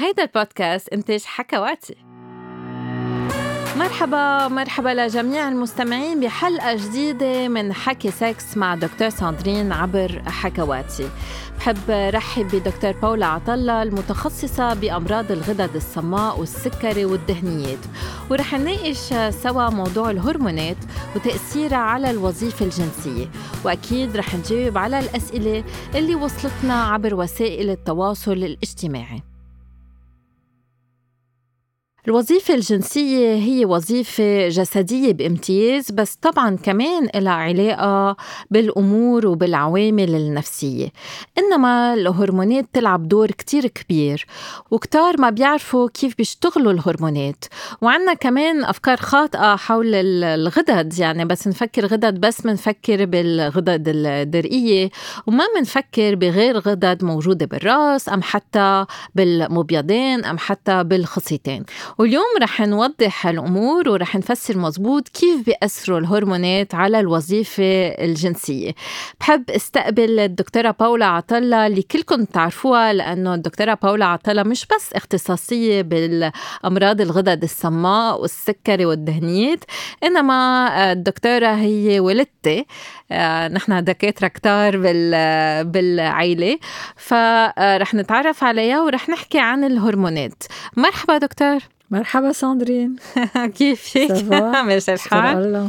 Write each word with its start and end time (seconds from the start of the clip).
هيدا 0.00 0.22
البودكاست 0.22 0.88
إنتاج 0.88 1.22
حكواتي. 1.24 1.96
مرحبا 3.76 4.48
مرحبا 4.48 4.88
لجميع 4.88 5.48
المستمعين 5.48 6.20
بحلقة 6.20 6.74
جديدة 6.76 7.48
من 7.48 7.72
حكي 7.72 8.10
سكس 8.10 8.56
مع 8.56 8.74
دكتور 8.74 9.08
ساندرين 9.08 9.72
عبر 9.72 10.22
حكواتي. 10.26 11.08
بحب 11.58 11.78
رحب 11.88 12.46
بدكتور 12.46 12.92
باولا 12.92 13.26
عطالله 13.26 13.82
المتخصصة 13.82 14.74
بأمراض 14.74 15.32
الغدد 15.32 15.76
الصماء 15.76 16.40
والسكري 16.40 17.04
والدهنيات. 17.04 17.78
ورح 18.30 18.54
نناقش 18.54 19.14
سوا 19.34 19.70
موضوع 19.70 20.10
الهرمونات 20.10 20.84
وتأثيرها 21.16 21.76
على 21.76 22.10
الوظيفة 22.10 22.64
الجنسية. 22.64 23.30
وأكيد 23.64 24.16
رح 24.16 24.34
نجاوب 24.34 24.78
على 24.78 24.98
الأسئلة 24.98 25.64
اللي 25.94 26.14
وصلتنا 26.14 26.84
عبر 26.84 27.14
وسائل 27.14 27.70
التواصل 27.70 28.32
الاجتماعي. 28.32 29.27
الوظيفة 32.08 32.54
الجنسية 32.54 33.34
هي 33.34 33.64
وظيفة 33.64 34.48
جسدية 34.48 35.12
بامتياز 35.12 35.90
بس 35.90 36.14
طبعا 36.14 36.56
كمان 36.56 37.08
لها 37.14 37.32
علاقة 37.32 38.16
بالأمور 38.50 39.26
وبالعوامل 39.26 40.14
النفسية. 40.14 40.88
إنما 41.38 41.94
الهرمونات 41.94 42.68
تلعب 42.72 43.08
دور 43.08 43.30
كتير 43.30 43.66
كبير 43.66 44.26
وكتار 44.70 45.20
ما 45.20 45.30
بيعرفوا 45.30 45.88
كيف 45.88 46.16
بيشتغلوا 46.16 46.72
الهرمونات. 46.72 47.44
وعنا 47.82 48.14
كمان 48.14 48.64
أفكار 48.64 48.96
خاطئة 48.96 49.56
حول 49.56 49.94
الغدد 50.24 50.98
يعني 50.98 51.24
بس 51.24 51.48
نفكر 51.48 51.86
غدد 51.86 52.20
بس 52.20 52.46
منفكر 52.46 53.04
بالغدد 53.04 53.84
الدرقية 53.88 54.90
وما 55.26 55.44
منفكر 55.58 56.14
بغير 56.14 56.58
غدد 56.58 57.04
موجودة 57.04 57.46
بالرأس 57.46 58.08
أم 58.08 58.22
حتى 58.22 58.84
بالمبيضين 59.14 60.24
أم 60.24 60.38
حتى 60.38 60.84
بالخصيتين. 60.84 61.64
واليوم 61.98 62.24
رح 62.42 62.60
نوضح 62.60 63.26
الأمور 63.26 63.88
ورح 63.88 64.16
نفسر 64.16 64.58
مزبوط 64.58 65.08
كيف 65.08 65.46
بيأثروا 65.46 65.98
الهرمونات 65.98 66.74
على 66.74 67.00
الوظيفة 67.00 67.88
الجنسية. 67.88 68.74
بحب 69.20 69.50
استقبل 69.50 70.18
الدكتورة 70.18 70.70
باولا 70.80 71.06
عطلة 71.06 71.66
اللي 71.66 71.82
كلكم 71.82 72.24
تعرفوها 72.24 72.92
لأنه 72.92 73.34
الدكتورة 73.34 73.78
باولا 73.82 74.04
عطلة 74.04 74.42
مش 74.42 74.66
بس 74.66 74.92
اختصاصية 74.92 75.82
بالأمراض 75.82 77.00
الغدد 77.00 77.42
الصماء 77.42 78.20
والسكري 78.20 78.84
والدهنيات 78.84 79.64
إنما 80.04 80.92
الدكتورة 80.92 81.54
هي 81.54 82.00
والدتي. 82.00 82.66
آه، 83.12 83.48
نحن 83.48 83.84
دكاترة 83.84 84.28
كتار 84.28 84.76
بالعيلة. 85.62 86.58
فرح 86.96 87.94
نتعرف 87.94 88.44
عليها 88.44 88.82
ورح 88.82 89.08
نحكي 89.08 89.38
عن 89.38 89.64
الهرمونات. 89.64 90.42
مرحبا 90.76 91.18
دكتور. 91.18 91.58
مرحبا 91.90 92.32
ساندرين 92.32 92.96
كيفك؟ 93.58 94.24
ماشي 94.66 94.94
الحال 94.94 95.68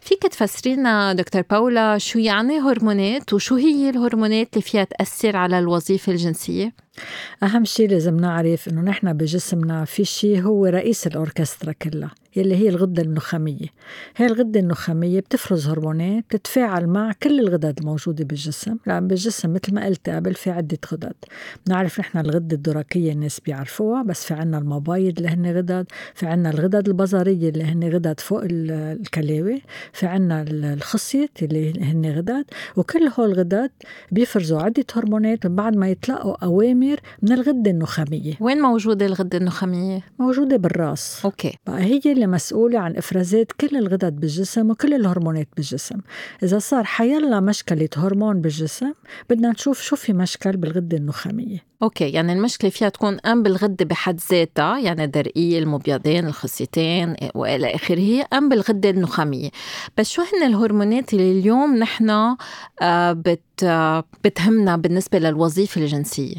فيك 0.00 0.22
تفسرينا 0.22 1.12
دكتور 1.12 1.42
باولا 1.50 1.98
شو 1.98 2.18
يعني 2.18 2.58
هرمونات 2.60 3.32
وشو 3.32 3.54
هي 3.54 3.90
الهرمونات 3.90 4.48
اللي 4.52 4.62
فيها 4.62 4.84
تأثر 4.84 5.36
على 5.36 5.58
الوظيفة 5.58 6.12
الجنسية؟ 6.12 6.72
أهم 7.42 7.64
شيء 7.64 7.90
لازم 7.90 8.16
نعرف 8.16 8.68
إنه 8.68 8.80
نحن 8.80 9.12
بجسمنا 9.12 9.84
في 9.84 10.04
شيء 10.04 10.42
هو 10.42 10.66
رئيس 10.66 11.06
الأوركسترا 11.06 11.72
كلها 11.72 12.10
يلي 12.36 12.56
هي 12.56 12.68
الغدة 12.68 13.02
النخامية. 13.02 13.66
هي 14.16 14.26
الغدة 14.26 14.60
النخامية 14.60 15.20
بتفرز 15.20 15.68
هرمونات 15.68 16.24
بتتفاعل 16.24 16.86
مع 16.86 17.12
كل 17.22 17.40
الغدد 17.40 17.78
الموجودة 17.78 18.24
بالجسم 18.24 18.76
لأن 18.86 19.08
بالجسم 19.08 19.52
مثل 19.52 19.74
ما 19.74 19.86
قلت 19.86 20.08
قبل 20.10 20.34
في 20.34 20.50
عدة 20.50 20.78
غدد. 20.92 21.14
بنعرف 21.66 22.00
نحن 22.00 22.18
الغدة 22.18 22.56
الدرقية 22.56 23.12
الناس 23.12 23.40
بيعرفوها 23.40 24.02
بس 24.02 24.24
في 24.24 24.34
عنا 24.34 24.58
المبايض 24.58 25.16
اللي 25.16 25.28
هن 25.28 25.56
غدد 25.56 25.86
في 26.14 26.26
عنا 26.26 26.50
الغدد 26.50 26.88
البصرية 26.88 27.48
اللي 27.48 27.64
هن 27.64 27.90
غدد 27.94 28.20
فوق 28.20 28.42
الكلاوي 28.44 29.62
في 29.92 30.06
عنا 30.06 30.44
الخصيت 30.48 31.42
اللي 31.42 31.72
هن 31.82 32.06
غدد 32.16 32.44
وكل 32.76 33.10
هول 33.18 33.32
الغدد 33.32 33.70
بيفرزوا 34.12 34.60
عدة 34.62 34.84
هرمونات 34.94 35.46
بعد 35.46 35.76
ما 35.76 35.88
يتلقوا 35.88 36.44
أوامر 36.44 36.87
من 37.22 37.32
الغدة 37.32 37.70
النخامية. 37.70 38.34
وين 38.40 38.60
موجودة 38.60 39.06
الغدة 39.06 39.38
النخامية؟ 39.38 40.00
موجودة 40.18 40.56
بالراس. 40.56 41.20
أوكي. 41.24 41.58
بقى 41.66 41.80
هي 41.82 42.00
اللي 42.06 42.26
مسؤولة 42.26 42.78
عن 42.78 42.96
إفرازات 42.96 43.52
كل 43.52 43.76
الغدد 43.76 44.20
بالجسم 44.20 44.70
وكل 44.70 44.94
الهرمونات 44.94 45.48
بالجسم. 45.56 45.98
إذا 46.42 46.58
صار 46.58 46.84
حيلا 46.84 47.40
مشكلة 47.40 47.88
هرمون 47.96 48.40
بالجسم 48.40 48.92
بدنا 49.30 49.50
نشوف 49.50 49.80
شو 49.80 49.96
في 49.96 50.12
مشكل 50.12 50.56
بالغدة 50.56 50.96
النخامية. 50.96 51.68
أوكي 51.82 52.10
يعني 52.10 52.32
المشكلة 52.32 52.70
فيها 52.70 52.88
تكون 52.88 53.20
أم 53.20 53.42
بالغدة 53.42 53.84
بحد 53.84 54.20
ذاتها 54.30 54.78
يعني 54.78 55.04
الدرقية 55.04 55.58
المبيضين 55.58 56.26
الخصيتين 56.26 57.16
وإلى 57.34 57.74
آخره 57.74 58.24
أم 58.32 58.48
بالغدة 58.48 58.90
النخامية. 58.90 59.50
بس 59.98 60.10
شو 60.10 60.22
هن 60.22 60.46
الهرمونات 60.46 61.12
اللي 61.12 61.32
اليوم 61.40 61.76
نحن 61.76 62.10
آه، 62.82 63.12
بت 63.12 63.40
بتهمنا 64.24 64.76
بالنسبة 64.76 65.18
للوظيفة 65.18 65.80
الجنسية؟ 65.80 66.36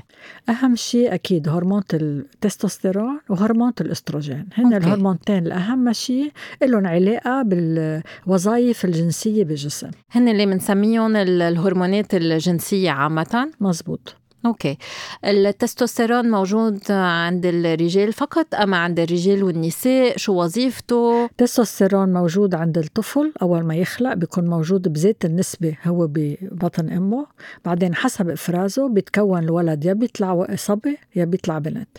أهم 0.49 0.75
شيء 0.75 1.13
أكيد 1.13 1.49
هرمون 1.49 1.83
التستوستيرون 1.93 3.19
وهرمون 3.29 3.73
الأستروجين 3.81 4.45
هن 4.53 4.73
أوكي. 4.73 4.77
الهرمونتين 4.77 5.47
الأهم 5.47 5.93
شيء 5.93 6.31
لهم 6.63 6.87
علاقة 6.87 7.41
بالوظائف 7.41 8.85
الجنسية 8.85 9.43
بالجسم 9.43 9.91
هن 10.11 10.27
اللي 10.27 10.45
بنسميهم 10.45 11.15
الهرمونات 11.15 12.15
الجنسية 12.15 12.91
عامة؟ 12.91 13.51
مزبوط 13.59 14.15
أوكي. 14.45 14.77
التستوستيرون 15.25 16.29
موجود 16.29 16.91
عند 16.91 17.45
الرجال 17.45 18.13
فقط 18.13 18.55
أم 18.55 18.73
عند 18.73 18.99
الرجال 18.99 19.43
والنساء؟ 19.43 20.17
شو 20.17 20.33
وظيفته؟ 20.33 21.25
التستوستيرون 21.25 22.13
موجود 22.13 22.55
عند 22.55 22.77
الطفل 22.77 23.33
أول 23.41 23.63
ما 23.63 23.75
يخلق 23.75 24.13
بيكون 24.13 24.45
موجود 24.45 24.93
بذات 24.93 25.25
النسبة 25.25 25.75
هو 25.85 26.07
ببطن 26.07 26.89
أمه. 26.89 27.25
بعدين 27.65 27.95
حسب 27.95 28.29
إفرازه 28.29 28.89
بيتكون 28.89 29.43
الولد 29.43 29.85
يا 29.85 29.93
بيطلع 29.93 30.47
صبي 30.55 30.97
يا 31.15 31.25
بيطلع 31.25 31.59
بنت. 31.59 31.89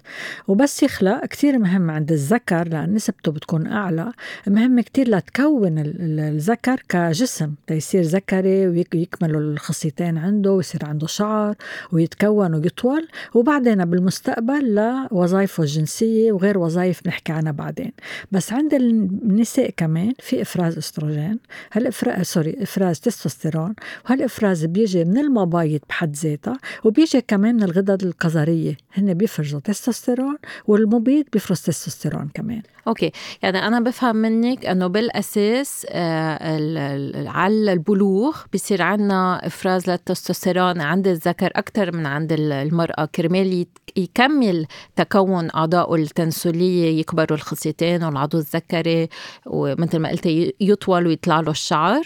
وبس 0.48 0.82
يخلق 0.82 1.26
كتير 1.26 1.58
مهم 1.58 1.90
عند 1.90 2.12
الذكر 2.12 2.68
لأن 2.68 2.94
نسبته 2.94 3.32
بتكون 3.32 3.66
أعلى. 3.66 4.12
مهم 4.46 4.80
كتير 4.80 5.08
لتكون 5.08 5.74
الذكر 5.78 6.82
كجسم. 6.88 7.54
ليصير 7.70 8.02
ذكري 8.02 8.68
ويكملوا 8.68 9.40
الخصيتين 9.40 10.18
عنده 10.18 10.52
ويصير 10.52 10.84
عنده 10.84 11.06
شعر 11.06 11.54
ويتكون 11.92 12.29
يتكون 12.30 12.54
ويطول 12.54 13.08
وبعدين 13.34 13.84
بالمستقبل 13.84 14.74
لوظائفه 14.74 15.62
الجنسية 15.62 16.32
وغير 16.32 16.58
وظائف 16.58 17.06
نحكي 17.06 17.32
عنها 17.32 17.52
بعدين. 17.52 17.92
بس 18.32 18.52
عند 18.52 18.74
النساء 18.74 19.70
كمان 19.76 20.12
في 20.18 20.42
إفراز 20.42 20.78
أستروجين 20.78 21.38
هالإفراز 21.72 22.26
sorry 22.26 22.56
إفراز 22.62 23.00
تستوستيرون 23.00 23.74
وهالإفراز 24.04 24.64
بيجي 24.64 25.04
من 25.04 25.18
المبايض 25.18 25.80
بحد 25.88 26.16
ذاتها 26.16 26.58
وبيجي 26.84 27.20
كمان 27.20 27.54
من 27.54 27.62
الغدد 27.62 28.02
الكظرية 28.02 28.76
هن 28.94 29.14
بيفرزوا 29.14 29.60
تستوستيرون 29.60 30.36
والمبيض 30.66 31.24
بيفرز 31.32 31.60
تستوستيرون 31.60 32.30
كمان. 32.34 32.62
أوكي 32.86 33.12
يعني 33.42 33.66
أنا 33.66 33.80
بفهم 33.80 34.16
منك 34.16 34.66
إنه 34.66 34.86
بالأساس 34.86 35.86
آه 35.90 37.28
على 37.28 37.72
البلوغ 37.72 38.36
بصير 38.54 38.82
عندنا 38.82 39.46
إفراز 39.46 39.90
للتستوستيرون 39.90 40.80
عند 40.80 41.08
الذكر 41.08 41.50
أكثر 41.56 41.96
من 41.96 42.06
عند 42.06 42.19
المرأة. 42.32 43.04
كرمال 43.04 43.66
يكمل 43.96 44.66
تكون 44.96 45.48
اعضائه 45.54 45.94
التناسليه 45.94 47.00
يكبروا 47.00 47.38
الخصيتين 47.38 48.04
والعضو 48.04 48.38
الذكري 48.38 49.08
ومثل 49.46 49.98
ما 49.98 50.08
قلت 50.08 50.26
يطول 50.60 51.06
ويطلع 51.06 51.40
له 51.40 51.50
الشعر. 51.50 52.02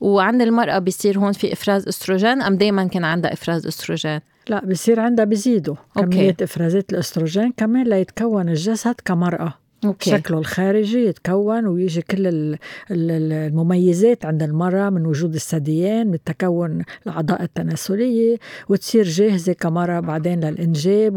وعند 0.00 0.42
المرأة 0.42 0.78
بصير 0.78 1.18
هون 1.18 1.32
في 1.32 1.52
إفراز 1.52 1.88
أستروجين 1.88 2.42
أم 2.42 2.56
دائما 2.56 2.84
كان 2.84 3.04
عندها 3.04 3.32
إفراز 3.32 3.66
أستروجين؟ 3.66 4.20
لا 4.48 4.64
بصير 4.64 5.00
عندها 5.00 5.24
بزيدوا 5.24 5.76
كمية 5.94 6.36
إفرازات 6.42 6.92
الأستروجين 6.92 7.52
كمان 7.56 7.86
ليتكون 7.86 8.48
الجسد 8.48 8.94
كمرأة. 9.04 9.65
أوكي. 9.86 10.10
شكله 10.10 10.38
الخارجي 10.38 11.04
يتكون 11.06 11.66
ويجي 11.66 12.02
كل 12.02 12.56
المميزات 12.90 14.24
عند 14.24 14.42
المرأة 14.42 14.90
من 14.90 15.06
وجود 15.06 15.34
الثديين 15.34 16.06
من 16.06 16.18
تكون 16.24 16.82
الأعضاء 17.06 17.42
التناسلية 17.42 18.36
وتصير 18.68 19.04
جاهزة 19.04 19.52
كمرأة 19.52 20.00
بعدين 20.00 20.44
للإنجاب 20.44 21.16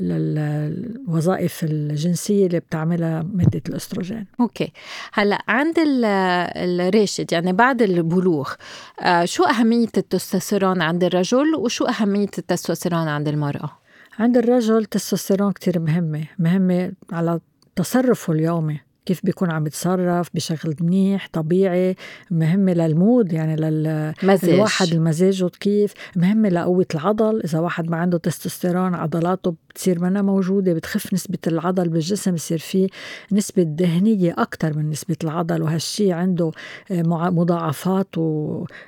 وللوظائف 0.00 1.64
الجنسية 1.64 2.46
اللي 2.46 2.60
بتعملها 2.60 3.22
مادة 3.32 3.62
الأستروجين 3.68 4.26
أوكي 4.40 4.72
هلأ 5.12 5.42
عند 5.48 5.74
الراشد 5.78 7.32
يعني 7.32 7.52
بعد 7.52 7.82
البلوغ 7.82 8.52
آه، 9.00 9.24
شو 9.24 9.44
أهمية 9.44 9.88
التستوستيرون 9.96 10.82
عند 10.82 11.04
الرجل 11.04 11.54
وشو 11.54 11.84
أهمية 11.84 12.30
التستوستيرون 12.38 13.08
عند 13.08 13.28
المرأة؟ 13.28 13.70
عند 14.18 14.36
الرجل 14.36 14.78
التستوستيرون 14.78 15.52
كتير 15.52 15.78
مهمة 15.78 16.24
مهمة 16.38 16.92
على 17.12 17.40
تصرفه 17.76 18.32
اليومي. 18.32 18.85
كيف 19.06 19.20
بيكون 19.24 19.50
عم 19.50 19.66
يتصرف 19.66 20.30
بشكل 20.34 20.74
منيح 20.80 21.28
طبيعي 21.32 21.96
مهمة 22.30 22.72
لل 22.72 22.92
mood 22.92 23.32
يعني 23.32 23.56
للواحد 23.56 24.92
المزاج 24.92 25.44
كيف 25.60 25.94
مهمة 26.16 26.48
لقوة 26.48 26.86
العضل. 26.94 27.40
إذا 27.44 27.58
واحد 27.58 27.90
ما 27.90 27.96
عنده 27.96 28.18
تستوستيرون 28.18 28.94
عضلاته 28.94 29.54
بتصير 29.70 30.00
منها 30.00 30.22
موجودة 30.22 30.72
بتخف 30.72 31.14
نسبة 31.14 31.38
العضل 31.46 31.88
بالجسم 31.88 32.34
بصير 32.34 32.58
في 32.58 32.88
نسبة 33.32 33.62
دهنية 33.62 34.34
أكثر 34.38 34.76
من 34.76 34.90
نسبة 34.90 35.16
العضل 35.24 35.62
وهالشي 35.62 36.12
عنده 36.12 36.50
آه، 36.90 37.02
مضاعفات 37.30 38.18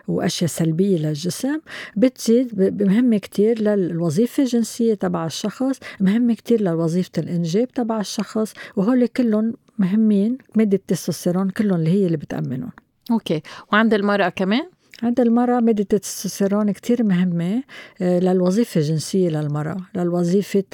وأشياء 0.09 0.51
سلبية 0.51 0.99
للجسم. 0.99 1.59
بتزيد 1.97 2.83
مهمة 2.83 3.19
كتير 3.19 3.63
للوظيفة 3.63 4.43
الجنسية 4.43 4.95
تبع 4.95 5.27
الشخص 5.27 5.79
مهمة 6.01 6.35
كتير 6.35 6.63
لوظيفة 6.63 7.11
الإنجاب 7.19 7.69
تبع 7.69 8.01
الشخص 8.01 8.53
وهول 8.77 9.07
كلهم 9.07 9.55
مهمين 9.79 10.39
مادة 10.55 10.77
التستوستيرون 10.77 11.51
كلهم 11.51 11.79
اللي 11.79 11.91
هي 11.91 12.07
اللي 12.07 12.17
بتأمنهم 12.17 12.71
أوكي 13.11 13.43
وعند 13.73 13.95
المرأة 13.95 14.29
كمان؟ 14.29 14.69
عند 15.03 15.21
المرأة 15.21 15.61
مادة 15.61 15.87
التستوستيرون 15.93 16.71
كتير 16.71 17.05
مهمة 17.05 17.63
آه، 18.03 18.19
للوظيفة 18.19 18.81
الجنسية 18.81 19.29
للمرأة 19.29 19.77
للوظيفة 19.95 20.65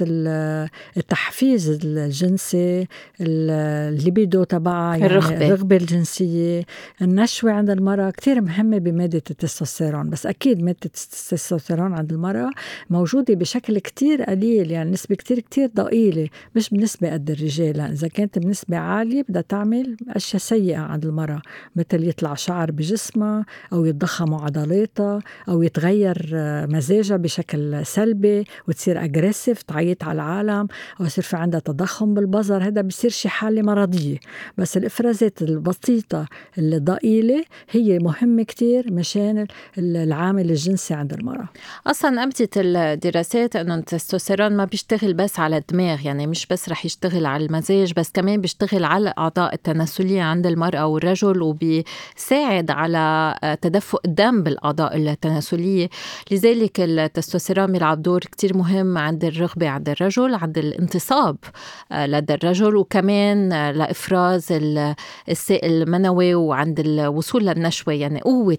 التحفيز 0.97 1.79
الجنسي 1.85 2.87
الليبيدو 3.21 4.45
تبعها 4.45 4.97
يعني 4.97 5.07
الرغبة. 5.07 5.47
الرغبة 5.47 5.77
الجنسية 5.77 6.63
النشوة 7.03 7.53
عند 7.53 7.71
المرأة 7.71 8.11
كتير 8.11 8.41
مهمة 8.41 8.79
بمادة 8.79 9.23
التستوستيرون 9.31 10.11
بس 10.11 10.27
أكيد 10.27 10.63
مادة 10.63 10.79
التستوستيرون 10.85 11.93
عند 11.93 12.13
المرأة 12.13 12.51
موجودة 12.91 13.35
بشكل 13.35 13.79
كتير 13.79 14.23
قليل 14.23 14.71
يعني 14.71 14.91
نسبة 14.91 15.15
كتير 15.15 15.41
كتير 15.41 15.71
ضئيلة 15.77 16.29
مش 16.57 16.71
بنسبة 16.71 17.13
قد 17.13 17.31
الرجال 17.31 17.81
إذا 17.81 18.09
كانت 18.09 18.39
بنسبة 18.39 18.77
عالية 18.77 19.23
بدها 19.29 19.43
تعمل 19.43 19.97
أشياء 20.09 20.43
سيئة 20.43 20.79
عند 20.79 21.07
المرأة 21.07 21.43
مثل 21.77 22.09
يطلع 22.09 22.35
شعر 22.35 22.71
بجسمها 22.71 23.47
أو 23.73 23.85
يتضخم 23.85 24.14
تتضخم 24.15 24.35
عضلاتها 24.35 25.21
أو 25.49 25.63
يتغير 25.63 26.31
آه، 26.35 26.67
مزاجها 26.67 27.17
بشكل 27.17 27.87
سلبي 27.87 28.45
وتصير 28.69 29.05
أجريسيف 29.05 29.63
تعيط 29.63 30.05
على 30.05 30.15
العالم 30.17 30.69
أو 31.01 31.05
يصير 31.05 31.25
في 31.25 31.37
عندها 31.37 31.61
تضخم 31.61 32.15
بالبظر 32.15 32.63
هذا 32.63 32.83
بصير 32.83 33.11
شي 33.11 33.29
حالة 33.29 33.63
مرضية. 33.63 34.19
بس 34.59 34.77
الإفرازات 34.77 35.43
البسيطة 35.43 36.27
الضئيلة 36.59 37.45
هي 37.71 37.99
مهمة 37.99 38.43
كتير 38.43 38.93
مشان 38.93 39.47
العامل 39.79 40.51
الجنسي 40.51 40.95
عند 40.95 41.13
المرأة. 41.13 41.49
أصلا 41.87 42.23
أبدت 42.23 42.53
الدراسات 42.57 43.57
أنه 43.57 43.75
التستوستيرون 43.75 44.53
ما 44.53 44.65
بيشتغل 44.65 45.15
بس 45.15 45.41
على 45.41 45.57
الدماغ 45.57 46.07
يعني 46.07 46.27
مش 46.27 46.47
بس 46.47 46.69
رح 46.69 46.85
يشتغل 46.85 47.27
على 47.27 47.45
المزاج 47.47 47.93
بس 47.97 48.11
كمان 48.11 48.41
بيشتغل 48.41 48.85
على 48.85 49.03
الأعضاء 49.03 49.55
التناسلية 49.55 50.23
عند 50.23 50.47
المرأة 50.47 50.87
والرجل 50.87 51.43
وبيساعد 51.43 52.71
على 52.71 53.35
آه، 53.43 53.55
تدفق 53.55 54.04
الدم 54.05 54.43
بالأعضاء 54.43 54.97
التناسلية. 54.97 55.89
لذلك 56.31 56.81
التستوستيرون 56.81 57.73
بيلعب 57.73 58.03
دور 58.03 58.21
كتير 58.21 58.57
مهم 58.57 58.99
عند 58.99 59.25
الرغبة 59.25 59.69
عند 59.69 59.89
الرجل 59.89 60.35
عند 60.35 60.59
الانتصاب 60.59 61.37
آه، 61.93 62.07
لدى 62.07 62.35
الرجل 62.35 62.77
وكمان 62.77 63.53
آه، 63.53 63.71
لإفراز 63.71 64.53
السائل 65.29 65.83
المنوي 65.83 66.35
وعند 66.35 66.81
الوصول 66.81 67.47
للنشوة 67.47 67.95
يعني 67.95 68.21
قوة 68.21 68.59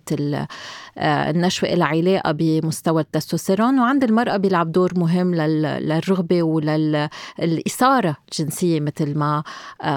النشوة 0.98 1.70
لها 1.70 1.88
علاقة 1.88 2.32
بمستوى 2.32 3.02
التستوستيرون 3.02 3.80
وعند 3.80 4.04
المرأة 4.04 4.38
بيلعب 4.38 4.72
دور 4.72 5.00
مهم 5.00 5.36
للرغبة 5.36 6.44
وللإثارة 6.44 8.18
الجنسية 8.32 8.80
مثل 8.80 9.18
ما 9.18 9.44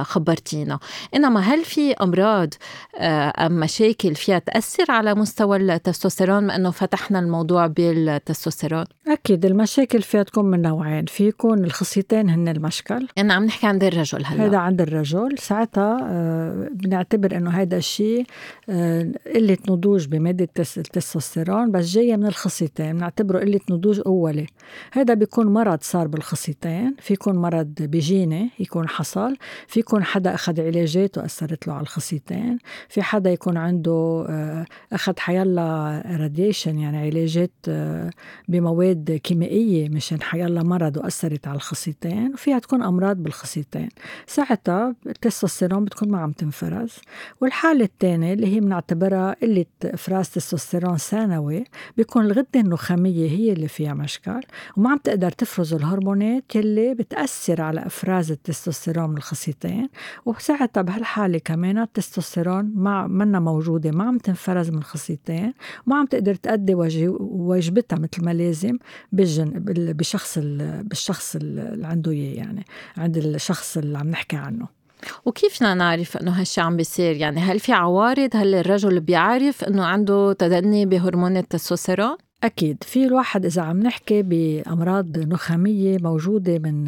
خبرتينا. 0.03 0.79
إنما 1.15 1.41
هل 1.41 1.65
في 1.65 1.93
أمراض 1.93 2.55
أم 3.01 3.61
مشاكل 3.61 4.15
فيها 4.15 4.39
تأثر 4.39 4.91
على 4.91 5.15
مستوى 5.15 5.57
التستوستيرون 5.57 6.43
ما 6.43 6.57
إنه 6.57 6.71
فتحنا 6.71 7.19
الموضوع 7.19 7.67
بالتستوستيرون؟ 7.67 8.85
أكيد 9.09 9.45
المشاكل 9.45 10.03
فيها 10.03 10.23
تكون 10.23 10.45
من 10.45 10.63
نوعين. 10.63 11.05
في 11.05 11.29
يكون 11.29 11.65
الخصيتين 11.65 12.31
هن 12.31 12.49
المشكل. 12.49 13.07
يعني 13.17 13.33
عم 13.33 13.45
نحكي 13.45 13.67
عند 13.67 13.85
الرجل 13.85 14.25
هلأ. 14.25 14.47
هذا 14.47 14.59
عند 14.59 14.81
الرجل. 14.81 15.39
ساعتها 15.39 15.99
آه 16.03 16.69
بنعتبر 16.73 17.37
إنه 17.37 17.51
هذا 17.51 17.77
الشيء 17.77 18.27
آه 18.69 19.13
قلة 19.35 19.59
نضوج 19.69 20.07
بمادة 20.07 20.49
التستوستيرون 20.89 21.73
بس 21.73 21.87
جاية 21.87 22.17
من 22.17 22.27
الخصيتين 22.27 22.93
بنعتبره 22.93 23.39
قلة 23.39 23.61
نضوج 23.71 24.01
اولي 24.07 24.47
هذا 24.93 25.15
بيكون 25.15 25.47
مرض 25.47 25.79
صار 25.83 26.09
بالخصيتين 26.09 26.95
في 27.01 27.15
يكون 27.15 27.37
مرض 27.37 27.75
بيجيني 27.81 28.51
يكون 28.59 28.89
حصل 28.89 29.37
في 29.67 29.81
يكون 29.81 30.05
حدا 30.05 30.35
أخذ 30.35 30.61
علاجات 30.61 31.19
وأثرت 31.19 31.69
له 31.69 31.75
على 31.75 31.83
الخصيتين 31.83 32.59
في 32.89 33.03
حدا 33.03 33.31
يكون 33.31 33.57
عنده 33.57 34.27
آه 34.29 34.67
أخذ 34.93 35.13
حيلا 35.19 36.03
radiation 36.21 36.79
يعني 36.79 36.99
علاجات 36.99 37.53
آه، 37.69 38.11
بمواد 38.49 39.21
كيميائية 39.25 39.89
مشان 39.89 40.23
حيلا 40.23 40.63
مرض 40.63 40.97
وأثرت 40.97 41.47
على 41.49 41.57
الخصيتين 41.57 42.33
وفيها 42.35 42.59
تكون 42.59 42.83
أمراض 42.83 43.17
بالخصيتين. 43.17 43.89
ساعتها 44.27 44.95
التستوستيرون 45.07 45.85
بتكون 45.85 46.11
ما 46.11 46.19
عم 46.19 46.33
تنفرز. 46.33 46.93
والحالة 47.41 47.85
الثانية 47.85 48.33
اللي 48.33 48.55
هي 48.55 48.61
بنعتبرها 48.61 49.37
قلة 49.43 49.67
إفراز 49.85 50.31
تستوستيرون 50.31 50.78
ثانوي 50.79 51.65
بيكون 51.97 52.25
الغدة 52.25 52.61
النخامية 52.61 53.31
هي 53.31 53.53
اللي 53.53 53.69
فيها 53.69 53.95
مشكل 53.95 54.41
وما 54.77 54.91
عم 54.91 54.99
تقدر 54.99 55.31
تفرز 55.31 55.75
الهرمونات 55.75 56.57
يلي 56.57 56.95
بتأثر 56.95 57.63
على 57.63 57.87
إفراز 57.87 58.31
التستوستيرون 58.31 59.11
من 59.11 59.17
الخصيتين 59.17 59.89
وساعتها 60.27 60.83
بهالحالة 60.83 61.39
كمان 61.39 61.79
التستوستيرون 61.79 62.73
ما 62.75 63.07
منا 63.07 63.41
موجودة 63.41 63.91
ما 63.91 64.05
عم 64.05 64.19
تنفرز 64.19 64.71
من 64.71 64.79
الخصيتين 64.79 65.55
وما 65.87 65.97
عم 65.97 66.07
تقدر 66.07 66.35
تأدي 66.35 66.75
واجبتها 66.75 67.99
مثل 67.99 68.25
ما 68.25 68.35
لازم 68.35 68.79
بالجن 69.13 69.53
بشخص 69.93 70.39
بالشخص 70.83 71.37
اللي 71.37 71.87
عنده 71.87 72.11
إياه 72.11 72.37
يعني 72.37 72.65
عند 72.97 73.17
الشخص 73.17 73.77
اللي 73.77 73.99
عم 73.99 74.09
نحكي 74.09 74.37
عنه. 74.37 74.78
وكيف 75.25 75.63
نعرف 75.63 76.17
إنه 76.17 76.31
هالشي 76.31 76.61
عم 76.61 76.77
بيصير؟ 76.77 77.17
يعني 77.17 77.41
هل 77.41 77.61
في 77.61 77.73
عوارض؟ 77.73 78.31
هل 78.35 78.55
الرجل 78.55 79.01
بيعرف 79.01 79.65
إنه 79.65 79.85
عنده 79.85 80.33
تدني 80.33 80.87
بهرمون 80.87 81.37
التستوستيرون؟ 81.37 82.17
أكيد. 82.45 82.85
في 82.85 83.05
الواحد 83.05 83.45
إذا 83.45 83.63
عم 83.63 83.81
نحكي 83.81 84.23
بأمراض 84.23 85.19
نخامية 85.19 85.99
موجودة 86.01 86.59
من 86.59 86.85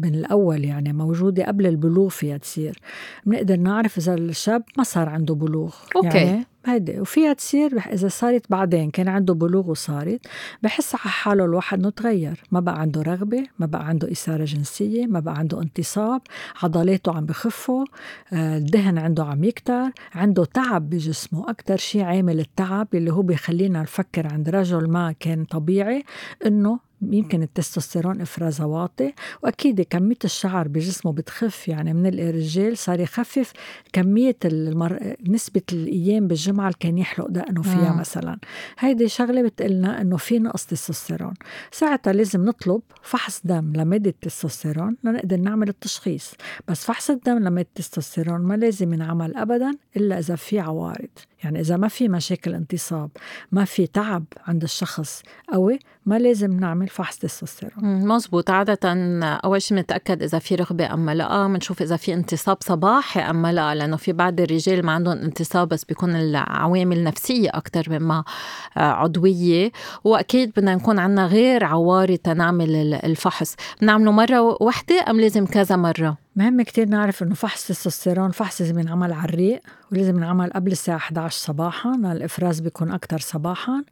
من 0.00 0.14
الأول 0.14 0.64
يعني 0.64 0.92
موجودة 0.92 1.44
قبل 1.44 1.66
البلوغ 1.66 2.08
فيها 2.08 2.36
تصير. 2.36 2.78
بنقدر 3.26 3.56
نعرف 3.56 3.98
إذا 3.98 4.14
الشاب 4.14 4.62
ما 4.78 4.84
صار 4.84 5.08
عنده 5.08 5.34
بلوغ 5.34 5.74
أوكي. 5.96 6.18
يعني 6.18 6.46
هيدي 6.66 7.00
وفيها 7.00 7.32
تصير 7.32 7.78
إذا 7.92 8.08
صارت 8.08 8.50
بعدين 8.50 8.90
كان 8.90 9.08
عنده 9.08 9.34
بلوغ 9.34 9.70
وصارت 9.70 10.20
بحس 10.62 10.94
على 10.94 11.10
حاله 11.10 11.44
الواحد 11.44 11.78
إنه 11.78 11.90
تغير. 11.90 12.42
ما 12.50 12.60
بقى 12.60 12.80
عنده 12.80 13.02
رغبة 13.02 13.44
ما 13.58 13.66
بقى 13.66 13.86
عنده 13.88 14.12
إثارة 14.12 14.44
جنسية 14.44 15.06
ما 15.06 15.20
بقى 15.20 15.34
عنده 15.38 15.62
انتصاب 15.62 16.20
عضلاته 16.62 17.16
عم 17.16 17.26
بخفوا 17.26 17.84
آه، 18.32 18.56
الدهن 18.56 18.98
عنده 18.98 19.24
عم 19.24 19.44
يكتر 19.44 19.90
عنده 20.14 20.44
تعب 20.44 20.90
بجسمه. 20.90 21.50
أكثر 21.50 21.76
شيء 21.76 22.02
عامل 22.02 22.40
التعب 22.40 22.88
اللي 22.94 23.12
هو 23.12 23.22
بيخلينا 23.22 23.82
نفكر 23.82 24.26
عند 24.32 24.48
رجل 24.48 24.90
ما 24.90 25.12
كان 25.20 25.44
طبيعي 25.44 26.04
إنه 26.46 26.91
يمكن 27.02 27.42
التستوستيرون 27.42 28.20
افرازها 28.20 28.66
واطي 28.66 29.12
وأكيد 29.42 29.80
كمية 29.80 30.16
الشعر 30.24 30.68
بجسمه 30.68 31.12
بتخف 31.12 31.68
يعني 31.68 31.94
من 31.94 32.06
الرجال 32.06 32.78
صار 32.78 33.00
يخفف 33.00 33.52
كمية 33.92 34.36
المر... 34.44 35.16
نسبة 35.28 35.62
الأيام 35.72 36.28
بالجمعة 36.28 36.66
اللي 36.66 36.76
كان 36.80 36.98
يحلق 36.98 37.28
دقنه 37.28 37.62
فيها 37.62 37.92
مم. 37.92 38.00
مثلا. 38.00 38.38
هيدي 38.78 39.08
شغلة 39.08 39.42
بتقلنا 39.42 40.00
إنه 40.00 40.16
في 40.16 40.38
نقص 40.38 40.66
تستوستيرون. 40.66 41.34
ساعتها 41.70 42.12
لازم 42.12 42.44
نطلب 42.44 42.82
فحص 43.02 43.40
دم 43.44 43.72
لمادة 43.76 44.10
التستوستيرون 44.10 44.96
لنقدر 45.04 45.36
نعمل 45.36 45.68
التشخيص. 45.68 46.32
بس 46.68 46.84
فحص 46.84 47.10
الدم 47.10 47.38
لمادة 47.38 47.68
التستوستيرون 47.68 48.40
ما 48.40 48.54
لازم 48.54 48.94
ينعمل 48.94 49.36
ابدا 49.36 49.70
إلا 49.96 50.18
إذا 50.18 50.36
في 50.36 50.60
عوارض. 50.60 51.08
يعني 51.44 51.60
إذا 51.60 51.76
ما 51.76 51.88
في 51.88 52.08
مشاكل 52.08 52.54
انتصاب 52.54 53.10
ما 53.52 53.64
في 53.64 53.86
تعب 53.86 54.24
عند 54.46 54.62
الشخص 54.62 55.22
قوي 55.52 55.78
ما 56.06 56.18
لازم 56.18 56.60
نعمل 56.60 56.88
فحص 56.88 57.18
تستوستيرون. 57.18 58.06
مزبوط 58.06 58.50
عادة 58.50 58.78
أول 59.44 59.62
شيء 59.62 59.76
بنتأكد 59.76 60.22
إذا 60.22 60.38
في 60.38 60.54
رغبة 60.54 60.94
أم 60.94 61.10
لا 61.10 61.46
بنشوف 61.46 61.82
إذا 61.82 61.96
في 61.96 62.14
انتصاب 62.14 62.56
صباحي 62.60 63.20
أم 63.20 63.46
لا 63.46 63.74
لأنه 63.74 63.96
في 63.96 64.12
بعض 64.12 64.40
الرجال 64.40 64.86
ما 64.86 64.92
عندهم 64.92 65.18
انتصاب 65.18 65.68
بس 65.68 65.84
بيكون 65.84 66.16
العوامل 66.16 67.04
نفسية 67.04 67.48
أكثر 67.48 67.84
مما 67.88 68.24
آه، 68.76 68.80
عضوية. 68.80 69.72
وأكيد 70.04 70.50
بدنا 70.50 70.74
نكون 70.74 70.98
عندنا 70.98 71.26
غير 71.26 71.64
عوارض 71.64 72.16
تنعمل 72.16 72.94
الفحص. 72.94 73.56
بنعمله 73.80 74.12
مرة 74.12 74.62
واحدة 74.62 75.04
أم 75.10 75.20
لازم 75.20 75.46
كذا 75.46 75.76
مرة؟ 75.76 76.21
مهم 76.36 76.62
كتير 76.62 76.88
نعرف 76.88 77.22
إنه 77.22 77.34
فحص 77.34 77.70
التستوستيرون 77.70 78.30
فحص 78.30 78.60
لازم 78.60 78.78
ينعمل 78.78 79.12
على 79.12 79.28
الريق 79.28 79.60
ولازم 79.92 80.16
ينعمل 80.16 80.50
قبل 80.50 80.72
الساعة 80.72 80.96
11 80.96 81.38
صباحا 81.38 81.94
الإفراز 81.94 82.60
بيكون 82.60 82.90
أكتر 82.90 83.18
صباحا. 83.18 83.84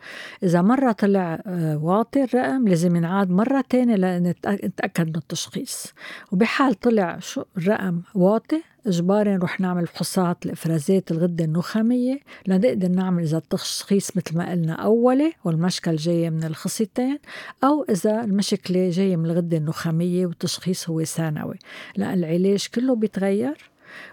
إذا 0.43 0.63
مرة 0.63 0.93
طلع 0.93 1.43
آه، 1.47 1.77
واطي 1.77 2.25
الرقم 2.25 2.69
لازم 2.69 2.97
ينعاد 2.97 3.31
مرة 3.31 3.65
تانية 3.69 3.97
لنتأكد 3.97 5.07
من 5.07 5.17
التشخيص. 5.17 5.87
وبحال 6.33 6.75
طلع 6.75 7.19
شو 7.19 7.43
الرقم 7.57 8.03
واطي 8.15 8.63
إجباري 8.87 9.31
نروح 9.31 9.61
نعمل 9.61 9.87
فحوصات 9.87 10.47
لإفرازات 10.47 11.11
الغدة 11.11 11.45
النخامية 11.45 12.21
لنقدر 12.47 12.89
نعمل 12.89 13.23
إذا 13.23 13.39
التشخيص 13.39 14.17
مثل 14.17 14.39
ما 14.39 14.51
قلنا 14.51 14.73
أولي 14.73 15.33
والمشكل 15.45 15.97
جاية 15.97 16.31
من 16.31 16.45
الخصيتين 16.45 17.19
أو 17.65 17.87
إذا 17.91 18.25
المشكلة 18.25 18.91
جاية 18.91 19.17
من 19.17 19.27
الغدة 19.27 19.57
النخامية 19.57 20.27
والتشخيص 20.27 20.89
هو 20.89 21.05
ثانوي. 21.05 21.59
لأن 21.97 22.19
العلاج 22.19 22.67
كله 22.75 22.95
بيتغير 22.95 23.71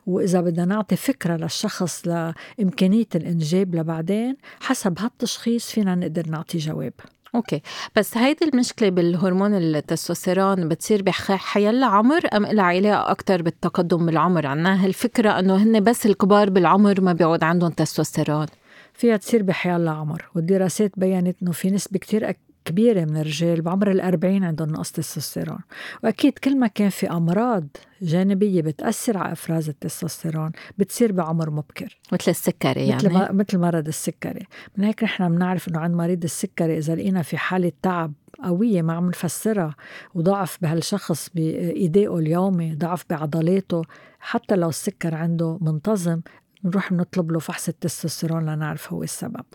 وإذا 0.08 0.42
بدنا 0.42 0.66
نعطي 0.66 0.96
فكرة 0.96 1.36
للشخص 1.36 2.08
لإمكانية 2.08 3.08
الإنجاب 3.16 3.76
لبعدين 3.76 4.38
حسب 4.60 5.00
هالتشخيص 5.00 5.72
فينا 5.72 5.96
نقدر 5.96 6.30
نعطي 6.30 6.58
جواب. 6.58 6.94
أوكي. 7.36 7.62
بس 7.96 8.18
هيدي 8.18 8.46
المشكلة 8.46 8.90
بالهرمون 8.90 9.56
التستوستيرون 9.56 10.68
بتصير 10.68 11.02
بحيلا 11.04 11.86
عمر 11.86 12.22
أم 12.34 12.46
لها 12.46 12.64
علاقه 12.64 13.12
أكثر 13.12 13.42
بالتقدم 13.42 14.06
بالعمر؟ 14.06 14.48
عنا 14.48 14.86
هالفكرة 14.86 15.40
إنه 15.40 15.56
هن 15.56 15.84
بس 15.84 16.06
الكبار 16.06 16.50
بالعمر 16.50 17.02
ما 17.02 17.14
بيعود 17.14 17.44
عندهم 17.44 17.72
تستوستيرون. 17.72 18.46
فيها 18.94 19.18
تصير 19.18 19.44
بحيلا 19.44 19.92
عمر 19.92 20.30
والدراسات 20.36 20.92
بينت 20.98 21.38
إنه 21.42 21.52
في 21.52 21.72
نسبة 21.72 22.00
كتير 22.00 22.30
كبيرة 22.68 23.06
من 23.06 23.18
الرجال 23.18 23.62
بعمر 23.62 23.92
الأربعين 23.92 24.44
عندهم 24.44 24.70
نقص 24.70 24.92
تستوستيرون. 24.92 25.60
وأكيد 26.04 26.40
كل 26.40 26.60
ما 26.60 26.68
كان 26.68 26.90
في 26.90 27.12
أمراض 27.12 27.68
جانبية 28.02 28.62
بتأثر 28.62 29.18
على 29.18 29.32
إفراز 29.32 29.70
التستوستيرون 29.70 30.52
بتصير 30.78 31.12
بعمر 31.12 31.50
مبكر. 31.50 32.00
مثل 32.12 32.32
السكري 32.32 32.88
يعني. 32.88 33.10
مثل, 33.10 33.34
مثل 33.34 33.58
مرض 33.58 33.88
السكري. 33.88 34.48
من 34.78 34.84
هيك 34.84 35.04
نحن 35.04 35.30
بنعرف 35.30 35.68
إنه 35.68 35.80
عند 35.80 35.96
مريض 35.96 36.24
السكري 36.24 36.78
إذا 36.78 36.96
لقينا 36.96 37.22
في 37.22 37.38
حالة 37.38 37.72
تعب 37.82 38.14
قوية 38.44 38.82
ما 38.82 38.94
عم 38.94 39.08
نفسرها 39.08 39.76
وضعف 40.16 40.58
بهالشخص 40.62 41.30
بأدائه 41.36 42.18
اليومي 42.18 42.76
ضعف 42.76 43.06
بعضلاته 43.10 43.82
حتى 44.20 44.56
لو 44.56 44.70
السكر 44.70 45.16
عنده 45.16 45.58
منتظم 45.62 46.22
نروح 46.64 46.92
نطلب 46.92 47.32
له 47.32 47.40
فحص 47.40 47.68
التستوستيرون 47.68 48.46
لنعرف 48.46 48.94
هو 48.94 49.04
السبب. 49.04 49.46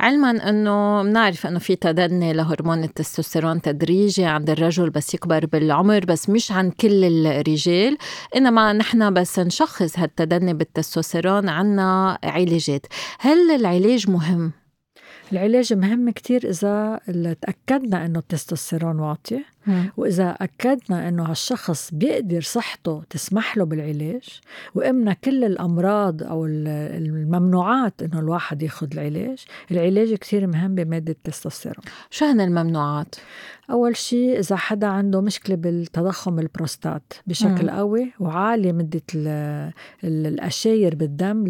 علما 0.00 0.30
إنه 0.48 1.02
بنعرف 1.02 1.46
إنه 1.46 1.58
في 1.58 1.76
تدني 1.76 2.32
لهرمون 2.32 2.84
التستوستيرون 2.84 3.62
تدريجي 3.62 4.24
عند 4.24 4.50
الرجل 4.50 4.90
بس 4.90 5.14
يكبر 5.14 5.46
بالعمر 5.46 6.04
بس 6.04 6.30
مش 6.30 6.52
عند 6.52 6.70
كل 6.70 7.26
الرجال 7.26 7.98
إنما 8.36 8.72
نحن 8.72 9.12
بس 9.14 9.38
نشخص 9.38 9.98
هالتدني 9.98 10.54
بالتستوستيرون 10.54 11.48
عنا 11.48 12.18
علاجات. 12.24 12.86
هل 13.20 13.50
العلاج 13.50 14.10
مهم؟ 14.10 14.52
العلاج 15.32 15.72
مهم 15.72 16.10
كتير 16.10 16.50
إذا 16.50 17.00
تأكدنا 17.40 18.06
إنه 18.06 18.18
التستوستيرون 18.18 18.98
واطي. 18.98 19.44
وإذا 19.96 20.30
أكدنا 20.30 21.08
إنه 21.08 21.24
هالشخص 21.24 21.90
بيقدر 21.94 22.40
صحته 22.40 23.02
تسمح 23.10 23.56
له 23.56 23.64
بالعلاج 23.64 24.40
وإمنا 24.74 25.12
كل 25.12 25.44
الأمراض 25.44 26.22
أو 26.22 26.46
الممنوعات 26.46 28.02
إنه 28.02 28.18
الواحد 28.18 28.62
ياخذ 28.62 28.88
العلاج 28.92 29.44
العلاج 29.70 30.14
كتير 30.14 30.46
مهم 30.46 30.74
بمادة 30.74 31.12
التستوستيرون 31.12 31.84
شو 32.10 32.24
هن 32.24 32.40
الممنوعات؟ 32.40 33.14
أول 33.70 33.96
شيء 33.96 34.38
إذا 34.38 34.56
حدا 34.56 34.86
عنده 34.86 35.20
مشكلة 35.20 35.56
بالتضخم 35.56 36.38
البروستات 36.38 37.12
بشكل 37.26 37.64
مم. 37.64 37.70
قوي 37.70 38.12
وعالية 38.20 38.72
مدة 38.72 39.02
الأشاير 40.04 40.94
بالدم 40.94 41.44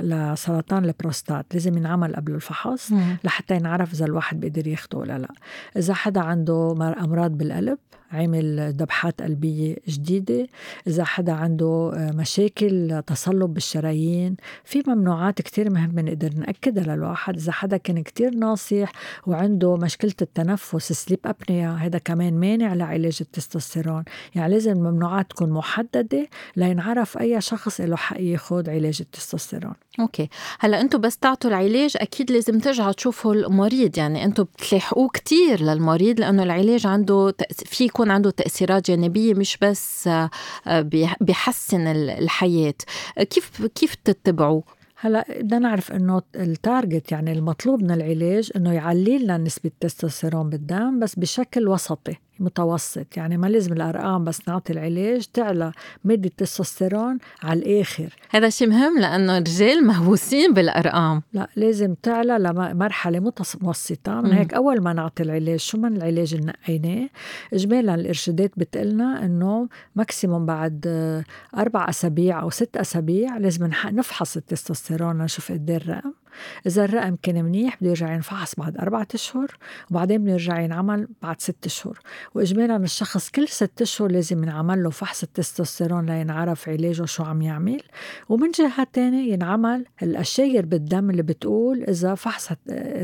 لسرطان 0.00 0.84
البروستات 0.84 1.46
لازم 1.52 1.76
ينعمل 1.76 2.16
قبل 2.16 2.34
الفحص 2.34 2.92
مم. 2.92 3.16
لحتى 3.24 3.56
ينعرف 3.56 3.92
إذا 3.92 4.04
الواحد 4.04 4.40
بيقدر 4.40 4.66
ياخده 4.66 4.98
ولا 4.98 5.18
لا 5.18 5.28
إذا 5.76 5.94
حدا 5.94 6.20
عنده 6.20 6.74
أمراض 7.14 7.38
بالقلب. 7.38 7.78
عمل 8.14 8.72
ذبحات 8.72 9.22
قلبية 9.22 9.76
جديدة. 9.88 10.46
إذا 10.86 11.04
حدا 11.04 11.32
عنده 11.32 11.92
آه، 11.94 12.12
مشاكل 12.14 13.02
تصلب 13.06 13.54
بالشرايين 13.54 14.36
في 14.64 14.82
ممنوعات 14.86 15.42
كتير 15.42 15.70
مهمة 15.70 16.02
نقدر 16.02 16.30
نأكدها 16.34 16.96
للواحد. 16.96 17.36
إذا 17.36 17.52
حدا 17.52 17.76
كان 17.76 18.02
كتير 18.02 18.34
ناصح 18.34 18.92
وعنده 19.26 19.76
مشكلة 19.76 20.14
التنفس 20.22 20.92
سليب 20.92 21.18
أبنيا 21.24 21.70
هذا 21.70 21.98
كمان 21.98 22.40
مانع 22.40 22.74
لعلاج 22.74 23.18
التستوستيرون. 23.20 24.04
يعني 24.34 24.52
لازم 24.52 24.72
الممنوعات 24.72 25.30
تكون 25.30 25.50
محددة 25.50 26.28
لينعرف 26.56 27.18
أي 27.18 27.40
شخص 27.40 27.80
له 27.80 27.96
حق 27.96 28.20
ياخد 28.20 28.68
علاج 28.68 28.98
التستوستيرون. 29.00 29.74
أوكي. 30.00 30.28
هلا 30.60 30.80
أنتم 30.80 31.00
بس 31.00 31.18
تعطوا 31.18 31.50
العلاج 31.50 31.96
أكيد 31.96 32.30
لازم 32.30 32.58
ترجعوا 32.58 32.92
تشوفوا 32.92 33.34
المريض. 33.34 33.98
يعني 33.98 34.24
أنتم 34.24 34.42
بتلاحقوه 34.42 35.08
كتير 35.08 35.62
للمريض 35.62 36.20
لأنه 36.20 36.42
العلاج 36.42 36.86
عنده 36.86 37.34
في 37.50 37.84
يكون 37.84 38.03
عنده 38.10 38.30
تأثيرات 38.30 38.90
جانبية 38.90 39.34
مش 39.34 39.58
بس 39.62 40.08
آه، 40.08 40.30
بيحسن 41.20 41.86
الحياة. 41.86 42.74
كيف 43.18 43.66
كيف 43.66 43.94
تتبعوا 43.94 44.62
هلا 44.96 45.24
بدنا 45.40 45.58
نعرف 45.58 45.92
إنه 45.92 46.22
التارجت 46.36 47.12
يعني 47.12 47.32
المطلوب 47.32 47.82
من 47.82 47.90
العلاج 47.90 48.50
إنه 48.56 48.72
يعلي 48.72 49.18
لنا 49.18 49.38
نسبة 49.38 49.70
التستوستيرون 49.70 50.50
بالدم 50.50 51.00
بس 51.00 51.18
بشكل 51.18 51.68
وسطي. 51.68 52.16
متوسط 52.40 53.16
يعني 53.16 53.36
ما 53.36 53.46
لازم 53.46 53.72
الأرقام 53.72 54.24
بس 54.24 54.48
نعطي 54.48 54.72
العلاج 54.72 55.26
تعلى 55.32 55.72
مادة 56.04 56.28
التستوستيرون 56.28 57.18
على 57.42 57.58
الآخر. 57.58 58.16
هذا 58.30 58.48
شيء 58.48 58.68
مهم 58.68 58.98
لأنه 58.98 59.38
الرجال 59.38 59.86
مهووسين 59.86 60.54
بالأرقام. 60.54 61.22
لا 61.32 61.48
لازم 61.56 61.94
تعلى 61.94 62.38
لمرحلة 62.38 63.20
متوسطة. 63.20 64.20
من 64.20 64.32
هيك 64.32 64.54
أول 64.54 64.80
ما 64.80 64.92
نعطي 64.92 65.22
العلاج 65.22 65.58
شو 65.58 65.78
من 65.78 65.96
العلاج 65.96 66.34
اللي 66.34 66.46
نقيناه؟ 66.46 67.08
اجمالا 67.52 67.94
الإرشادات 67.94 68.50
بتقلنا 68.56 69.24
إنه 69.24 69.68
ماكسيموم 69.96 70.46
بعد 70.46 70.86
أربع 71.56 71.88
أسابيع 71.88 72.40
أو 72.40 72.50
ست 72.50 72.76
أسابيع 72.76 73.36
لازم 73.36 73.70
نفحص 73.84 74.36
التستوستيرون 74.36 75.18
نشوف 75.18 75.52
قد 75.52 75.70
إيه 75.70 75.76
الرقم. 75.76 76.12
إذا 76.66 76.84
الرقم 76.84 77.16
كان 77.22 77.44
منيح 77.44 77.76
بده 77.80 77.90
يرجع 77.90 78.14
ينفحص 78.14 78.54
بعد 78.54 78.76
أربعة 78.76 79.08
أشهر 79.14 79.56
وبعدين 79.90 80.24
بده 80.24 80.58
ينعمل 80.58 81.08
بعد 81.22 81.40
ست 81.40 81.66
أشهر. 81.66 81.98
وإجمالا 82.34 82.76
الشخص 82.76 83.30
كل 83.30 83.48
ست 83.48 83.82
أشهر 83.82 84.10
لازم 84.10 84.42
ينعمل 84.42 84.82
له 84.82 84.90
فحص 84.90 85.22
التستوستيرون 85.22 86.06
لينعرف 86.06 86.68
علاجه 86.68 87.04
شو 87.04 87.22
عم 87.24 87.42
يعمل. 87.42 87.80
ومن 88.28 88.50
جهة 88.50 88.86
تانية 88.92 89.32
ينعمل 89.32 89.84
الأشاير 90.02 90.66
بالدم 90.66 91.10
اللي 91.10 91.22
بتقول 91.22 91.82
إذا 91.82 92.14
فحص 92.14 92.48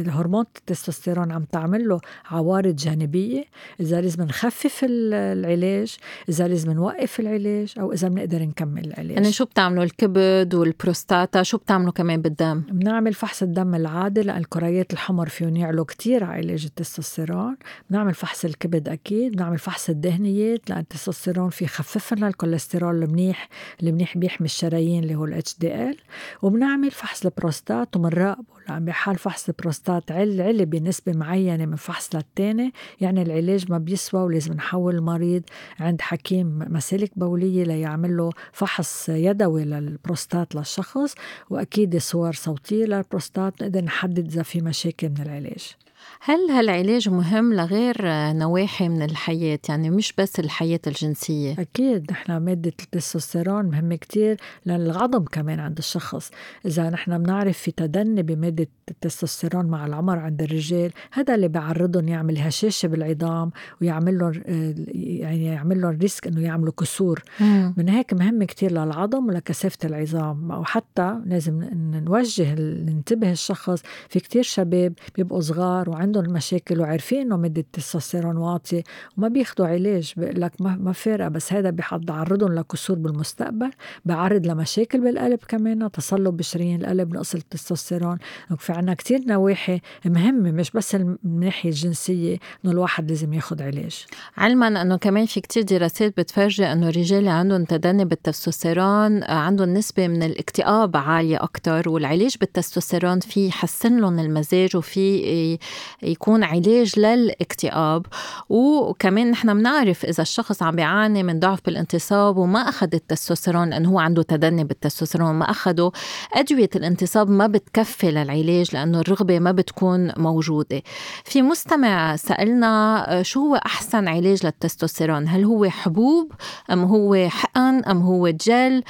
هرمون 0.07 0.45
التستوستيرون 0.59 1.33
عم 1.33 1.45
تعمل 1.45 1.89
له 1.89 2.01
عوارض 2.27 2.77
جانبية 2.77 3.45
إذا 3.81 4.01
لازم 4.01 4.23
نخفف 4.23 4.81
العلاج 4.85 5.97
إذا 6.29 6.49
لازم 6.49 6.73
نوقف 6.73 7.21
العلاج 7.21 7.75
أو 7.81 7.93
إذا 7.93 8.09
بنقدر 8.09 8.43
نكمل 8.43 8.87
العلاج. 8.87 9.11
يعني 9.11 9.33
شو 9.33 9.45
بتعملوا؟ 9.45 9.85
الكبد 9.85 10.55
والبروستاتا 10.55 11.43
شو 11.43 11.59
بتعملوا 11.59 11.93
كمان 11.93 12.23
بالدم؟ 12.23 12.63
بنعمل 12.71 13.15
فحص 13.21 13.43
الدم 13.43 13.75
العادي 13.75 14.23
لأن 14.23 14.37
الكريات 14.37 14.93
الحمر 14.93 15.29
فيهم 15.29 15.57
يعلو 15.57 15.85
كتير 15.85 16.25
على 16.25 16.35
علاج 16.35 16.65
التستوستيرون. 16.65 17.57
بنعمل 17.91 18.15
فحص 18.15 18.45
الكبد 18.45 18.89
أكيد 18.89 19.33
بنعمل 19.33 19.59
فحص 19.59 19.89
الدهنيات 19.89 20.71
لأن 20.71 20.79
التستوستيرون 20.79 21.51
في 21.51 21.65
يخفف 21.65 22.15
لنا 22.15 22.29
الكوليسترول 22.29 23.03
المنيح 23.03 23.49
اللي 23.81 23.93
منيح 23.93 24.19
بيحمي 24.19 24.45
الشرايين 24.45 25.03
اللي 25.03 25.15
هو 25.15 25.75
ال 25.91 25.92
HDL 25.92 25.97
وبنعمل 26.43 26.91
فحص 26.91 27.25
البروستات 27.25 27.97
وبنراقبه 27.97 28.60
بحال 28.79 29.19
فحص 29.19 29.49
البروستات 29.49 30.13
عل 30.13 30.41
علي 30.41 30.65
بنسبة 30.65 31.13
معينة 31.13 31.67
من 31.67 31.77
فحص 31.77 32.15
للتاني. 32.15 32.73
يعني 33.01 33.23
العلاج 33.23 33.71
ما 33.71 33.79
بيسوى 33.79 34.23
ولازم 34.23 34.53
نحول 34.53 34.95
المريض 34.95 35.43
عند 35.81 36.01
حكيم 36.01 36.59
مسالك 36.59 37.19
بولية 37.19 37.65
ليعمل 37.65 38.17
له 38.17 38.31
فحص 38.53 39.09
يدوي 39.09 39.65
للبروستات 39.65 40.55
للشخص 40.55 41.15
وأكيد 41.51 41.97
صور 41.97 42.33
صوتية 42.33 42.85
للبروستات 42.85 43.63
نقدر 43.63 43.85
نحدد 43.85 44.27
إذا 44.27 44.43
في 44.43 44.61
مشاكل 44.61 45.09
من 45.09 45.21
العلاج. 45.23 45.77
هل 46.21 46.51
هالعلاج 46.51 47.09
مهم 47.09 47.55
لغير 47.55 47.97
نواحي 48.33 48.89
من 48.89 49.03
الحياة؟ 49.03 49.59
يعني 49.69 49.91
مش 49.91 50.13
بس 50.19 50.41
الحياة 50.41 50.81
الجنسية. 50.87 51.57
أكيد 51.59 52.13
نحن 52.13 52.37
مادة 52.37 52.73
التستوستيرون 52.83 53.65
مهمة 53.65 53.97
كتير 53.97 54.37
للعظم 54.67 55.25
كمان 55.25 55.61
عند 55.61 55.79
الشخص. 55.79 56.31
إذا 56.67 56.91
نحن 56.91 57.19
بنعرف 57.19 57.59
في 57.59 57.71
تدني 57.71 58.23
بمادة 58.23 58.69
التستوستيرون 58.91 59.67
مع 59.67 59.87
العمر 59.87 60.19
عند 60.19 60.43
الرجال 60.43 60.93
هذا 61.13 61.35
اللي 61.35 61.49
بيعرضهم 61.49 62.09
يعمل 62.09 62.39
هشاشة 62.39 62.87
بالعظام 62.87 63.51
ويعمل 63.81 64.19
لهم 64.19 64.43
يعني 64.89 65.45
يعمل 65.45 65.81
لهم 65.81 65.99
ريسك 65.99 66.27
إنه 66.27 66.41
يعملوا 66.41 66.73
كسور. 66.73 67.23
مم. 67.41 67.75
من 67.77 67.89
هيك 67.89 68.13
مهم 68.13 68.45
كتير 68.45 68.73
للعظم 68.73 69.29
ولكثافة 69.29 69.79
العظام. 69.85 70.51
وحتى 70.51 71.21
لازم 71.27 71.69
نوجه 72.05 72.55
ننتبه 72.55 73.31
الشخص 73.31 73.83
في 74.09 74.21
كتير 74.21 74.43
شباب 74.43 74.93
بيبقوا 75.17 75.41
صغار 75.41 75.90
وعندهم 75.91 76.25
مشاكل 76.25 76.81
وعارفين 76.81 77.21
إنه 77.21 77.37
مدة 77.37 77.61
التستوستيرون 77.61 78.37
واطية 78.37 78.83
وما 79.19 79.29
بياخدوا 79.29 79.67
علاج 79.67 80.13
بيقول 80.17 80.41
لك 80.41 80.53
ما, 80.61 80.93
فارقة 80.93 81.29
بس 81.29 81.53
هذا 81.53 81.71
بيعرضهم 81.71 82.53
لكسور 82.53 82.99
بالمستقبل 82.99 83.71
بيعرض 84.05 84.47
لمشاكل 84.47 85.01
بالقلب 85.01 85.39
كمان 85.49 85.91
تصلب 85.91 86.37
بشرايين 86.37 86.81
القلب 86.81 87.15
نقص 87.15 87.35
التستوستيرون. 87.35 88.19
في 88.59 88.73
عنا 88.73 88.95
كتير 88.95 89.21
نواحي 89.27 89.81
مهمة 90.05 90.51
مش 90.51 90.71
بس 90.71 90.95
من 90.95 91.17
الناحية 91.25 91.71
الجنسية 91.71 92.39
إنه 92.65 92.73
الواحد 92.73 93.11
لازم 93.11 93.33
ياخد 93.33 93.63
علاج. 93.63 94.07
علما 94.37 94.83
إنه 94.83 94.97
كمان 94.97 95.27
في 95.27 95.41
كتير 95.41 95.63
دراسات 95.63 96.21
بتفرجي 96.21 96.67
إنه 96.67 96.89
الرجال 96.89 97.19
اللي 97.19 97.31
عندهم 97.31 97.65
تدني 97.65 98.05
بالتستوستيرون 98.05 99.25
عندهم 99.25 99.75
نسبة 99.75 100.09
من 100.09 100.23
الاكتئاب 100.23 100.97
عالية 100.97 101.43
أكتر 101.43 101.89
والعلاج 101.89 102.37
بالتستوستيرون 102.41 103.21
في 103.21 103.47
يحسن 103.47 104.01
لهم 104.01 104.19
المزاج 104.19 104.77
وفي 104.77 105.59
يكون 106.03 106.45
علاج 106.45 106.99
للاكتئاب. 106.99 108.07
وكمان 108.49 109.31
نحن 109.31 109.55
بنعرف 109.55 110.05
إذا 110.05 110.23
الشخص 110.23 110.63
عم 110.63 110.77
بيعاني 110.77 111.23
من 111.23 111.39
ضعف 111.41 111.59
بالانتصاب 111.65 112.37
وما 112.37 112.59
أخذ 112.69 112.89
التستوستيرون 112.95 113.71
لأنه 113.71 113.89
هو 113.91 113.99
عنده 113.99 114.23
تدني 114.23 114.65
بالتستوستيرون 114.65 115.35
ما 115.35 115.51
أخده 115.51 115.93
أدوية 116.35 116.71
الانتصاب 116.77 117.31
ما 117.31 117.47
بتكفي 117.47 118.11
للعلاج 118.11 118.75
لأنه 118.75 119.01
الرغبة 119.01 119.39
ما 119.39 119.53
بتكون 119.53 120.13
موجودة. 120.17 120.83
في 121.25 121.43
مستمع 121.43 122.17
سألنا 122.17 123.23
شو 123.23 123.41
هو 123.41 123.57
أحسن 123.57 124.09
علاج 124.09 124.47
للتستوستيرون؟ 124.47 125.29
هل 125.29 125.45
هو 125.45 125.65
حبوب 125.65 126.33
أم 126.71 126.85
هو 126.85 127.29
حقن 127.29 127.85
أم 127.85 128.03
هو 128.03 128.29
جل؟ 128.29 128.83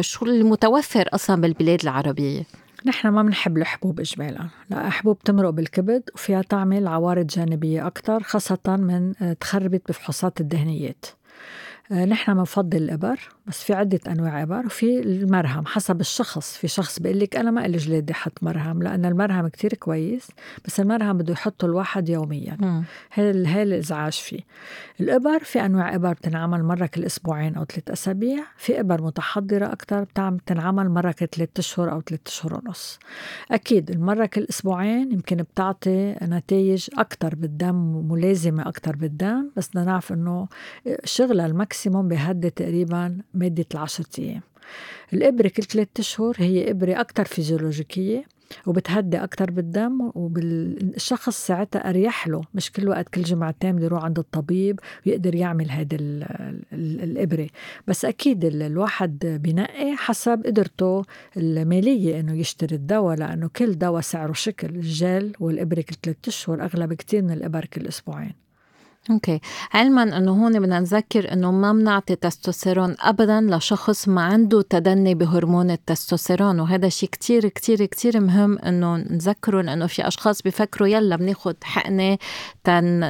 شو 0.00 0.26
المتوفر 0.26 1.08
أصلا 1.12 1.40
بالبلاد 1.40 1.82
العربية؟ 1.82 2.63
نحن 2.86 3.08
ما 3.08 3.22
بنحب 3.22 3.56
الحبوب 3.56 4.00
إجمالا 4.00 4.48
لا 4.70 4.90
حبوب 4.90 5.18
تمرق 5.18 5.50
بالكبد 5.50 6.02
وفيها 6.14 6.42
تعمل 6.42 6.88
عوارض 6.88 7.26
جانبية 7.26 7.86
أكثر 7.86 8.22
خاصة 8.22 8.58
من 8.66 9.14
تخربت 9.40 9.82
بفحوصات 9.88 10.40
الدهنيات. 10.40 11.06
آه، 11.06 11.23
نحن 11.92 12.34
بنفضل 12.34 12.78
الإبر 12.78 13.20
بس 13.46 13.62
في 13.62 13.74
عدة 13.74 14.00
أنواع 14.08 14.42
إبر. 14.42 14.66
وفي 14.66 15.00
المرهم 15.00 15.66
حسب 15.66 16.00
الشخص. 16.00 16.56
في 16.56 16.68
شخص 16.68 16.98
بيقول 16.98 17.20
لك 17.20 17.36
أنا 17.36 17.50
ما 17.50 17.66
إلي 17.66 17.76
جلادي 17.76 18.12
أحط 18.12 18.42
مرهم 18.42 18.82
لأن 18.82 19.04
المرهم 19.04 19.48
كتير 19.48 19.74
كويس 19.74 20.28
بس 20.64 20.80
المرهم 20.80 21.18
بده 21.18 21.32
يحطه 21.32 21.64
الواحد 21.64 22.08
يوميا. 22.08 22.56
هي 23.12 23.46
هي 23.46 23.62
الإزعاج 23.62 24.12
فيه. 24.12 24.40
الإبر 25.00 25.38
في 25.38 25.64
أنواع 25.64 25.94
إبر 25.94 26.12
بتنعمل 26.12 26.62
مرة 26.62 26.86
كل 26.86 27.04
أسبوعين 27.04 27.54
أو 27.54 27.64
ثلاث 27.64 27.90
أسابيع. 27.90 28.44
في 28.56 28.80
إبر 28.80 29.02
متحضرة 29.02 29.66
أكثر 29.66 30.06
بتنعمل 30.18 30.88
مرة 30.88 31.12
كل 31.12 31.26
ثلاث 31.26 31.48
أشهر 31.58 31.92
أو 31.92 32.00
ثلاث 32.00 32.20
أشهر 32.26 32.54
ونص. 32.54 32.98
أكيد 33.50 33.90
المرة 33.90 34.26
كل 34.26 34.46
أسبوعين 34.50 35.12
يمكن 35.12 35.36
بتعطي 35.36 36.16
نتائج 36.22 36.88
أكثر 36.98 37.34
بالدم 37.34 38.08
ملازمة 38.10 38.68
أكثر 38.68 38.96
بالدم. 38.96 39.50
بس 39.56 39.68
بدنا 39.68 39.84
نعرف 39.84 40.12
إنه 40.12 40.48
شغلها 41.04 41.46
ال 41.74 41.78
maximum 41.78 42.08
بيهدي 42.08 42.50
تقريبا 42.50 43.18
مدة 43.34 43.66
العشرة 43.74 44.06
أيام. 44.18 44.40
الإبرة 45.12 45.48
كل 45.48 45.62
ثلاثة 45.62 45.90
أشهر 45.98 46.34
هي 46.38 46.70
إبرة 46.70 47.00
أكثر 47.00 47.24
فيزيولوجيكية 47.24 48.24
وبتهدي 48.66 49.16
أكتر 49.16 49.50
بالدم 49.50 50.10
وبالشخص 50.14 51.46
ساعتها 51.46 51.88
أريح 51.90 52.28
له. 52.28 52.42
مش 52.54 52.72
كل 52.72 52.88
وقت 52.88 53.08
كل 53.08 53.22
جمعتين 53.22 53.76
بده 53.76 53.84
يروح 53.84 54.04
عند 54.04 54.18
الطبيب 54.18 54.80
ويقدر 55.06 55.34
يعمل 55.34 55.70
هيدي 55.70 55.96
الإبرة. 56.72 57.46
بس 57.86 58.04
أكيد 58.04 58.44
الواحد 58.44 59.18
بنقي 59.42 59.96
حسب 59.96 60.42
قدرته 60.46 61.02
المالية 61.36 62.20
إنه 62.20 62.34
يشتري 62.34 62.76
الدواء 62.76 63.16
لأنه 63.16 63.50
كل 63.56 63.78
دواء 63.78 64.00
سعره 64.00 64.32
شكل 64.32 64.68
الجل 64.68 65.32
والإبرة 65.40 65.80
كل 65.80 65.94
ثلاثة 66.02 66.28
أشهر 66.28 66.64
أغلى 66.64 66.86
بكتير 66.86 67.22
من 67.22 67.30
الإبر 67.30 67.64
كل 67.64 67.86
أسبوعين. 67.86 68.43
أوكي. 69.10 69.40
علما 69.74 70.02
إنه 70.02 70.32
هون 70.32 70.60
بدنا 70.60 70.80
نذكر 70.80 71.32
إنه 71.32 71.50
ما 71.50 71.72
بنعطي 71.72 72.16
تستوستيرون 72.16 72.96
ابدا 73.00 73.40
لشخص 73.40 74.08
ما 74.08 74.22
عنده 74.22 74.62
تدني 74.62 75.14
بهرمون 75.14 75.70
التستوستيرون 75.70 76.60
وهذا 76.60 76.88
شيء 76.88 77.08
كتير 77.08 77.48
كتير 77.48 77.84
كتير 77.84 78.20
مهم 78.20 78.58
إنه 78.58 78.96
نذكره 78.96 79.62
لأنه 79.62 79.86
في 79.86 80.08
أشخاص 80.08 80.42
بفكروا 80.42 80.88
يلا 80.88 81.16
بناخد 81.16 81.56
حقنة 81.62 82.18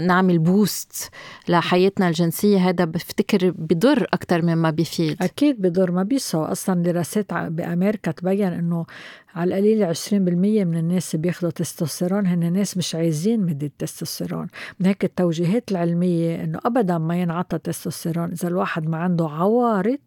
نعمل 0.06 0.38
بوست 0.38 1.10
لحياتنا 1.48 2.08
الجنسية 2.08 2.68
هذا 2.68 2.84
بفتكر 2.84 3.50
بضر 3.50 4.06
أكثر 4.12 4.42
مما 4.42 4.70
بيفيد. 4.70 5.22
أكيد 5.22 5.62
بضر 5.62 5.90
ما 5.90 6.02
بيسوى 6.02 6.52
أصلا 6.52 6.82
دراسات 6.82 7.34
بأمريكا 7.34 8.10
تبين 8.10 8.52
إنه 8.52 8.86
على 9.34 9.48
القليل 9.48 9.94
20% 9.94 10.12
من 10.12 10.76
الناس 10.76 11.14
اللي 11.14 11.22
بياخذوا 11.22 11.50
تستوستيرون. 11.50 12.26
هن 12.26 12.52
ناس 12.52 12.76
مش 12.76 12.94
عايزين 12.94 13.40
مدة 13.40 13.70
تستوستيرون 13.78 14.46
من 14.80 14.86
هيك 14.86 15.04
التوجيهات 15.04 15.70
العلمية 15.70 16.44
إنه 16.44 16.58
ابدا 16.64 16.98
ما 16.98 17.16
ينعطى 17.20 17.58
تستوستيرون 17.58 18.32
إذا 18.32 18.48
الواحد 18.48 18.88
ما 18.88 18.96
عنده 18.96 19.28
عوارض 19.28 19.98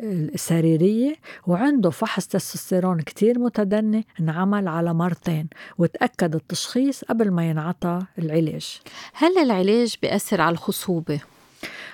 السريرية 0.00 1.14
وعنده 1.46 1.90
فحص 1.90 2.26
تستوستيرون 2.26 3.00
كتير 3.00 3.38
متدني 3.38 4.06
انعمل 4.20 4.68
على 4.68 4.94
مرتين 4.94 5.48
وتأكد 5.78 6.34
التشخيص 6.34 7.04
قبل 7.04 7.30
ما 7.30 7.50
ينعطى 7.50 8.02
العلاج. 8.18 8.80
هل 9.12 9.38
العلاج 9.38 9.96
بيأثر 10.02 10.40
على 10.40 10.52
الخصوبة؟ 10.52 11.20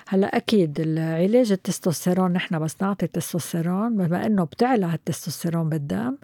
هلا 0.07 0.37
أكيد 0.37 0.79
العلاج 0.79 1.51
التستوستيرون 1.51 2.31
نحن 2.33 2.59
بس 2.59 2.75
نعطي 2.81 3.05
التستوستيرون 3.05 3.97
بما 3.97 4.25
إنه 4.25 4.43
بتعلى 4.43 4.93
التستوستيرون 4.93 5.69
بالدم 5.69 6.15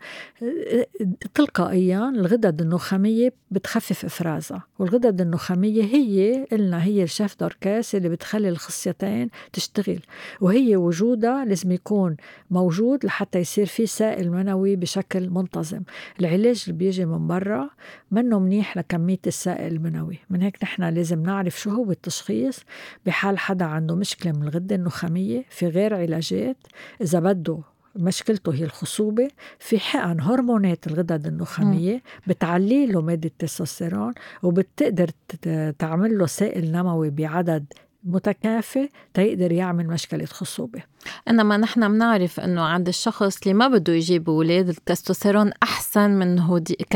تلقائيا 1.33 2.09
الغدد 2.09 2.61
النخامية 2.61 3.33
بتخفف 3.51 4.05
إفرازها 4.05 4.63
والغدد 4.79 5.21
النخامية 5.21 5.83
هي 5.83 6.45
قلنا 6.51 6.83
هي 6.83 7.03
الشيف 7.03 7.35
دوركاس 7.39 7.95
اللي 7.95 8.09
بتخلي 8.09 8.49
الخصيتين 8.49 9.29
تشتغل 9.53 9.99
وهي 10.41 10.75
وجودها 10.75 11.45
لازم 11.45 11.71
يكون 11.71 12.15
موجود 12.51 13.05
لحتى 13.05 13.39
يصير 13.39 13.65
في 13.65 13.85
سائل 13.85 14.31
منوي 14.31 14.75
بشكل 14.75 15.29
منتظم. 15.29 15.81
العلاج 16.19 16.63
اللي 16.67 16.79
بيجي 16.79 17.05
من 17.05 17.27
برا 17.27 17.69
منه 18.11 18.39
منيح 18.39 18.77
لكمية 18.77 19.19
السائل 19.27 19.73
المنوي. 19.73 20.19
من 20.29 20.41
هيك 20.41 20.57
نحن 20.63 20.83
لازم 20.83 21.23
نعرف 21.23 21.59
شو 21.59 21.69
هو 21.69 21.91
التشخيص 21.91 22.59
بحال 23.05 23.37
حدا 23.39 23.65
عنده 23.69 23.95
مشكلة 23.95 24.31
من 24.31 24.43
الغدة 24.43 24.75
النخامية 24.75 25.45
في 25.49 25.67
غير 25.67 25.95
علاجات. 25.95 26.57
إذا 27.01 27.19
بده 27.19 27.59
مشكلته 27.95 28.53
هي 28.53 28.63
الخصوبة 28.63 29.27
في 29.59 29.79
حقن 29.79 30.19
هرمونات 30.21 30.87
الغدد 30.87 31.27
النخامية 31.27 32.01
بتعلي 32.27 32.85
له 32.85 33.01
مادة 33.01 33.27
التستوستيرون 33.29 34.13
وبتقدر 34.43 35.09
تعمل 35.79 36.17
له 36.17 36.25
سائل 36.25 36.71
نموي 36.71 37.09
بعدد 37.09 37.65
متكافئ 38.03 38.89
تيقدر 39.13 39.51
يعمل 39.51 39.87
مشكلة 39.87 40.25
خصوبة 40.25 40.83
إنما 41.29 41.57
نحن 41.57 41.87
بنعرف 41.93 42.39
إنه 42.39 42.61
عند 42.61 42.87
الشخص 42.87 43.41
اللي 43.41 43.53
ما 43.53 43.67
بده 43.67 43.93
يجيب 43.93 44.29
أولاد 44.29 44.69
التستوستيرون 44.69 45.51
أحسن 45.63 46.09
من 46.09 46.39
هودي 46.39 46.75
ك 46.75 46.95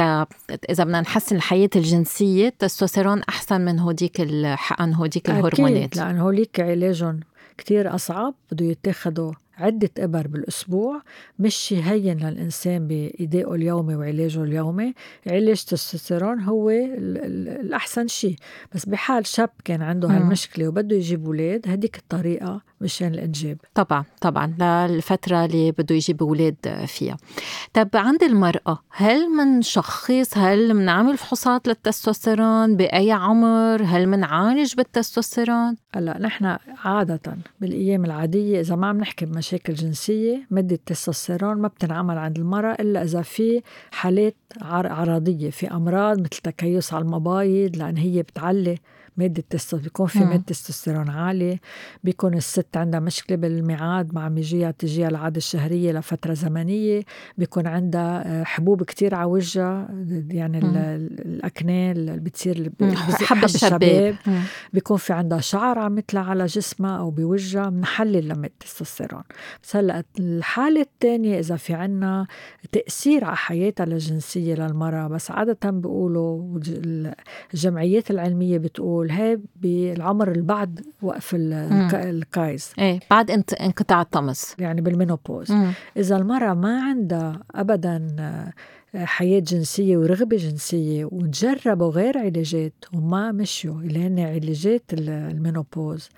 إذا 0.70 0.84
بدنا 0.84 1.02
نحسن 1.02 1.36
الحياة 1.36 1.70
الجنسية 1.76 2.48
التستوستيرون 2.48 3.22
أحسن 3.30 3.62
من 3.62 3.80
هوديك 3.80 4.22
الحقن 4.22 4.94
هوديك 4.94 5.30
الهرمونات. 5.30 5.84
أكيد 5.84 5.98
لأن 5.98 6.18
هوليك 6.18 6.60
علاجهم 6.60 7.20
كتير 7.58 7.96
أصعب 7.96 8.34
بده 8.52 8.66
يتاخدوا 8.66 9.34
عدة 9.58 9.90
إبر 10.00 10.28
بالأسبوع 10.28 11.02
مش 11.40 11.74
هين 11.78 12.18
للإنسان 12.18 12.88
بإيدائه 12.88 13.54
اليومي 13.56 13.96
وعلاجه 13.96 14.44
اليومي. 14.44 14.94
علاج 15.28 15.64
تستوستيرون 15.64 16.40
هو 16.40 16.70
الأحسن 16.70 18.08
شيء. 18.08 18.36
بس 18.76 18.86
بحال 18.86 19.28
شاب 19.28 19.50
كان 19.66 19.82
عنده 19.82 20.08
هالمشكلة 20.08 20.68
وبده 20.68 20.96
يجيب 20.96 21.26
أولاد 21.26 21.62
هديك 21.68 21.98
الطريقة 21.98 22.62
مشان 22.84 23.14
الإنجاب. 23.14 23.58
طبعا 23.74 24.04
طبعا. 24.22 24.56
للفترة 24.88 25.46
اللي 25.46 25.72
بده 25.72 25.96
يجيب 25.96 26.24
أولاد 26.24 26.86
فيها. 26.88 27.18
طب 27.74 27.90
عند 27.94 28.24
المرأة 28.24 28.80
هل 28.90 29.30
منشخص 29.30 30.38
هل 30.38 30.74
منعمل 30.74 31.18
فحوصات 31.18 31.68
للتستوستيرون 31.68 32.78
بأي 32.78 33.12
عمر؟ 33.12 33.84
هل 33.84 34.08
منعالج 34.08 34.76
بالتستوستيرون؟ 34.76 35.76
هلا 35.96 36.20
نحن 36.20 36.58
عادة 36.84 37.38
بالأيام 37.62 38.06
العادية 38.06 38.60
إذا 38.60 38.76
ما 38.76 38.88
عم 38.88 38.98
نحكي 38.98 39.26
بمشاكل 39.26 39.74
جنسية 39.74 40.48
مادة 40.52 40.76
التستوستيرون 40.76 41.58
ما 41.58 41.68
بتنعمل 41.68 42.18
عند 42.18 42.38
المرأة 42.38 42.74
إلا 42.74 43.04
إذا 43.04 43.22
في 43.22 43.62
حالات 43.92 44.36
عرضية 44.62 45.50
في 45.50 45.72
أمراض 45.72 46.20
مثل 46.20 46.30
تكيس 46.30 46.94
على 46.94 47.02
المبايض 47.02 47.78
لأن 47.78 47.98
هي 47.98 48.22
بتعلي 48.22 48.78
مادة 49.18 49.44
بيكون 49.74 50.08
في 50.08 50.20
مادة 50.20 50.44
تستوستيرون 50.48 51.10
عالي. 51.10 51.60
بيكون 52.04 52.34
الست 52.34 52.78
عندها 52.78 53.00
مشكلة 53.00 53.38
بالميعاد 53.38 54.14
مع 54.14 54.30
ميجيها 54.30 54.72
تجيها 54.72 55.08
العادة 55.08 55.38
الشهرية 55.38 55.92
لفترة 55.92 56.34
زمنية. 56.34 57.02
بيكون 57.38 57.68
عندها 57.68 58.42
آه، 58.42 58.44
حبوب 58.44 58.84
كتير 58.84 59.16
على 59.16 59.30
وجهها 59.30 59.88
يعني 60.30 60.60
الأكنة 60.60 61.92
اللي 61.92 62.20
بتصير 62.20 62.72
حب 63.12 63.44
الشباب 63.44 64.16
بيكون 64.74 64.98
في 64.98 65.14
عندها 65.14 65.40
شعر 65.40 65.80
عم 65.80 65.98
يطلع 65.98 66.30
على 66.30 66.46
جسمها 66.46 66.98
أو 66.98 67.12
بوجهها 67.12 67.70
بنحلل 67.70 68.28
لما 68.28 68.48
التستوستيرون 68.48 69.24
بس 69.64 69.76
هلأ 69.76 70.04
الحالة 70.20 70.82
الثانية 70.82 71.40
إذا 71.40 71.56
في 71.56 71.74
عنا 71.74 72.28
تأثير 72.72 73.26
على 73.26 73.36
حياتها 73.36 73.84
الجنسية 73.84 74.56
للمرأة 74.56 75.08
بس 75.08 75.32
عادة 75.32 75.70
بيقولوا 75.70 76.60
الجمعيات 77.54 78.12
العلمية 78.12 78.58
بتقول 78.58 79.03
هي 79.12 79.40
بالعمر 79.56 80.32
اللي 80.32 80.44
بعد 80.44 80.86
وقف 81.02 81.36
الكايز. 81.94 82.74
إيه 82.80 83.00
بعد 83.12 83.32
انقطاع 83.62 84.02
الطمث. 84.02 84.56
يعني 84.60 84.82
بال 84.82 84.93
menopause. 84.93 85.52
مم. 85.52 85.72
إذا 85.98 86.18
المرأة 86.18 86.54
ما 86.54 86.84
عندها 86.84 87.44
أبدا 87.56 88.08
حياة 88.96 89.40
جنسية 89.40 89.98
ورغبة 89.98 90.38
جنسية 90.38 91.06
وجربوا 91.06 91.92
غير 91.92 92.18
علاجات 92.18 92.74
وما 92.94 93.32
مشيوا 93.32 93.82
اللي 93.82 94.08
هن 94.08 94.20
علاجات 94.20 94.84
ال 94.94 95.05
menopause 95.05 96.10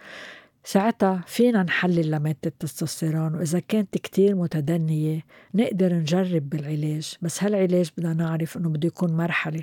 ساعتها 0.63 1.23
فينا 1.27 1.63
نحلل 1.63 2.11
لمادة 2.11 2.37
التستوستيرون. 2.45 3.35
وإذا 3.35 3.59
كانت 3.59 3.97
كتير 3.97 4.35
متدنية 4.35 5.21
نقدر 5.53 5.93
نجرب 5.93 6.49
بالعلاج. 6.49 7.15
بس 7.21 7.43
هالعلاج 7.43 7.89
بدنا 7.97 8.13
نعرف 8.13 8.57
إنه 8.57 8.69
بده 8.69 8.87
يكون 8.87 9.17
مرحلة. 9.17 9.61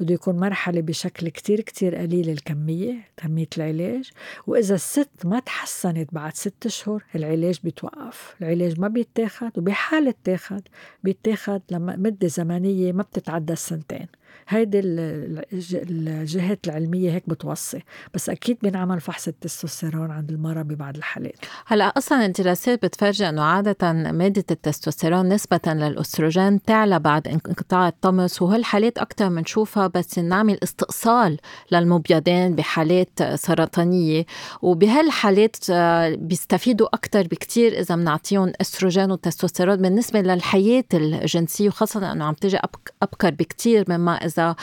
بده 0.00 0.14
يكون 0.14 0.36
مرحلة 0.36 0.80
بشكل 0.80 1.28
كتير 1.28 1.60
كتير 1.60 1.96
قليل 1.96 2.30
الكمية 2.30 2.94
كمية 3.16 3.48
العلاج. 3.56 4.10
وإذا 4.46 4.74
الست 4.74 5.10
ما 5.24 5.40
تحسنت 5.40 6.14
بعد 6.14 6.34
ست 6.34 6.66
أشهر 6.66 7.04
العلاج 7.14 7.58
بيتوقف. 7.64 8.34
العلاج 8.40 8.80
ما 8.80 8.88
بيتاخد 8.88 9.58
وبحال 9.58 10.08
اتاخد 10.08 10.62
بيتاخد 11.04 11.62
لما 11.70 11.96
مدة 11.96 12.28
زمنية 12.28 12.92
ما 12.92 13.02
بتتعدى 13.02 13.52
السنتين. 13.52 14.06
هيدي 14.48 14.80
الجهات 14.84 16.60
العلمية 16.66 17.10
هيك 17.10 17.28
بتوصي 17.28 17.82
بس 18.14 18.30
أكيد 18.30 18.58
بينعمل 18.62 19.00
فحص 19.00 19.28
التستوستيرون 19.28 20.10
عند 20.10 20.30
المراه 20.30 20.62
ببعض 20.62 20.96
الحالات. 20.96 21.36
هلا 21.66 21.84
أصلا 21.84 22.26
الدراسات 22.26 22.84
بتفرجي 22.84 23.28
إنه 23.28 23.42
عادة 23.42 23.92
مادة 23.92 24.44
التستوستيرون 24.50 25.28
نسبة 25.28 25.60
للأستروجين 25.66 26.62
تعلى 26.62 26.98
بعد 26.98 27.28
انقطاع 27.28 27.88
الطمس 27.88 28.42
وهالحالات 28.42 28.98
أكثر 28.98 29.28
بنشوفها 29.28 29.86
بس 29.86 30.18
نعمل 30.18 30.58
استئصال 30.62 31.38
للمبيضين 31.72 32.54
بحالات 32.54 33.22
سرطانية 33.34 34.26
وبهالحالات 34.62 35.56
آه، 35.70 36.14
بيستفيدوا 36.14 36.86
أكثر 36.94 37.22
بكثير 37.22 37.78
إذا 37.78 37.96
بنعطيهم 37.96 38.52
أستروجين 38.60 39.10
وتستوستيرون 39.10 39.76
بالنسبة 39.76 40.20
للحياة 40.20 40.84
الجنسية 40.94 41.68
وخاصة 41.68 42.12
إنه 42.12 42.24
عم 42.24 42.34
تجي 42.34 42.58
أبكر 43.02 43.30
بكثير 43.30 43.84
مما 43.88 44.26
إذا 44.38 44.56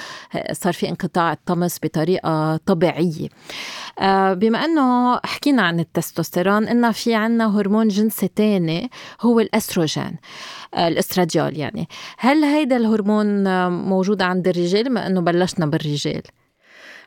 صار 0.51 0.73
في 0.73 0.89
انقطاع 0.89 1.31
الطمس 1.31 1.77
بطريقة 1.83 2.57
طبيعية. 2.57 3.29
آه، 3.99 4.33
بما 4.33 4.65
أنه 4.65 5.15
حكينا 5.23 5.61
عن 5.61 5.79
التستوستيرون 5.79 6.67
إن 6.67 6.91
في 6.91 7.15
عنا 7.15 7.59
هرمون 7.59 7.87
جنسي 7.87 8.27
تاني 8.27 8.89
هو 9.21 9.39
الأستروجين 9.39 10.17
آه، 10.73 10.87
الأستراديول 10.87 11.57
يعني. 11.57 11.87
هل 12.17 12.43
هيدا 12.43 12.77
الهرمون 12.77 13.43
موجود 13.67 14.21
عند 14.21 14.47
الرجال؟ 14.47 14.83
بما 14.89 15.07
أنه 15.07 15.21
بلشنا 15.21 15.65
بالرجال. 15.65 16.21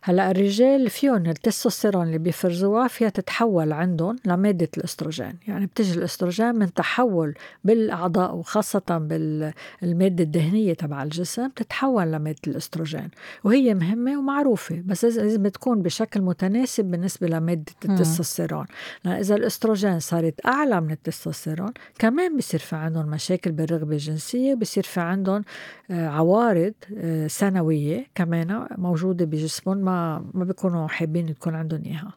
هلا 0.06 0.30
الرجال 0.30 0.90
فيهم 0.90 1.26
التستوستيرون 1.26 2.06
اللي 2.06 2.18
بيفرزوها 2.18 2.88
فيها 2.88 3.08
تتحول 3.08 3.72
عندهم 3.72 4.16
لمادة 4.24 4.68
الأستروجين. 4.76 5.32
يعني 5.48 5.66
بتجي 5.66 5.98
الأستروجين 5.98 6.54
من 6.54 6.74
تحول 6.74 7.34
بالأعضاء 7.64 8.34
وخاصة 8.34 8.98
بالمادة 8.98 10.24
الدهنية 10.24 10.74
تبع 10.74 11.02
الجسم 11.02 11.48
تتحول 11.48 12.12
لمادة 12.12 12.38
الأستروجين 12.46 13.08
وهي 13.44 13.74
مهمة 13.74 14.18
ومعروفة. 14.18 14.82
بس 14.86 15.04
لازم 15.04 15.48
تكون 15.48 15.82
بشكل 15.82 16.20
متناسب 16.20 16.84
بالنسبة 16.84 17.26
لمادة 17.26 17.72
التستوستيرون. 17.84 18.66
لأن 19.04 19.14
إذا 19.14 19.34
الأستروجين 19.34 20.00
صارت 20.00 20.46
أعلى 20.46 20.80
من 20.80 20.90
التستوستيرون 20.90 21.72
كمان 21.98 22.36
بصير 22.36 22.60
في 22.60 22.76
عندهم 22.76 23.06
مشاكل 23.06 23.52
بالرغبة 23.52 23.92
الجنسية 23.92 24.54
بصير 24.54 24.82
في 24.82 25.00
عندهم 25.00 25.44
آه، 25.90 26.08
عوارض 26.08 26.74
آه، 26.96 27.26
سنوية 27.26 28.06
كمان 28.14 28.66
موجودة 28.78 29.24
بجسمهم 29.24 29.78
ما 29.78 29.93
ما 30.34 30.44
بيكونوا 30.44 30.88
حابين 30.88 31.28
يكون 31.28 31.54
عندهم 31.54 31.82
إياها. 31.86 32.12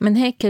من 0.00 0.16
هيك 0.16 0.46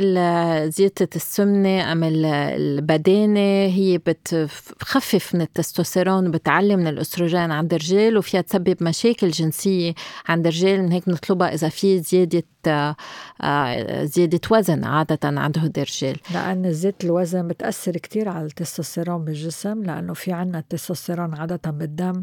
زيادة 0.66 1.08
السمنة 1.16 1.92
أم 1.92 2.04
البدانة 2.04 3.66
هي 3.74 3.98
بتخفف 3.98 5.34
من 5.34 5.40
التستوستيرون 5.40 6.28
وبتعلي 6.28 6.76
من 6.76 6.86
الأستروجين 6.86 7.50
عند 7.50 7.74
الرجال 7.74 8.18
وفيها 8.18 8.40
تسبب 8.40 8.76
مشاكل 8.82 9.28
جنسية 9.28 9.94
عند 10.28 10.46
الرجال. 10.46 10.82
من 10.82 10.92
هيك 10.92 11.06
بنطلبها 11.06 11.54
إذا 11.54 11.68
في 11.68 11.98
زيادة 11.98 12.44
آه، 12.66 14.04
زيادة 14.04 14.40
وزن 14.50 14.84
عادة 14.84 15.18
عند 15.24 15.56
الرجال. 15.56 16.16
لأن 16.34 16.72
زيادة 16.72 16.96
الوزن 17.04 17.48
بتأثر 17.48 17.92
كتير 17.92 18.28
على 18.28 18.46
التستوستيرون 18.46 19.24
بالجسم 19.24 19.82
لأنه 19.82 20.14
في 20.14 20.32
عنا 20.32 20.58
التستوستيرون 20.58 21.34
عادة 21.34 21.70
بالدم. 21.70 22.22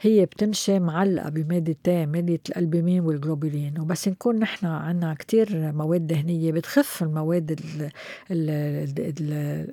هي 0.00 0.24
بتمشي 0.26 0.78
معلقة 0.78 1.28
بمادتين 1.28 2.08
مادة 2.08 2.40
الألبومين 2.48 3.00
والجلوبولين. 3.00 3.74
وبس 3.84 4.08
نكون 4.08 4.38
نحن 4.38 4.66
عنا 4.66 5.14
كتير 5.14 5.72
مواد 5.72 6.06
دهنية 6.06 6.52
بتخف 6.52 7.02
المواد 7.02 7.60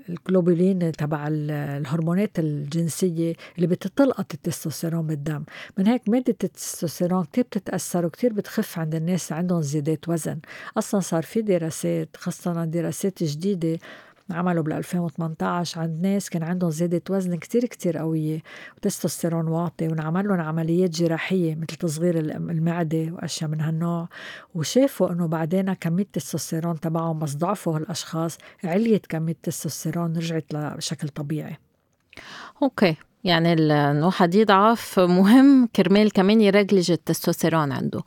الجلوبولين 0.09 0.91
تبع 0.91 1.27
الهرمونات 1.31 2.39
الجنسية 2.39 3.33
اللي 3.55 3.67
بتتلقط 3.67 4.33
التستوستيرون 4.33 5.07
بالدم. 5.07 5.43
من 5.77 5.87
هيك 5.87 6.09
مادة 6.09 6.35
التستوستيرون 6.43 7.23
كتير 7.23 7.43
بتتأثر 7.43 8.05
وكتير 8.05 8.33
بتخف 8.33 8.79
عند 8.79 8.95
الناس 8.95 9.31
عندهم 9.31 9.61
زيادات 9.61 10.09
وزن. 10.09 10.39
أصلا 10.77 10.99
صار 10.99 11.23
في 11.23 11.41
دراسات 11.41 12.09
خاصة 12.17 12.65
دراسات 12.65 13.23
جديدة 13.23 13.79
عملوا 14.31 14.63
بال 14.63 14.73
2018 14.73 15.81
عند 15.81 16.01
ناس 16.01 16.29
كان 16.29 16.43
عندهم 16.43 16.69
زيادة 16.69 17.01
وزن 17.09 17.35
كتير 17.35 17.65
كتير 17.65 17.97
قوية 17.97 18.43
وتستوستيرون 18.77 19.47
واطي 19.47 19.87
ونعمل 19.87 20.27
لهم 20.27 20.39
عمليات 20.39 20.89
جراحية 20.89 21.55
مثل 21.55 21.65
تصغير 21.65 22.19
المعدة 22.19 23.11
وأشياء 23.11 23.49
من 23.49 23.61
هالنوع. 23.61 24.09
وشافوا 24.55 25.11
إنه 25.11 25.27
بعدين 25.27 25.73
كمية 25.73 26.03
التستوستيرون 26.03 26.79
تبعهم 26.79 27.19
بس 27.19 27.35
ضعفوا 27.35 27.77
هالأشخاص 27.77 28.37
عليت 28.63 29.05
كمية 29.05 29.33
التستوستيرون 29.33 30.17
رجعت 30.17 30.45
لشكل 30.53 31.09
طبيعي. 31.09 31.57
أوكي. 32.63 32.95
يعني 33.23 33.53
الواحد 33.53 34.35
يضعف 34.35 34.99
مهم 34.99 35.67
كرمال 35.75 36.11
كمان 36.11 36.41
يرجلج 36.41 36.91
التستوستيرون 36.91 37.71
عنده 37.71 38.01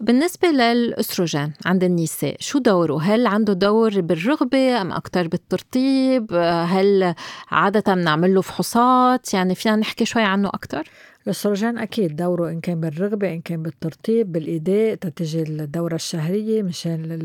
بالنسبة 0.00 0.48
للأستروجين 0.48 1.52
عند 1.66 1.84
النساء 1.84 2.36
شو 2.40 2.58
دوره؟ 2.58 3.02
هل 3.02 3.26
عنده 3.26 3.52
دور 3.52 4.00
بالرغبة 4.00 4.80
أم 4.80 4.92
أكتر 4.92 5.28
بالترطيب؟ 5.28 6.34
هل 6.68 7.14
عادة 7.50 7.94
بنعمل 7.94 8.34
له 8.34 8.40
فحوصات؟ 8.40 9.34
يعني 9.34 9.54
فينا 9.54 9.76
نحكي 9.76 10.04
شوي 10.04 10.22
عنه 10.22 10.48
أكتر؟ 10.48 10.90
الاستروجين 11.26 11.78
أكيد 11.78 12.16
دوره 12.16 12.50
إن 12.50 12.60
كان 12.60 12.80
بالرغبة 12.80 13.32
إن 13.32 13.40
كان 13.40 13.62
بالترطيب 13.62 14.32
بالإيداء 14.32 14.94
تتجي 14.94 15.42
الدوره 15.42 15.94
الشهرية 15.94 16.62
مشان 16.62 17.18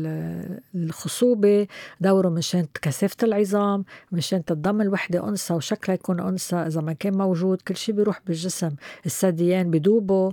الخصوبة 0.74 1.66
دوره 2.00 2.28
مشان 2.28 2.66
كثافة 2.82 3.16
العظام 3.22 3.84
مشان 4.12 4.44
تضم 4.44 4.80
الوحدة 4.80 5.28
أنثى 5.28 5.54
وشكلها 5.54 5.94
يكون 5.94 6.20
أنثى 6.20 6.56
إذا 6.56 6.80
ما 6.80 6.92
كان 6.92 7.18
موجود. 7.18 7.62
كل 7.62 7.76
شيء 7.76 7.94
بيروح 7.94 8.20
بالجسم. 8.26 8.70
الثديان 9.06 9.70
بدوبوا 9.70 10.32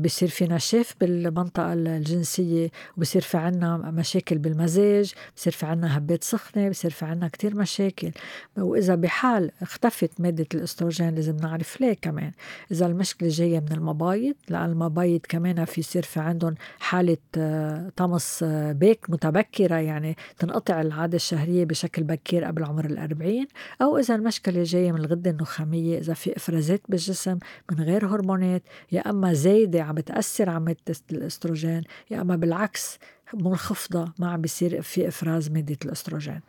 بصير 0.00 0.28
في 0.28 0.44
نشاف 0.44 0.94
بالمنطقة 1.00 1.72
الجنسية 1.72 2.70
وبصير 2.96 3.22
في 3.22 3.36
عنا 3.36 3.76
مشاكل 3.76 4.38
بالمزاج 4.38 5.12
بصير 5.36 5.52
في 5.52 5.66
عنا 5.66 5.98
هبات 5.98 6.24
سخنة 6.24 6.68
بصير 6.68 6.90
في 6.90 7.04
عنا 7.04 7.28
كتير 7.28 7.56
مشاكل. 7.56 8.10
وإذا 8.58 8.94
بحال 8.94 9.50
اختفت 9.62 10.20
مادة 10.20 10.46
الاستروجين 10.54 11.14
لازم 11.14 11.36
نعرف 11.36 11.80
ليه 11.80 11.96
كمان. 12.02 12.32
إذا 12.72 12.86
المشكلة 12.86 13.28
جاية 13.28 13.60
من 13.60 13.72
المبايض 13.72 14.34
لأن 14.48 14.70
المبايض 14.70 15.20
كمان 15.28 15.64
في 15.64 15.80
يصير 15.80 16.02
في 16.02 16.20
عندهم 16.20 16.54
حالة 16.78 17.16
آه، 17.38 17.92
طمس 17.96 18.42
آه، 18.42 18.72
بيك 18.72 19.10
متبكرة 19.10 19.74
يعني 19.74 20.16
تنقطع 20.38 20.80
العادة 20.80 21.16
الشهرية 21.16 21.64
بشكل 21.64 22.02
بكير 22.02 22.44
قبل 22.44 22.64
عمر 22.64 22.84
الأربعين. 22.84 23.46
أو 23.82 23.98
إذا 23.98 24.14
المشكلة 24.14 24.62
جاية 24.62 24.92
من 24.92 25.00
الغدة 25.00 25.30
النخامية 25.30 25.98
إذا 25.98 26.14
في 26.14 26.36
إفرازات 26.36 26.82
بالجسم 26.88 27.38
من 27.72 27.80
غير 27.80 28.06
هرمونات 28.06 28.62
يا 28.92 29.10
أما 29.10 29.32
زايدة 29.32 29.82
عم 29.82 29.94
بتأثر 29.94 30.50
عملية 30.50 30.76
الأستروجين 31.10 31.82
يا 32.10 32.20
أما 32.20 32.36
بالعكس 32.36 32.98
منخفضة 33.34 34.12
ما 34.18 34.30
عم 34.30 34.40
بيصير 34.40 34.82
في 34.82 35.08
إفراز 35.08 35.50
مادة 35.50 35.76
الأستروجين. 35.84 36.40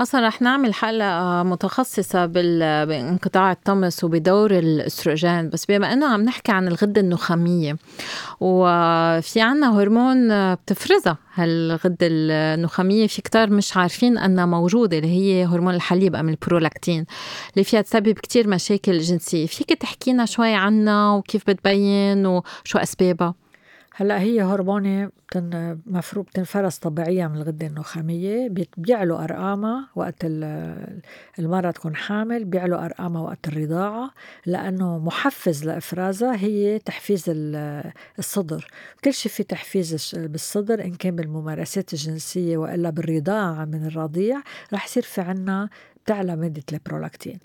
أصلا 0.00 0.26
رح 0.26 0.42
نعمل 0.42 0.74
حلقة 0.74 1.42
متخصصة 1.42 2.26
بانقطاع 2.84 3.52
الطمس 3.52 4.04
وبدور 4.04 4.50
الأستروجين 4.50 5.50
بس 5.50 5.64
بما 5.64 5.92
إنه 5.92 6.06
عم 6.06 6.22
نحكي 6.22 6.52
عن 6.52 6.68
الغدة 6.68 7.00
النخامية 7.00 7.76
وفي 8.40 9.40
عنا 9.40 9.78
هرمون 9.80 10.54
بتفرزها 10.54 11.18
هالغدة 11.34 11.96
النخامية 12.02 13.06
في 13.06 13.22
كتار 13.22 13.50
مش 13.50 13.76
عارفين 13.76 14.18
أنها 14.18 14.46
موجودة 14.46 14.98
اللي 14.98 15.08
هي 15.08 15.44
هرمون 15.44 15.74
الحليب 15.74 16.14
أم 16.16 16.28
البرولاكتين 16.28 17.06
اللي 17.54 17.64
فيها 17.64 17.80
تسبب 17.80 18.12
كتير 18.12 18.48
مشاكل 18.48 18.98
جنسية. 18.98 19.46
فيك 19.46 19.68
تحكينا 19.68 20.26
شوي 20.26 20.54
عنها 20.54 21.12
وكيف 21.12 21.50
بتبين 21.50 22.26
وشو 22.26 22.78
أسبابها؟ 22.78 23.34
هلا 23.96 24.20
هي 24.20 24.42
هرمونة 24.42 25.10
بتن 25.28 25.78
مفروض 25.86 26.24
بتنفرز 26.24 26.76
طبيعيا 26.76 27.28
من 27.28 27.36
الغدة 27.36 27.66
النخامية 27.66 28.48
بيعلوا 28.76 29.24
أرقامها 29.24 29.88
وقت 29.96 30.14
المرأة 31.38 31.70
تكون 31.70 31.96
حامل 31.96 32.44
بيعلوا 32.44 32.84
أرقامها 32.84 33.22
وقت 33.22 33.48
الرضاعة 33.48 34.10
لأنه 34.46 34.98
محفز 34.98 35.64
لإفرازها 35.64 36.36
هي 36.36 36.78
تحفيز 36.78 37.24
الصدر. 38.18 38.66
كل 39.04 39.12
شيء 39.14 39.32
في 39.32 39.42
تحفيز 39.42 40.14
بالصدر 40.16 40.84
إن 40.84 40.94
كان 40.94 41.16
بالممارسات 41.16 41.92
الجنسية 41.92 42.56
وإلا 42.56 42.90
بالرضاعة 42.90 43.64
من 43.64 43.86
الرضيع 43.86 44.42
رح 44.72 44.86
يصير 44.86 45.02
في 45.02 45.20
عنا 45.20 45.68
بتعلى 46.04 46.36
مادة 46.36 46.62
البرولاكتين. 46.72 47.38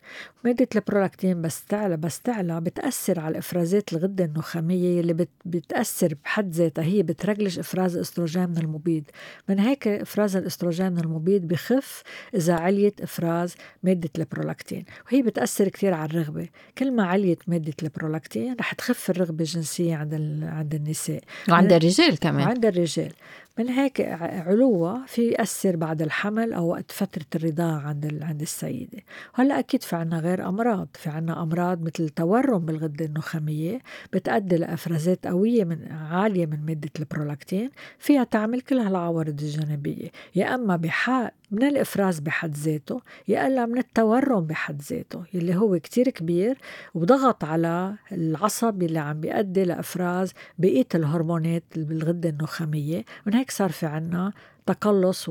مادة 0.46 0.68
البرولاكتين 0.76 1.42
بس 1.42 1.66
تعلى 1.66 1.98
بس 1.98 2.22
تعلى 2.22 2.62
بتأثر 2.62 3.20
على 3.20 3.32
الإفرازات 3.32 3.94
الغدة 3.94 4.26
النخامية 4.26 5.00
اللي 5.02 5.14
بت 5.14 5.30
بتأثر 5.46 6.14
بحد 6.24 6.52
ذاتها. 6.54 6.84
هي 6.84 7.04
بترجلج 7.04 7.60
إفراز 7.60 7.98
أستروجين 7.98 8.50
من 8.50 8.58
المبيض 8.58 9.04
من 9.50 9.60
هيك 9.60 9.88
إفراز 9.88 10.36
الأستروجين 10.36 10.92
من 10.92 11.00
المبيض 11.00 11.42
بخف 11.42 12.04
إذا 12.36 12.54
عليت 12.54 13.02
إفراز 13.02 13.56
مادة 13.84 14.10
البرولاكتين 14.18 14.86
وهي 15.12 15.22
بتأثر 15.22 15.68
كتير 15.68 15.94
على 15.94 16.10
الرغبة. 16.12 16.48
كل 16.78 16.92
ما 16.92 17.04
عليت 17.04 17.40
مادة 17.48 17.74
البرولاكتين 17.84 18.56
رح 18.60 18.74
تخف 18.74 19.10
الرغبة 19.10 19.40
الجنسية 19.44 19.96
عند 19.96 20.14
عند 20.44 20.76
النساء. 20.76 21.22
وعند 21.50 21.74
الرجال 21.74 22.20
كمان. 22.20 22.48
وعند 22.48 22.66
الرجال. 22.66 23.14
من 23.60 23.70
هيك 23.70 24.02
علوها 24.22 25.06
في 25.08 25.28
يأثر 25.28 25.76
بعد 25.76 26.02
الحمل 26.02 26.54
أو 26.54 26.68
وقت 26.68 26.92
فترة 26.92 27.26
الرضاعة 27.36 27.80
عند 27.80 28.20
عند 28.24 28.42
السيدة. 28.42 29.00
هلأ 29.34 29.60
أكيد 29.60 29.84
في 29.84 29.96
عنا 29.96 30.20
غير 30.20 30.50
أمراض. 30.50 30.88
في 30.94 31.10
عنا 31.10 31.44
أمراض 31.44 31.82
مثل 31.82 32.10
تورم 32.10 32.60
بالغدة 32.66 33.06
النخامية 33.06 33.80
بتأدي 34.14 34.58
لإفرازات 34.58 35.28
قوية 35.28 35.64
من 35.64 35.92
عالية 35.92 36.46
من 36.46 36.66
مادة 36.66 36.90
البرولاكتين. 37.00 37.70
فيها 37.98 38.24
تعمل 38.24 38.62
كل 38.62 38.78
هالعوارض 38.78 39.42
الجانبية. 39.42 40.10
يا 40.36 40.56
أما 40.56 40.76
بحق 40.76 41.34
من 41.52 41.64
الإفراز 41.64 42.20
بحد 42.20 42.56
ذاته 42.56 43.02
يا 43.28 43.48
إلا 43.48 43.66
من 43.66 43.78
التورم 43.78 44.46
بحد 44.46 44.82
ذاته 44.82 45.24
يلي 45.34 45.56
هو 45.56 45.80
كتير 45.80 46.10
كبير 46.10 46.58
وضغط 46.94 47.44
على 47.44 47.96
العصب 48.12 48.84
اللي 48.84 49.00
عم 49.00 49.22
بيؤدي 49.22 49.64
لإفراز 49.64 50.34
بقية 50.58 50.88
الهرمونات 50.96 51.64
بالغدة 51.76 52.30
النخامية 52.30 53.06
من 53.26 53.34
هيك 53.34 53.52
صار 53.52 53.70
في 53.70 53.86
عنا 53.86 54.34
تقلص 54.66 55.30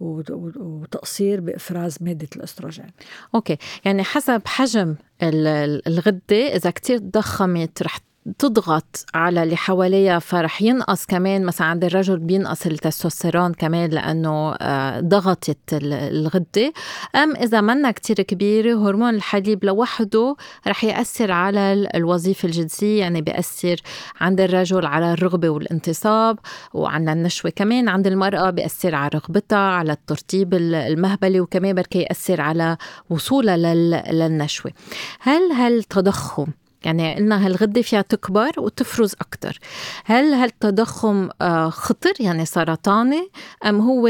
وتقصير 0.00 1.40
بإفراز 1.40 1.98
مادة 2.00 2.28
الأستروجين. 2.36 2.90
أوكي، 3.34 3.56
يعني 3.84 4.04
حسب 4.04 4.42
حجم 4.46 4.94
الغدة 5.22 6.56
إذا 6.56 6.70
كتير 6.70 6.98
ضخمت 6.98 7.82
رح 7.82 7.98
تضغط 8.38 9.06
على 9.14 9.42
اللي 9.42 9.56
حواليها 9.56 10.18
فرح. 10.18 10.62
ينقص 10.62 11.06
كمان 11.06 11.44
مثلا 11.44 11.66
عند 11.66 11.84
الرجل 11.84 12.18
بينقص 12.18 12.66
التستوستيرون 12.66 13.54
كمان 13.54 13.90
لأنه 13.90 14.54
آه، 14.54 15.00
ضغطت 15.00 15.58
الغدة. 15.72 16.72
أم 17.16 17.36
إذا 17.36 17.60
منا 17.60 17.90
كتير 17.90 18.16
كبيره 18.22 18.88
هرمون 18.88 19.14
الحليب 19.14 19.64
لوحده 19.64 20.36
رح 20.66 20.84
يأثر 20.84 21.32
على 21.32 21.88
الوظيفة 21.94 22.46
الجنسية 22.46 23.00
يعني 23.00 23.22
بيأثر 23.22 23.76
عند 24.20 24.40
الرجل 24.40 24.86
على 24.86 25.12
الرغبة 25.12 25.48
والانتصاب 25.48 26.38
وعلى 26.74 27.12
النشوة 27.12 27.50
كمان. 27.56 27.88
عند 27.88 28.06
المرأة 28.06 28.50
بيأثر 28.50 28.94
على 28.94 29.10
رغبتها 29.14 29.58
على 29.58 29.92
الترطيب 29.92 30.54
المهبلي 30.54 31.40
وكمان 31.40 31.74
بركي 31.74 31.98
يأثر 31.98 32.40
على 32.40 32.76
وصولها 33.10 33.56
للنشوة. 33.56 34.72
هل 35.20 35.52
هالتضخم 35.52 36.46
يعني 36.84 37.14
قلنا 37.14 37.46
هالغدة 37.46 37.82
فيها 37.82 38.02
تكبر 38.02 38.50
وتفرز 38.58 39.14
أكتر. 39.20 39.58
هل 40.04 40.34
هالتضخم 40.34 41.28
آه، 41.40 41.68
خطر؟ 41.68 42.12
يعني 42.20 42.44
سرطاني 42.44 43.28
أم 43.66 43.80
هو 43.80 44.08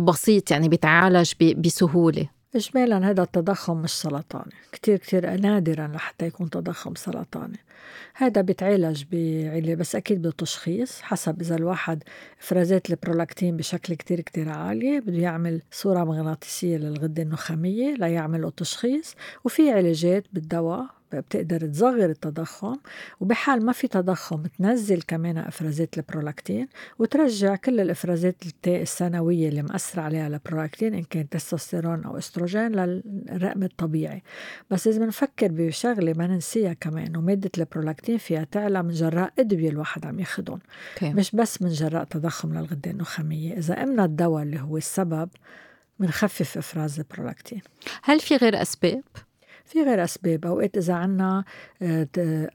بسيط 0.00 0.50
يعني 0.50 0.68
بيتعالج 0.68 1.32
بسهولة؟ 1.56 2.28
إجمالا 2.56 3.10
هذا 3.10 3.22
التضخم 3.22 3.76
مش 3.76 3.90
سرطاني 3.90 4.52
كتير 4.72 4.96
كتير 4.96 5.40
نادرا 5.40 5.86
لحتى 5.86 6.26
يكون 6.26 6.50
تضخم 6.50 6.94
سرطاني 6.94 7.58
هذا 8.14 8.40
بيتعالج 8.40 9.04
بعلاج 9.12 9.72
بس 9.72 9.96
أكيد 9.96 10.22
بتشخيص 10.22 11.00
حسب 11.00 11.40
إذا 11.40 11.56
الواحد 11.56 12.02
إفرازات 12.40 12.90
البرولاكتين 12.90 13.56
بشكل 13.56 13.94
كتير 13.94 14.20
كتير 14.20 14.48
عالية 14.48 15.00
بده 15.00 15.18
يعمل 15.18 15.62
صورة 15.70 16.04
مغناطيسية 16.04 16.76
للغدة 16.76 17.22
النخامية 17.22 17.94
ليعملوا 17.94 18.50
تشخيص 18.56 19.14
وفي 19.44 19.70
علاجات 19.70 20.24
بالدواء 20.32 20.86
بتقدر 21.20 21.66
تصغر 21.66 22.10
التضخم 22.10 22.76
وبحال 23.20 23.66
ما 23.66 23.72
في 23.72 23.88
تضخم 23.88 24.42
تنزل 24.42 25.02
كمان 25.02 25.38
أفرازات 25.38 25.98
البرولاكتين 25.98 26.68
وترجع 26.98 27.56
كل 27.56 27.80
الأفرازات 27.80 28.34
السنوية 28.66 29.48
اللي 29.48 29.62
مأثرة 29.62 30.02
عليها 30.02 30.26
البرولاكتين 30.26 30.94
إن 30.94 31.02
كان 31.02 31.28
تستوستيرون 31.28 32.04
أو 32.04 32.18
إستروجين 32.18 32.72
للرقم 32.72 33.62
الطبيعي. 33.62 34.22
بس 34.70 34.86
إذا 34.88 34.98
بنفكر 34.98 35.48
بشغلة 35.50 36.12
ما 36.16 36.26
ننسيها 36.26 36.72
كمان 36.72 37.16
ومادة 37.16 37.50
البرولاكتين 37.58 38.18
فيها 38.18 38.44
تعلى 38.44 38.82
من 38.82 38.90
جراء 38.90 39.32
أدوية 39.38 39.68
الواحد 39.68 40.06
عم 40.06 40.20
ياخذهم 40.20 40.58
مش 41.16 41.36
بس 41.36 41.62
من 41.62 41.68
جراء 41.68 42.04
تضخم 42.04 42.52
للغده 42.52 42.90
النخامية 42.90 43.58
إذا 43.58 43.82
قمنا 43.82 44.04
الدواء 44.04 44.42
اللي 44.42 44.60
هو 44.60 44.76
السبب 44.76 45.28
بنخفف 46.00 46.58
إفراز 46.58 46.98
البرولاكتين. 46.98 47.60
هل 48.02 48.20
في 48.20 48.36
غير 48.36 48.62
أسباب؟ 48.62 49.02
في 49.72 49.82
غير 49.82 50.04
أسباب 50.04 50.46
أوقات 50.46 50.76
إذا 50.76 50.94
عنا 50.94 51.44
آه، 51.82 52.08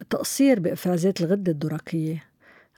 تقصير 0.10 0.60
بإفرازات 0.60 1.22
الغدة 1.22 1.52
الدرقية. 1.52 2.24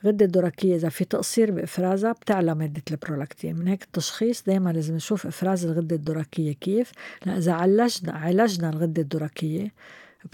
الغدة 0.04 0.26
الدرقية 0.26 0.76
إذا 0.76 0.90
في 0.90 1.06
تقصير 1.06 1.52
بإفرازها 1.52 2.12
بتعلى 2.12 2.56
مادة 2.56 2.82
البرولاكتين 2.92 3.56
من 3.56 3.68
هيك 3.68 3.84
التشخيص 3.84 4.44
دايما 4.44 4.70
لازم 4.70 4.96
نشوف 4.96 5.28
إفراز 5.28 5.66
الغدة 5.66 5.96
الدرقية 5.96 6.54
كيف. 6.54 6.92
لأن 7.26 7.36
إذا 7.36 7.52
عالجنا 7.52 8.12
عالجنا 8.14 8.70
الغدة 8.70 9.02
الدرقية 9.02 9.74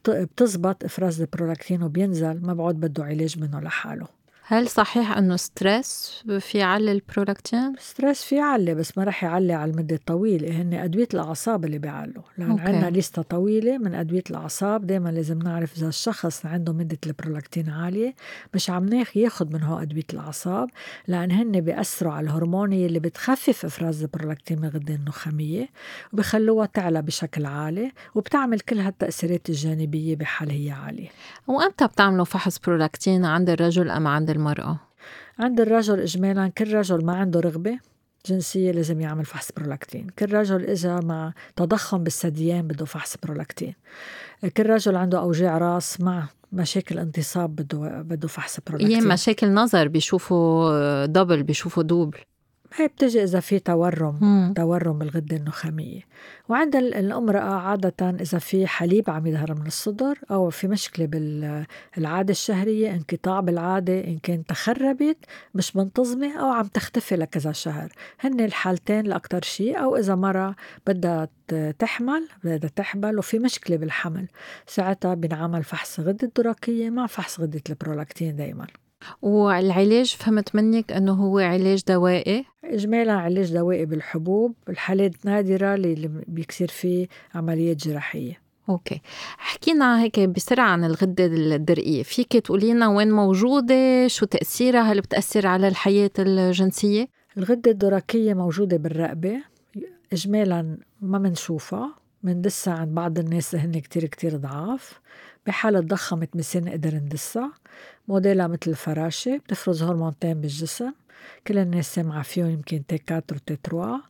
بتزبط 0.08 0.84
إفراز 0.84 1.22
البرولاكتين 1.22 1.84
وبينزل 1.84 2.42
ما 2.42 2.54
بعد 2.54 2.76
بده 2.76 3.04
علاج 3.04 3.40
منه 3.40 3.60
لحاله. 3.60 4.08
هل 4.48 4.68
صحيح 4.70 5.18
أنه 5.18 5.36
stress 5.36 6.24
في 6.40 6.58
يعلي 6.58 6.92
البرولاكتين؟ 6.92 7.74
stress 7.80 8.24
في 8.24 8.36
يعلي 8.36 8.76
بس 8.76 8.98
ما 8.98 9.04
رح 9.04 9.24
يعلي 9.24 9.54
على 9.54 9.72
المدة 9.72 9.96
الطويلة. 9.96 10.62
هن 10.62 10.74
أدوية 10.74 11.08
الأعصاب 11.14 11.66
اللي 11.66 11.78
بيعلوا. 11.78 12.24
لأن 12.38 12.60
عندنا 12.60 12.90
لستة 12.90 13.22
طويلة 13.22 13.78
من 13.78 13.96
أدوية 13.96 14.24
الأعصاب. 14.30 14.88
دايما 14.88 15.10
لازم 15.10 15.40
نعرف 15.40 15.78
إذا 15.78 15.88
الشخص 15.88 16.46
عنده 16.46 16.74
مادة 16.74 16.98
البرولاكتين 17.06 17.70
عالية. 17.70 18.16
مش 18.54 18.70
عم 18.70 19.04
ياخد 19.16 19.54
من 19.54 19.64
هو 19.64 19.80
أدوية 19.80 20.04
الأعصاب 20.14 20.70
لأن 21.08 21.32
هن 21.32 21.62
بيأثروا 21.62 22.14
على 22.14 22.24
الهرمونية 22.24 22.86
اللي 22.86 23.00
بتخفف 23.00 23.66
إفراز 23.66 24.02
البرولاكتين 24.02 24.60
من 24.60 24.66
الغدة 24.66 24.96
النخامية 24.96 25.70
وبخلوها 26.14 26.66
تعلى 26.66 27.02
بشكل 27.02 27.46
عالي 27.46 27.92
وبتعمل 28.16 28.60
كل 28.60 28.80
هالتأثيرات 28.80 29.50
الجانبية 29.50 30.16
بحال 30.16 30.50
هي 30.52 30.72
عالية. 30.72 31.10
وأمتى 31.48 31.88
بتعملوا 31.88 32.26
فحص 32.26 32.60
برولاكتين 32.60 33.26
عند 33.26 33.50
الرجل 33.50 33.90
أم 33.90 34.08
عند 34.08 34.35
المرأة؟ 34.36 34.80
عند 35.40 35.62
الرجل 35.62 36.00
إجمالا 36.00 36.48
كل 36.48 36.74
رجل 36.74 37.06
ما 37.06 37.16
عنده 37.16 37.40
رغبة 37.40 37.80
جنسية 38.26 38.72
لازم 38.72 39.02
يعمل 39.02 39.26
فحص 39.26 39.52
برولاكتين. 39.52 40.08
كل 40.20 40.34
رجل 40.34 40.64
إذا 40.64 41.00
مع 41.00 41.34
تضخم 41.56 42.04
بالثديين 42.04 42.68
بده 42.68 42.86
فحص 42.86 43.18
برولاكتين. 43.24 43.74
كل 44.58 44.70
رجل 44.70 44.96
عنده 44.96 45.20
أوجاع 45.20 45.58
راس 45.58 46.02
مع 46.02 46.28
مشاكل 46.52 47.00
انتصاب 47.00 47.56
بده 47.56 48.02
بده 48.02 48.28
فحص 48.28 48.60
برولاكتين. 48.68 49.02
هي 49.02 49.08
مشاكل 49.08 49.54
نظر 49.54 49.88
بيشوفوا 49.88 51.06
دبل 51.06 51.44
بيشوفوا 51.44 51.84
دوبل 51.84 52.18
هي 52.78 52.88
بتجي 52.88 53.24
إذا 53.24 53.40
في 53.40 53.60
تورم 53.60 54.18
مم. 54.22 54.54
تورم 54.56 54.98
بالغدة 55.00 55.38
النخامية. 55.38 56.02
وعند 56.50 56.76
الأمرأة 56.76 57.54
عادة 57.54 58.10
إذا 58.10 58.40
في 58.40 58.68
حليب 58.68 59.10
عم 59.10 59.28
يظهر 59.28 59.54
من 59.54 59.68
الصدر 59.68 60.20
أو 60.32 60.50
في 60.50 60.68
مشكلة 60.68 61.06
بالعادة 61.06 62.32
الشهرية 62.32 62.92
انقطاع 62.92 63.40
بالعادة 63.40 64.04
إن 64.04 64.18
كان 64.18 64.46
تخربت 64.46 65.18
مش 65.56 65.76
منتظمة 65.76 66.40
أو 66.40 66.46
عم 66.46 66.68
تختفي 66.68 67.16
لكذا 67.16 67.52
شهر. 67.52 67.92
هن 68.20 68.40
الحالتين 68.40 69.06
لأكتر 69.06 69.42
شيء 69.42 69.84
أو 69.84 69.96
إذا 69.96 70.16
مرة 70.16 70.56
بدها 70.88 71.28
تحمل 71.80 72.28
بدها 72.44 72.70
تحبل 72.76 73.20
وفي 73.20 73.40
مشكلة 73.40 73.78
بالحمل. 73.78 74.28
ساعتها 74.68 75.14
بنعمل 75.14 75.64
فحص 75.64 76.00
غدة 76.00 76.28
الدرقية 76.28 76.90
مع 76.90 77.08
فحص 77.08 77.40
غدة 77.40 77.62
البرولاكتين 77.70 78.36
دايما. 78.36 78.68
والعلاج 79.22 80.16
فهمت 80.16 80.56
منك 80.56 80.92
إنه 80.92 81.14
هو 81.14 81.40
علاج 81.40 81.84
دوائي؟ 81.88 82.46
اجمالا 82.64 83.14
علاج 83.14 83.54
دوائي 83.54 83.86
بالحبوب 83.86 84.56
الحالات 84.70 85.26
نادره 85.26 85.76
اللي 85.76 86.12
بيصير 86.28 86.68
فيه 86.68 87.08
عمليات 87.36 87.78
جراحية. 87.78 88.42
أوكي. 88.70 89.02
حكينا 89.38 90.02
هيك 90.02 90.20
بسرعة 90.20 90.66
عن 90.66 90.84
الغدة 90.84 91.26
الدرقية. 91.26 92.04
فيك 92.04 92.38
تقولي 92.38 92.74
لنا 92.74 92.88
وين 92.88 93.12
موجودة؟ 93.12 94.08
شو 94.08 94.26
تأثيرها؟ 94.26 94.82
هل 94.82 95.02
بتأثر 95.02 95.48
على 95.48 95.68
الحياة 95.68 96.12
الجنسية؟ 96.20 97.08
الغدة 97.38 97.72
الدرقية 97.72 98.34
موجودة 98.34 98.78
بالرقبة. 98.78 99.42
اجمالا 100.14 100.78
ما 101.02 101.20
منشوفها 101.20 101.96
مندسها 102.24 102.74
عند 102.74 102.96
بعض 102.96 103.20
الناس 103.20 103.56
هن 103.56 103.72
كتير 103.72 104.06
كتير 104.06 104.38
ضعاف. 104.38 105.00
بحالة 105.48 105.80
ضخمت 105.80 106.38
بصير 106.38 106.64
نقدر 106.64 106.96
ندسها 106.96 107.52
موديلها 108.08 108.48
مثل 108.48 108.60
الفراشة 108.68 109.38
بتفرز 109.38 109.84
هرمونتين 109.84 110.42
بالجسم 110.42 110.92
كل 111.48 111.58
الناس 111.58 111.96
سامعة 111.96 112.24
فيهم 112.24 112.50
يمكن 112.50 112.86
T4 112.88 113.24
و 113.32 113.38
T3 113.46 114.02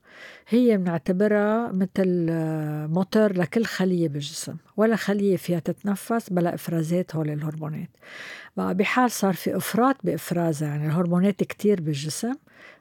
هي 0.47 0.77
بنعتبرها 0.77 1.71
مثل 1.71 2.27
آه، 2.29 2.87
موتور 2.87 3.33
لكل 3.33 3.65
خلية 3.65 4.07
بالجسم 4.09 4.55
ولا 4.77 4.95
خلية 4.95 5.37
فيها 5.37 5.59
تتنفس 5.59 6.29
بلا 6.29 6.53
إفرازات 6.55 7.15
هول 7.15 7.29
الهرمونات. 7.29 7.89
بقى 8.57 8.75
بحال 8.75 9.11
صار 9.11 9.33
في 9.33 9.57
إفراط 9.57 9.95
بإفرازها 10.03 10.67
يعني 10.67 10.85
الهرمونات 10.85 11.43
كتير 11.43 11.81
بالجسم 11.81 12.33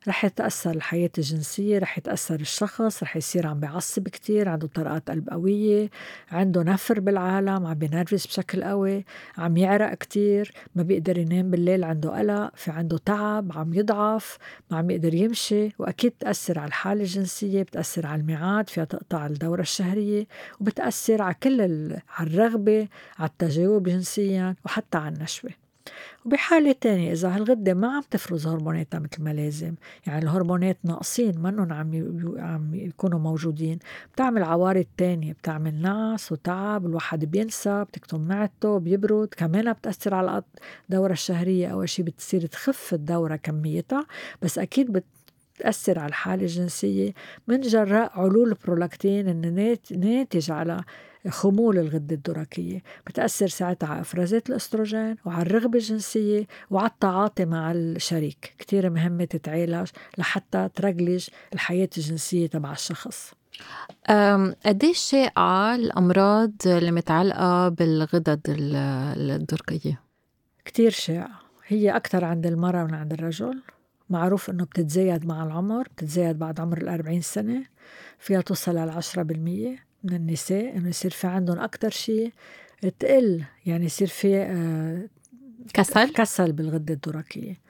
رح 0.09 0.25
يتأثر 0.25 0.70
الحياة 0.70 1.11
الجنسية 1.18 1.79
رح 1.79 1.99
يتأثر 1.99 2.40
الشخص 2.40 3.03
رح 3.03 3.16
يصير 3.16 3.47
عم 3.47 3.61
بيعصب 3.61 4.09
كتير 4.09 4.49
عنده 4.49 4.66
طرقات 4.66 5.11
قلب 5.11 5.31
قوية 5.31 5.90
عنده 6.31 6.62
نفر 6.62 7.01
بالعالم 7.01 7.66
عم 7.66 7.75
بينرفز 7.75 8.27
بشكل 8.27 8.64
قوي 8.64 9.05
عم 9.38 9.57
يعرق 9.57 9.94
كتير 9.94 10.53
ما 10.75 10.83
بيقدر 10.83 11.18
ينام 11.18 11.51
بالليل 11.51 11.85
عنده 11.85 12.18
قلق 12.18 12.51
في 12.57 12.70
عنده 12.70 12.99
تعب 12.99 13.53
عم 13.53 13.75
يضعف 13.75 14.38
ما 14.70 14.79
عم 14.79 14.90
يقدر 14.90 15.14
يمشي 15.14 15.68
وأكيد 15.79 16.12
تأثر 16.20 16.59
على 16.59 16.68
الحالة 16.68 17.03
الجنسية 17.03 17.62
بتأثر 17.62 18.07
على 18.07 18.20
الميعاد 18.20 18.68
فيها 18.68 18.85
تقطع 18.85 19.27
الدورة 19.27 19.61
الشهرية 19.61 20.27
وبتأثر 20.61 21.23
على 21.23 21.35
كل 21.42 21.61
على 21.61 22.01
الرغبة 22.20 22.88
على 23.18 23.31
التجاوب 23.31 23.88
جنسيا 23.88 24.55
وحتى 24.64 24.99
على 24.99 25.14
النشوة. 25.14 25.63
وبحالة 26.25 26.73
تانية 26.73 27.12
إذا 27.12 27.37
هالغدة 27.37 27.75
ما 27.75 27.97
عم 27.97 28.03
تفرز 28.11 28.47
هرموناتها 28.47 28.99
مثل 28.99 29.23
ما 29.23 29.31
لازم 29.31 29.75
يعني 30.07 30.23
الهرمونات 30.23 30.79
ناقصين 30.85 31.38
منهم 31.38 31.73
عم 32.38 32.75
يكونوا 32.75 33.18
موجودين. 33.18 33.79
بتعمل 34.12 34.42
عوارض 34.42 34.87
تانية 34.97 35.33
بتعمل 35.33 35.75
نعس 35.83 36.33
وتعب 36.33 36.87
الواحد 36.87 37.25
بينسى 37.25 37.85
بتكتم 37.85 38.20
معدته 38.20 38.79
بيبرد 38.79 39.29
كمان 39.37 39.73
بتأثر 39.73 40.14
على 40.14 40.42
الدورة 40.85 41.12
الشهرية 41.12 41.68
أول 41.68 41.88
شي 41.88 42.03
بتصير 42.03 42.47
تخف 42.47 42.94
الدورة 42.94 43.37
كميتها. 43.37 44.07
بس 44.42 44.59
أكيد 44.59 44.92
بت 44.92 45.05
تأثر 45.59 45.99
على 45.99 46.09
الحالة 46.09 46.42
الجنسية. 46.42 47.14
من 47.49 47.61
جراء 47.61 48.20
علول 48.20 48.49
البرولاكتين 48.49 49.29
الناتج 49.29 50.51
على 50.51 50.85
خمول 51.28 51.78
الغدة 51.78 52.14
الدرقية 52.14 52.82
بتأثر 53.06 53.46
ساعتها 53.46 53.87
على 53.88 54.00
إفرازات 54.00 54.50
الأستروجين 54.50 55.16
وعلى 55.24 55.42
الرغبة 55.42 55.78
الجنسية 55.78 56.46
وعلى 56.70 56.90
التعاطي 56.90 57.44
مع 57.44 57.72
الشريك. 57.72 58.54
كتير 58.58 58.90
مهمة 58.90 59.24
تتعالج 59.24 59.90
لحتى 60.18 60.68
ترجلج 60.74 61.28
الحياة 61.52 61.88
الجنسية 61.98 62.46
تبع 62.46 62.72
الشخص. 62.72 63.34
قديش 64.66 64.98
شائعة 64.98 65.74
الأمراض 65.74 66.52
المتعلقة 66.66 67.68
بالغدد 67.68 68.40
الدرقية؟ 68.48 70.00
كتير 70.64 70.90
شائعة. 70.90 71.40
هي 71.66 71.96
أكثر 71.96 72.24
عند 72.24 72.46
المرأة 72.46 72.84
من 72.84 72.94
عند 72.94 73.12
الرجل. 73.12 73.62
معروف 74.10 74.50
إنه 74.50 74.64
بتتزايد 74.64 75.26
مع 75.26 75.44
العمر 75.44 75.82
بتتزايد 75.82 76.38
بعد 76.38 76.60
عمر 76.60 76.78
الأربعين 76.78 77.20
سنة. 77.20 77.64
فيها 78.18 78.40
توصل 78.40 78.72
للعشرة 78.72 79.22
بالمية. 79.22 79.84
من 80.05 80.17
النساء 80.17 80.77
إنه 80.77 80.88
يصير 80.88 81.11
في 81.11 81.27
عندهم 81.27 81.59
أكثر 81.59 81.90
شيء 81.90 82.33
تقل 82.99 83.45
يعني 83.67 83.85
يصير 83.85 84.09
في 84.09 84.37
آه، 84.37 85.09
كسل؟ 85.75 86.12
كسل 86.12 86.53
بالغدة 86.53 86.95
الدرقيه 86.95 87.61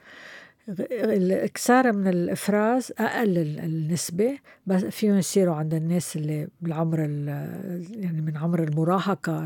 الاكثار 0.69 1.91
من 1.91 2.07
الإفراز 2.07 2.91
أقل 2.99 3.37
النسبة 3.37 4.37
بس 4.65 4.83
فيهم 4.85 5.17
يصيروا 5.17 5.55
عند 5.55 5.73
الناس 5.73 6.15
اللي 6.15 6.47
بالعمر 6.61 6.99
يعني 6.99 8.21
من 8.21 8.37
عمر 8.37 8.63
المراهقة 8.63 9.45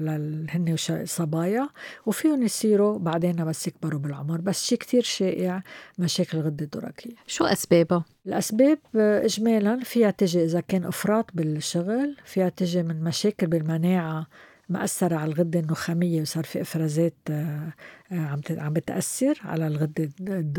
هن 0.49 0.75
صبايا 1.05 1.69
وفيهم 2.05 2.43
يصيروا 2.43 2.99
بعدين 2.99 3.45
بس 3.45 3.67
يكبروا 3.67 3.99
بالعمر. 3.99 4.41
بس 4.41 4.63
شيء 4.63 4.77
كتير 4.77 5.03
شائع 5.03 5.63
مشاكل 5.97 6.38
الغده 6.38 6.65
الدرقيه 6.65 7.15
شو 7.27 7.45
أسبابها؟ 7.45 8.05
الأسباب 8.27 8.79
اجمالا 8.95 9.79
فيها 9.79 10.12
تجي 10.12 10.43
إذا 10.43 10.60
كان 10.60 10.86
إفراط 10.86 11.25
بالشغل 11.34 12.15
فيها 12.25 12.49
تجي 12.49 12.84
من 12.84 13.03
مشاكل 13.03 13.47
بالمناعة 13.47 14.27
مأثرة 14.69 15.15
على 15.15 15.32
الغدة 15.32 15.60
النخامية 15.60 16.21
وصار 16.21 16.43
في 16.43 16.62
إفرازات 16.62 17.15
آه، 17.29 17.73
آه، 18.12 18.15
عم 18.15 18.41
عم 18.49 18.73
بتأثر 18.73 19.39
على 19.43 19.67
الغدة 19.67 20.10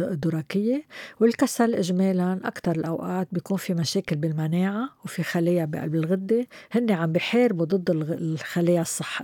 الدرقية 0.00 0.84
والكسل 1.20 1.74
إجمالا 1.74 2.40
أكثر 2.44 2.76
الأوقات 2.76 3.28
بيكون 3.32 3.56
في 3.56 3.74
مشاكل 3.74 4.16
بالمناعة 4.16 4.90
وفي 5.04 5.22
خلايا 5.22 5.64
بقلب 5.64 5.94
الغدة. 5.94 6.46
هن 6.72 6.90
عم 6.90 7.12
بيحاربوا 7.12 7.64
ضد 7.66 7.90
الخلايا 7.90 8.80
الصح 8.80 9.22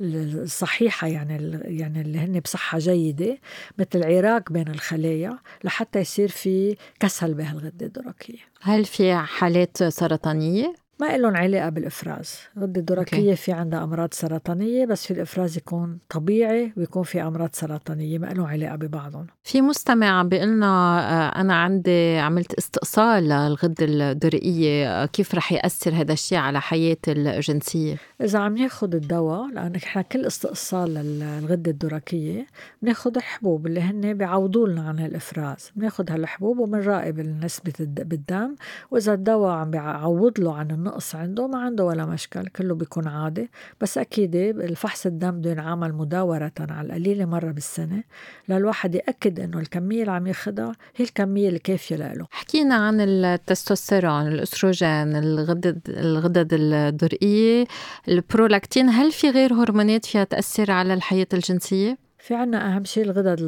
الصحيحة 0.00 1.06
يعني 1.06 1.60
يعني 1.64 2.00
اللي 2.00 2.18
هن 2.18 2.40
بصحة 2.40 2.78
جيدة 2.78 3.38
مثل 3.78 4.04
عراك 4.04 4.52
بين 4.52 4.68
الخلايا 4.68 5.38
لحتى 5.64 5.98
يصير 5.98 6.28
في 6.28 6.76
كسل 7.00 7.34
بهالغدة 7.34 7.86
الدرقية 7.86 8.40
هل 8.60 8.84
في 8.84 9.14
حالات 9.16 9.82
سرطانية؟ 9.84 10.85
ما 11.00 11.16
لهم 11.16 11.36
علاقة 11.36 11.68
بالإفراز. 11.68 12.38
الغدة 12.56 12.80
الدرقية 12.80 13.34
في 13.34 13.52
عندها 13.52 13.84
أمراض 13.84 14.08
سرطانية 14.12 14.86
بس 14.86 15.06
في 15.06 15.10
الإفراز 15.10 15.56
يكون 15.56 15.98
طبيعي 16.08 16.72
ويكون 16.76 17.02
في 17.02 17.22
أمراض 17.22 17.50
سرطانية. 17.52 18.18
ما 18.18 18.26
لهم 18.26 18.46
علاقة 18.46 18.76
ببعضهم. 18.76 19.26
في 19.44 19.62
مستمع 19.62 20.22
بيقلنا 20.22 20.66
آه، 20.66 21.40
أنا 21.40 21.54
عندي 21.54 22.18
عملت 22.18 22.54
استئصال 22.54 23.24
للغدة 23.24 23.86
الدرقية. 23.86 25.06
كيف 25.06 25.34
رح 25.34 25.52
يأثر 25.52 25.94
هذا 25.94 26.12
الشيء 26.12 26.38
على 26.38 26.60
حياتي 26.60 27.12
الجنسية؟ 27.12 27.96
إذا 28.20 28.38
عم 28.38 28.56
ياخد 28.56 28.94
الدواء 28.94 29.48
لأن 29.52 29.74
إحنا 29.74 30.02
كل 30.02 30.26
استئصال 30.26 30.94
للغدة 30.94 31.70
الدرقية 31.70 32.46
بناخد 32.82 33.16
الحبوب 33.16 33.66
اللي 33.66 33.80
هن 33.80 34.14
بيعوضوا 34.14 34.68
لنا 34.68 34.88
عن 34.88 34.98
الإفراز 34.98 35.70
بناخد 35.76 36.10
هالحبوب 36.10 36.58
وبنراقب 36.58 37.20
نسبة 37.20 37.72
بالدم. 37.80 38.54
وإذا 38.90 39.14
الدواء 39.14 39.52
عم 39.52 39.70
بيعوض 39.70 40.40
له 40.40 40.54
عن 40.54 40.85
نقص 40.86 41.14
عنده 41.14 41.46
ما 41.46 41.58
عنده 41.58 41.84
ولا 41.84 42.06
مشكل 42.06 42.46
كله 42.46 42.74
بيكون 42.74 43.08
عادي. 43.08 43.50
بس 43.80 43.98
أكيد 43.98 44.36
الفحص 44.36 45.06
الدم 45.06 45.30
بده 45.30 45.50
ينعمل 45.50 45.92
مداورة 45.92 46.52
على 46.60 46.86
القليلة 46.86 47.24
مرة 47.24 47.50
بالسنة 47.50 48.02
للواحد 48.48 48.94
يأكد 48.94 49.40
إنه 49.40 49.58
الكمية 49.58 50.00
اللي 50.00 50.12
عم 50.12 50.26
ياخدها 50.26 50.72
هي 50.96 51.04
الكمية 51.04 51.48
الكافية 51.48 51.96
له 51.96 52.26
حكينا 52.30 52.74
عن 52.74 53.00
التستوستيرون 53.00 54.26
الأستروجين 54.28 55.16
الغدد 55.16 55.80
الغدد 55.88 56.48
الدرقية 56.52 57.66
البرولاكتين. 58.08 58.88
هل 58.88 59.12
في 59.12 59.30
غير 59.30 59.54
هرمونات 59.54 60.04
فيها 60.04 60.24
تأثر 60.24 60.70
على 60.70 60.94
الحياة 60.94 61.26
الجنسية؟ 61.32 62.05
في 62.26 62.34
عنا 62.34 62.76
أهم 62.76 62.84
شيء 62.84 63.04
الغدد 63.04 63.40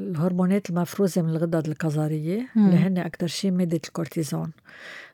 الهرمونات 0.00 0.70
المفروزة 0.70 1.22
من 1.22 1.30
الغدد 1.30 1.68
الكظرية 1.68 2.48
اللي 2.56 2.76
هن 2.76 2.98
أكثر 2.98 3.26
شيء 3.26 3.50
مادة 3.50 3.80
الكورتيزون. 3.86 4.50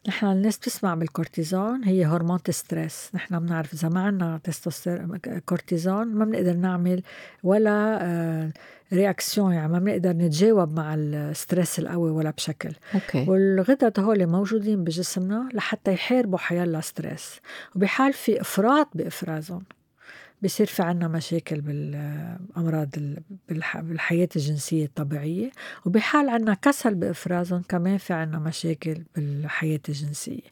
نحن 0.09 0.27
الناس 0.27 0.59
بتسمع 0.59 0.95
بالكورتيزون 0.95 1.85
هي 1.85 2.05
هرمون 2.05 2.39
stress. 2.51 3.11
نحن 3.15 3.39
بنعرف 3.39 3.73
إذا 3.73 3.89
ما 3.89 4.01
عندنا 4.01 4.41
كورتيزون 5.47 6.07
ما 6.07 6.25
بنقدر 6.25 6.53
نعمل 6.53 7.03
ولا 7.43 8.53
réaction 8.93 9.53
آه، 9.53 9.55
يعني 9.55 9.73
ما 9.73 9.79
بنقدر 9.79 10.13
نتجاوب 10.13 10.77
مع 10.77 10.95
ال 10.95 11.07
stress 11.07 11.79
القوي 11.79 12.11
ولا 12.11 12.31
بشكل. 12.31 12.73
okay. 12.95 13.31
والغدد 13.31 14.01
هول 14.01 14.27
موجودين 14.27 14.85
بجسمنا 14.85 15.49
لحتى 15.55 15.93
يحاربوا 15.93 16.39
حيلا 16.39 16.81
stress 16.81 17.41
وبحال 17.77 18.13
في 18.13 18.41
إفراط 18.41 18.89
بإفرازهم. 18.95 19.63
بصير 20.43 20.67
في 20.67 20.83
عنا 20.83 21.09
مشاكل 21.09 21.61
بالأمراض 21.61 22.89
بالحياة 23.49 24.29
الجنسية 24.37 24.85
الطبيعية 24.85 25.51
وبحال 25.87 26.29
عنا 26.29 26.55
كسل 26.55 26.95
بإفرازهم 26.95 27.63
كمان 27.69 27.99
في 27.99 28.13
عنا 28.13 28.39
مشاكل 28.39 29.03
بالحياة 29.17 29.81
الجنسية. 29.89 30.43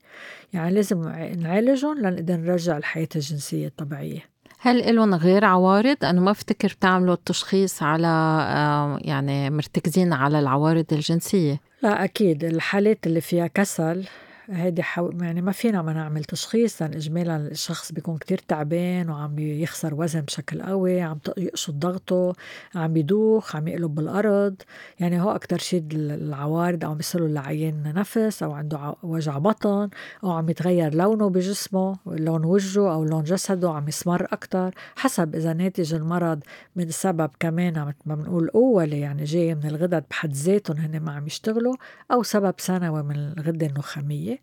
يعني 0.53 0.75
لازم 0.75 1.03
نعالجهم 1.39 1.99
لنقدر 1.99 2.37
نرجع 2.37 2.77
الحياة 2.77 3.09
الجنسية 3.17 3.67
الطبيعية. 3.67 4.21
هل 4.59 4.97
لهم 4.97 5.15
غير 5.15 5.45
عوارض؟ 5.45 5.97
أنا 6.05 6.21
ما 6.21 6.31
افتكر 6.31 6.69
بتعملوا 6.69 7.15
التشخيص 7.15 7.83
على 7.83 8.07
آه، 8.07 8.99
يعني 9.03 9.51
مرتكزين 9.51 10.13
على 10.13 10.39
العوارض 10.39 10.85
الجنسية. 10.93 11.61
لا 11.83 12.05
أكيد. 12.05 12.45
الحالات 12.45 13.07
اللي 13.07 13.21
فيها 13.21 13.47
كسل 13.47 14.05
هيدي 14.51 14.83
حو... 14.83 15.11
يعني 15.21 15.43
ما 15.43 15.53
فينا 15.53 15.83
ما 15.83 15.93
نعمل 15.93 16.25
تشخيص 16.25 16.83
لأن 16.83 16.95
إجمالا 16.95 17.37
الشخص 17.37 17.93
بيكون 17.93 18.19
كتير 18.19 18.39
تعبان 18.39 19.11
وعم 19.11 19.39
يخسر 19.39 19.95
وزن 19.95 20.21
بشكل 20.21 20.63
قوي 20.63 21.01
عم 21.01 21.19
يقشط 21.37 21.75
ضغطه 21.75 22.35
عم 22.75 22.97
يدوخ 22.97 23.57
عم 23.57 23.69
يقلب 23.69 23.95
بالأرض. 23.95 24.55
يعني 25.01 25.21
هو 25.21 25.31
أكتر 25.31 25.59
شيء 25.59 25.85
العوارض 25.93 26.85
أو 26.85 26.95
مثله 26.95 27.29
لعيان 27.29 27.93
نفس 27.95 28.43
أو 28.43 28.53
عنده 28.53 28.95
وجع 29.03 29.39
بطن 29.39 29.89
أو 30.25 30.31
عم 30.33 30.49
يتغير 30.49 30.95
لونه 30.95 31.29
بجسمه 31.31 31.97
لون 32.07 32.45
وجهه 32.45 32.93
أو 32.95 33.05
لون 33.05 33.23
جسده 33.23 33.71
عم 33.71 33.89
يسمر 33.89 34.27
أكتر. 34.33 34.75
حسب 34.97 35.35
إذا 35.35 35.53
ناتج 35.53 35.95
المرض 35.95 36.41
من 36.77 36.91
سبب 36.91 37.31
كمان 37.41 37.85
مثل 37.85 37.97
ما 38.07 38.15
بنقول 38.15 38.49
أولي 38.49 39.01
يعني 39.01 39.25
جاي 39.25 39.55
من 39.55 39.67
الغدد 39.67 40.05
بحد 40.11 40.33
ذاتهم 40.33 40.77
هن 40.77 41.01
ما 41.01 41.13
عم 41.13 41.27
يشتغلوا 41.27 41.75
أو 42.13 42.23
سبب 42.23 42.55
ثانوي 42.61 43.03
من 43.03 43.17
الغدة 43.17 43.67
النخامية. 43.67 44.40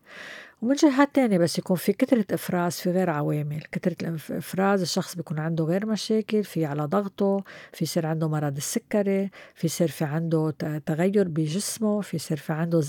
ومن 0.61 0.75
جهة 0.75 1.07
تانية 1.13 1.37
بس 1.37 1.59
يكون 1.59 1.77
في 1.77 1.93
كترة 1.93 2.25
إفراز 2.31 2.73
في 2.73 2.91
غير 2.91 3.09
عوامل. 3.09 3.61
كترة 3.71 3.95
الإفراز 4.01 4.81
الشخص 4.81 5.15
بيكون 5.15 5.39
عنده 5.39 5.63
غير 5.63 5.85
مشاكل 5.85 6.43
في 6.43 6.65
على 6.65 6.83
ضغطه 6.85 7.43
في 7.73 7.83
يصير 7.83 8.05
عنده 8.05 8.27
مرض 8.27 8.57
السكري 8.57 9.29
في 9.55 9.67
يصير 9.67 9.87
في 9.87 10.05
عنده 10.05 10.51
تغير 10.85 11.27
بجسمه 11.27 12.01
في 12.01 12.15
يصير 12.15 12.37
في 12.37 12.53
عنده 12.53 12.81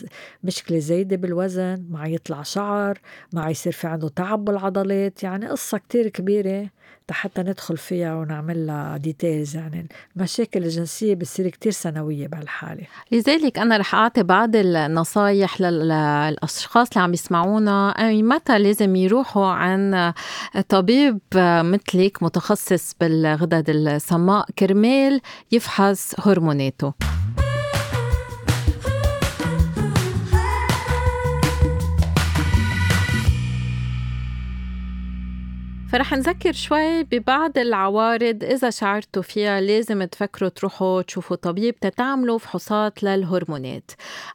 مشكلة 0.45 0.79
زايدة 0.79 1.17
بالوزن 1.17 1.87
مع 1.91 2.07
يطلع 2.07 2.43
شعر 2.43 2.99
مع 3.33 3.51
يصير 3.51 3.73
في 3.73 3.87
عنده 3.87 4.09
تعب 4.09 4.45
بالعضلات. 4.45 5.23
يعني 5.23 5.49
قصة 5.49 5.79
كتير 5.79 6.09
كبيرة 6.09 6.71
حتى 7.13 7.43
ندخل 7.43 7.77
فيها 7.77 8.15
ونعمل 8.15 8.67
لها 8.67 8.97
details 8.97 9.57
يعني. 9.57 9.89
المشاكل 10.17 10.65
الجنسية 10.65 11.15
بتصير 11.15 11.49
كتير 11.49 11.73
ثانوية 11.73 12.29
بهالحالة. 12.29 12.83
لذلك 13.13 13.59
أنا 13.59 13.77
رح 13.77 13.95
أعطي 13.95 14.23
بعض 14.23 14.51
النصايح 14.55 15.61
للأشخاص 15.61 16.89
اللي 16.89 17.03
عم 17.03 17.15
يسمعونا. 17.15 17.91
أي 17.91 18.23
متى 18.23 18.59
لازم 18.59 18.97
يروحوا 18.97 19.47
عن 19.47 20.13
طبيب 20.69 21.19
مثلك 21.35 22.23
متخصص 22.23 22.95
بالغدد 23.01 23.71
الصماء 23.71 24.47
كرمال 24.59 25.21
يفحص 25.53 26.15
هرموناته. 26.21 26.93
فرح 35.93 36.13
نذكر 36.13 36.53
شوي 36.53 37.03
ببعض 37.03 37.59
العوارض 37.59 38.45
إذا 38.45 38.71
شعرتوا 38.71 39.23
فيها 39.23 39.61
لازم 39.61 40.05
تفكروا 40.05 40.51
تروحوا 40.51 41.03
تشوفوا 41.03 41.37
طبيب 41.37 41.81
تتعملوا 41.81 42.39
فحوصات 42.39 43.03
للهرمونات. 43.03 43.91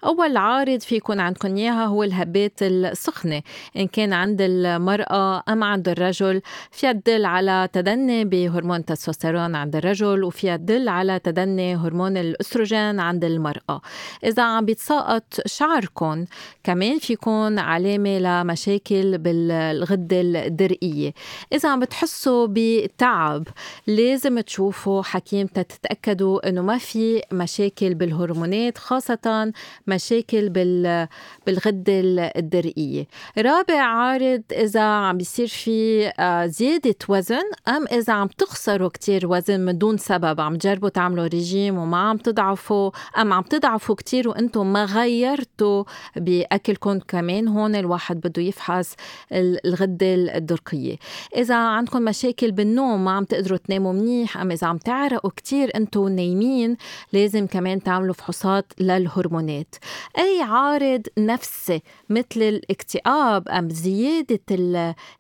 أول 0.06 0.38
عارض 0.38 0.80
في 0.80 0.96
يكون 0.96 1.20
عندكم 1.20 1.56
إياها 1.56 1.86
هو 1.86 2.04
الهبات 2.04 2.54
السخنة. 2.62 3.42
إن 3.78 3.88
كان 3.88 4.14
عند 4.14 4.38
المرأة 4.42 5.44
أم 5.50 5.64
عند 5.64 5.90
الرجل 5.90 6.42
فيها 6.72 6.92
تدل 6.92 7.26
على 7.26 7.70
تدني 7.74 8.26
بهرمون 8.26 8.80
التستوستيرون 8.80 9.56
عند 9.56 9.76
الرجل 9.76 10.24
وفيها 10.24 10.58
تدل 10.58 10.90
على 10.90 11.20
تدني 11.20 11.76
هرمون 11.76 12.18
الأستروجين 12.18 13.00
عند 13.00 13.26
المرأة. 13.26 13.82
إذا 14.24 14.44
عم 14.44 14.66
بيتساقط 14.66 15.24
شعركم 15.46 16.26
كمان 16.64 17.00
في 17.00 17.14
يكون 17.14 17.60
علامة 17.60 18.20
لمشاكل 18.20 19.18
بالغدة 19.18 20.22
الدرقية 20.22 21.14
إذا 21.54 21.70
عم 21.70 21.80
بتحسوا 21.80 22.48
بتعب 22.50 23.48
لازم 23.88 24.40
تشوفوا 24.40 25.02
حكيم 25.02 25.48
تتأكدوا 25.48 26.50
إنه 26.50 26.62
ما 26.62 26.78
في 26.78 27.22
مشاكل 27.32 27.94
بالهرمونات 27.94 28.78
خاصة 28.78 29.52
مشاكل 29.88 30.50
بال 30.50 31.08
بالغدة 31.46 31.94
الدرقية. 32.38 33.08
رابع 33.38 33.82
عارض 33.82 34.42
إذا 34.52 34.82
عم 34.82 35.18
بيصير 35.18 35.48
في 35.48 36.08
آه، 36.20 36.46
زيادة 36.46 36.96
وزن 37.10 37.44
أم 37.68 37.86
إذا 37.92 38.14
عم 38.14 38.28
تخسروا 38.28 38.90
كتير 38.90 39.28
وزن 39.28 39.60
من 39.60 39.78
دون 39.78 39.98
سبب 39.98 40.42
عم 40.42 40.56
تجربوا 40.56 40.90
تعملوا 40.90 41.28
ريجيم 41.28 41.78
وما 41.78 41.98
عم 41.98 42.18
تضعفوا 42.18 42.92
أم 43.18 43.34
عم 43.34 43.44
تضعفوا 43.44 43.96
كتير 43.96 44.30
وأنتم 44.30 44.74
ما 44.74 44.86
غيرتوا 44.86 45.84
بأكلكم 46.16 47.00
كمان 47.00 47.48
هون 47.48 47.76
الواحد 47.76 48.22
بده 48.22 48.42
يفحص 48.42 48.96
الغدة 49.32 50.14
الدرقية. 50.14 50.96
إذا 51.36 51.56
عندكم 51.56 52.02
مشاكل 52.02 52.52
بالنوم 52.52 53.06
ما 53.06 53.12
عم 53.12 53.24
تقدروا 53.24 53.58
تناموا 53.58 53.94
منيح 53.94 54.38
أم 54.38 54.52
إذا 54.52 54.68
عم 54.68 54.78
تعرقوا 54.78 55.32
كتير 55.36 55.72
أنتوا 55.76 56.10
نايمين 56.10 56.78
لازم 57.14 57.48
كمان 57.48 57.84
تعملوا 57.84 58.14
فحوصات 58.14 58.74
للهرمونات. 58.80 59.76
أي 60.18 60.42
عارض 60.42 61.02
نفسي 61.18 61.82
مثل 62.10 62.42
الاكتئاب 62.42 63.50
أم 63.50 63.70
زيادة 63.70 64.40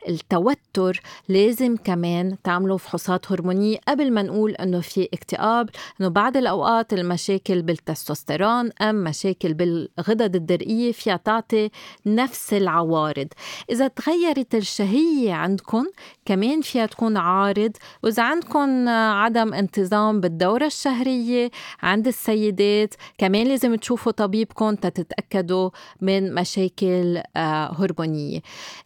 التوتر 0.09 1.01
لازم 1.29 1.77
كمان 1.77 2.37
تعملوا 2.43 2.77
فحوصات 2.77 3.31
هرمونية 3.31 3.77
قبل 3.87 4.11
ما 4.11 4.21
نقول 4.21 4.51
أنه 4.51 4.79
في 4.79 5.09
اكتئاب 5.13 5.69
أنه 6.01 6.07
بعض 6.07 6.37
الأوقات 6.37 6.93
المشاكل 6.93 7.61
بالتستوستيرون 7.61 8.69
أم 8.81 8.95
مشاكل 9.03 9.53
بالغدد 9.53 10.35
الدرقية 10.35 10.91
فيها 10.91 11.17
تعطي 11.17 11.69
نفس 12.05 12.53
العوارض. 12.53 13.27
إذا 13.69 13.87
تغيرت 13.87 14.55
الشهية 14.55 15.33
عندكم 15.33 15.85
كمان 16.25 16.61
فيها 16.61 16.85
تكون 16.85 17.17
عارض. 17.17 17.71
وإذا 18.03 18.23
عندكم 18.23 18.89
عدم 18.89 19.53
انتظام 19.53 20.21
بالدورة 20.21 20.65
الشهرية 20.65 21.51
عند 21.81 22.07
السيدات 22.07 22.93
كمان 23.17 23.47
لازم 23.47 23.75
تشوفوا 23.75 24.11
طبيبكم 24.11 24.75
تتأكدوا 24.75 25.69
من 26.01 26.35
مشاكل 26.35 27.21
آه، 27.35 27.75
هرمونية. 27.79 28.39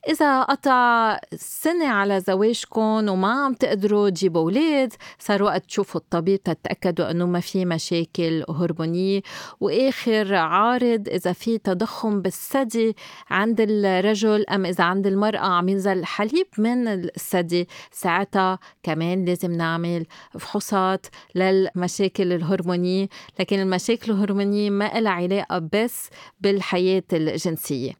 إذا 0.09 0.41
قطع 0.41 1.17
سنة 1.35 1.87
على 1.87 2.19
زواجكم 2.19 3.09
وما 3.09 3.45
عم 3.45 3.53
تقدروا 3.53 4.09
تجيبوا 4.09 4.41
أولاد 4.41 4.93
صار 5.19 5.43
وقت 5.43 5.65
تشوفوا 5.65 6.01
الطبيب 6.01 6.43
تتأكدوا 6.43 7.11
أنه 7.11 7.25
ما 7.25 7.39
في 7.39 7.65
مشاكل 7.65 8.43
هرمونية. 8.49 9.21
وآخر 9.59 10.35
عارض 10.35 11.07
إذا 11.09 11.33
في 11.33 11.57
تضخم 11.57 12.21
بالثدي 12.21 12.95
عند 13.29 13.61
الرجل 13.61 14.45
أم 14.45 14.65
إذا 14.65 14.83
عند 14.83 15.07
المرأة 15.07 15.47
عم 15.47 15.69
ينزل 15.69 16.05
حليب 16.05 16.47
من 16.57 17.06
الثدي 17.15 17.67
ساعتها 17.91 18.59
كمان 18.83 19.25
لازم 19.25 19.51
نعمل 19.51 20.05
فحوصات 20.39 21.05
للمشاكل 21.35 22.33
الهرمونية 22.33 23.07
لكن 23.39 23.59
المشاكل 23.59 24.11
الهرمونية 24.11 24.69
ما 24.69 24.99
لها 24.99 25.11
علاقة 25.11 25.69
بس 25.73 26.09
بالحياة 26.41 27.03
الجنسية 27.13 27.93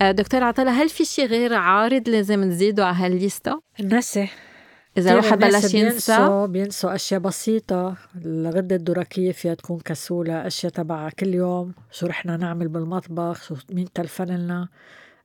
دكتور 0.00 0.44
عطلة 0.44 0.82
هل 0.82 0.88
في 0.88 1.04
شيء 1.04 1.26
غير 1.26 1.54
عارض 1.54 2.08
لازم 2.08 2.44
نزيده 2.44 2.86
على 2.86 2.96
هالليستا؟ 2.96 3.60
النسي 3.80 4.28
إذا 4.98 5.12
الواحد 5.12 5.38
بلش 5.38 5.74
ينسى. 5.74 6.16
بينسوا 6.16 6.46
بينسوا 6.46 6.94
أشياء 6.94 7.20
بسيطة. 7.20 7.96
الغدة 8.24 8.76
الدرقية 8.76 9.32
فيها 9.32 9.54
تكون 9.54 9.80
كسولة 9.80 10.46
أشياء 10.46 10.72
تبع 10.72 11.10
كل 11.10 11.34
يوم. 11.34 11.72
شو 11.90 12.06
رحنا 12.06 12.36
نعمل 12.36 12.68
بالمطبخ؟ 12.68 13.42
شو 13.42 13.54
مين 13.70 13.92
تلفن 13.92 14.24
لنا 14.24 14.68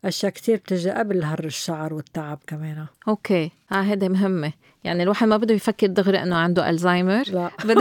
أشياء 0.05 0.31
كتير 0.31 0.55
بتجي 0.57 0.89
قبل 0.89 1.23
هر 1.23 1.43
الشعر 1.45 1.93
والتعب 1.93 2.39
كمان. 2.47 2.85
أوكي. 3.07 3.51
آه 3.71 3.81
هيدي 3.81 4.09
مهمة. 4.09 4.53
يعني 4.83 5.03
الواحد 5.03 5.27
ما 5.27 5.37
بده 5.37 5.53
يفكر 5.53 5.87
دغري 5.87 6.23
إنه 6.23 6.35
عنده 6.35 6.69
الزهايمر 6.69 7.23
لا. 7.29 7.51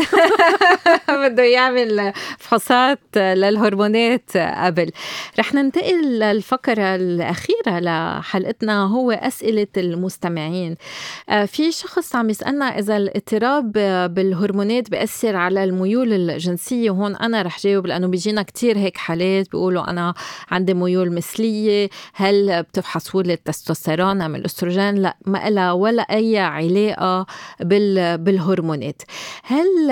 بده 1.28 1.42
يعمل 1.42 2.12
فحوصات 2.38 2.98
للهرمونات 3.16 4.36
قبل. 4.36 4.90
رح 5.38 5.54
ننتقل 5.54 6.18
للفقرة 6.18 6.94
الأخيرة 6.94 7.78
لحلقتنا 7.80 8.86
هو 8.86 9.10
أسئلة 9.10 9.66
المستمعين. 9.76 10.76
آه، 11.28 11.44
في 11.44 11.72
شخص 11.72 12.16
عم 12.16 12.30
يسألنا 12.30 12.64
إذا 12.64 12.96
الاضطراب 12.96 13.72
بالهرمونات 14.14 14.90
بيأثر 14.90 15.36
على 15.36 15.64
الميول 15.64 16.12
الجنسية. 16.12 16.90
وهون 16.90 17.16
أنا 17.16 17.42
رح 17.42 17.60
جاوب 17.60 17.86
لأنه 17.86 18.06
بيجينا 18.06 18.42
كتير 18.42 18.78
هيك 18.78 18.96
حالات 18.96 19.50
بيقولوا 19.50 19.90
أنا 19.90 20.14
عندي 20.50 20.74
ميول 20.74 21.12
مثلية. 21.12 21.88
هل 22.14 22.62
بتفحصوا 22.62 23.22
لي 23.22 23.32
التستوستيرون 23.32 24.22
أم 24.22 24.34
الأستروجين؟ 24.34 24.94
لا 24.94 25.16
ما 25.26 25.50
لها 25.50 25.72
ولا 25.72 26.02
أي 26.02 26.38
علاقة 26.92 27.26
بالهرمونات. 28.16 29.02
هل 29.44 29.90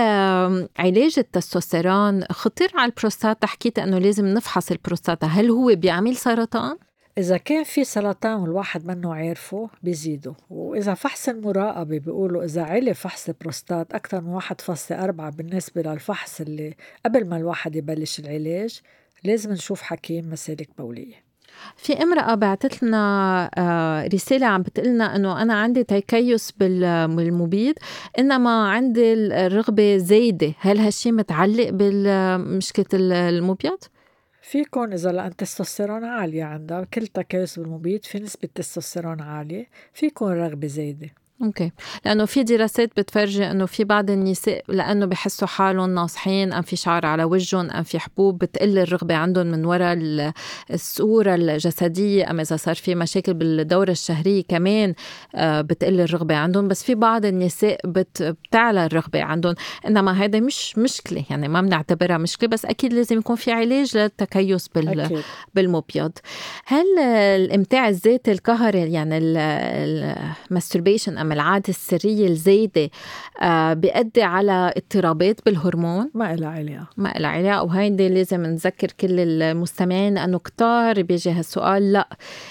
علاج 0.79 1.15
التستوستيرون 1.19 2.25
خطير 2.25 2.71
على 2.75 2.91
البروستاتا؟ 2.91 3.47
حكيت 3.47 3.79
أنه 3.79 3.99
لازم 3.99 4.27
نفحص 4.27 4.71
البروستاتا. 4.71 5.27
هل 5.27 5.51
هو 5.51 5.75
بيعمل 5.75 6.17
سرطان؟ 6.17 6.77
إذا 7.19 7.37
كان 7.37 7.65
في 7.65 7.85
سرطان 7.85 8.41
والواحد 8.41 8.87
منه 8.87 9.15
عارفه 9.15 9.71
بيزيدوا 9.83 10.35
وإذا 10.51 10.95
فحص 10.95 11.29
المراقبة 11.29 11.99
بيقولوا 11.99 12.45
إذا 12.45 12.63
علي 12.63 12.95
فحص 12.95 13.29
البروستات 13.29 13.95
أكثر 13.95 14.21
من 14.21 14.29
واحد 14.29 14.61
فاصلة 14.61 15.05
أربعة 15.05 15.31
بالنسبة 15.31 15.83
للفحص 15.83 16.41
اللي 16.41 16.75
قبل 17.05 17.29
ما 17.29 17.37
الواحد 17.37 17.77
يبلش 17.77 18.21
العلاج 18.21 18.81
لازم 19.25 19.53
نشوف 19.53 19.83
حكيم 19.83 20.31
مسالك 20.31 20.69
بولية 20.79 21.30
في 21.77 21.93
امرأة 22.03 22.35
بعتت 22.35 22.83
لنا 22.83 23.51
آه، 23.59 24.07
رسالة 24.07 24.47
عم 24.47 24.63
بتقلنا 24.63 25.17
إنه 25.17 25.43
أنا 25.43 25.55
عندي 25.55 25.85
تكيس 25.85 26.53
بالمبيض 26.53 27.75
إنما 28.19 28.69
عندي 28.69 29.13
الرغبة 29.13 29.97
زايدة 29.97 30.53
هل 30.59 30.79
هالشي 30.79 31.13
متعلق 31.13 31.71
بمشكلة 31.71 32.87
المبيض؟ 32.93 33.79
فيكون 34.43 34.93
إذا 34.93 35.13
لأن 35.13 35.37
تستوستيرون 35.37 36.05
عالية 36.05 36.45
عندها 36.45 36.85
كل 36.85 37.07
تكيس 37.07 37.59
بالمبيض 37.59 38.05
في 38.05 38.19
نسبة 38.19 38.49
تستوستيرون 38.55 39.21
عالية 39.21 39.67
فيكون 39.93 40.33
رغبة 40.33 40.67
زايدة 40.67 41.11
okay. 41.43 41.73
لأنه 42.05 42.25
في 42.25 42.43
دراسات 42.43 43.01
بتفرجي 43.01 43.51
إنه 43.51 43.67
في 43.67 43.85
بعض 43.85 44.11
النساء 44.11 44.65
لأنه 44.69 45.07
بحسوا 45.07 45.49
حالهم 45.49 45.95
ناصحين 45.95 46.53
أم 46.53 46.63
في 46.63 46.77
شعر 46.77 47.07
على 47.07 47.25
وجههم 47.25 47.71
أم 47.71 47.83
في 47.83 47.99
حبوب 47.99 48.39
بتقل 48.39 48.79
الرغبة 48.79 49.15
عندهم 49.15 49.47
من 49.47 49.65
وراء 49.65 50.33
الصورة 50.71 51.35
الجسدية. 51.35 52.31
ام 52.31 52.41
إذا 52.41 52.57
صار 52.57 52.75
في 52.75 52.95
مشاكل 52.95 53.35
بالدورة 53.35 53.91
الشهرية 53.91 54.43
كمان 54.49 54.95
آه، 55.35 55.61
بتقل 55.61 56.01
الرغبة 56.01 56.35
عندهم. 56.35 56.69
بس 56.69 56.85
في 56.85 56.95
بعض 56.95 57.25
النساء 57.25 57.81
بتعلى 57.85 58.87
الرغبة 58.87 59.23
عندهم. 59.23 59.55
إنما 59.87 60.13
هذا 60.13 60.41
مش 60.41 60.79
مشكلة 60.79 61.25
يعني 61.31 61.49
ما 61.49 61.61
بنعتبرها 61.61 62.19
مشكلة. 62.19 62.49
بس 62.49 62.65
أكيد 62.65 62.93
لازم 62.93 63.19
يكون 63.19 63.37
في 63.37 63.53
علاج 63.53 63.97
للتكيس 63.97 64.69
بال 64.69 65.01
أكيد. 65.01 65.23
بالمبيض 65.55 66.13
هل 66.67 66.99
الإمتاع 67.01 67.89
الذاتي 67.89 68.33
القهري 68.33 68.93
يعني 68.93 69.19
ال 70.51 70.56
masturbation 70.56 71.19
ام 71.19 71.30
العادة 71.35 71.69
السرية 71.69 72.29
الزايدة 72.29 72.91
آه 73.43 73.73
بيأدي 73.73 74.23
على 74.23 74.73
اضطرابات 74.77 75.41
بالهرمون؟ 75.47 76.11
ما 76.15 76.35
إلها 76.35 76.49
علاقة. 76.49 76.87
ما 76.97 77.17
إلها 77.17 77.31
علاقة 77.31 77.63
وهيدي 77.63 78.09
لازم 78.09 78.47
نذكر 78.47 78.89
كل 79.01 79.21
المستمعين 79.21 80.15
لأنه 80.15 80.39
كتار 80.39 81.03
بيجي 81.03 81.31
هالسؤال 81.31 81.93
لا 81.93 82.09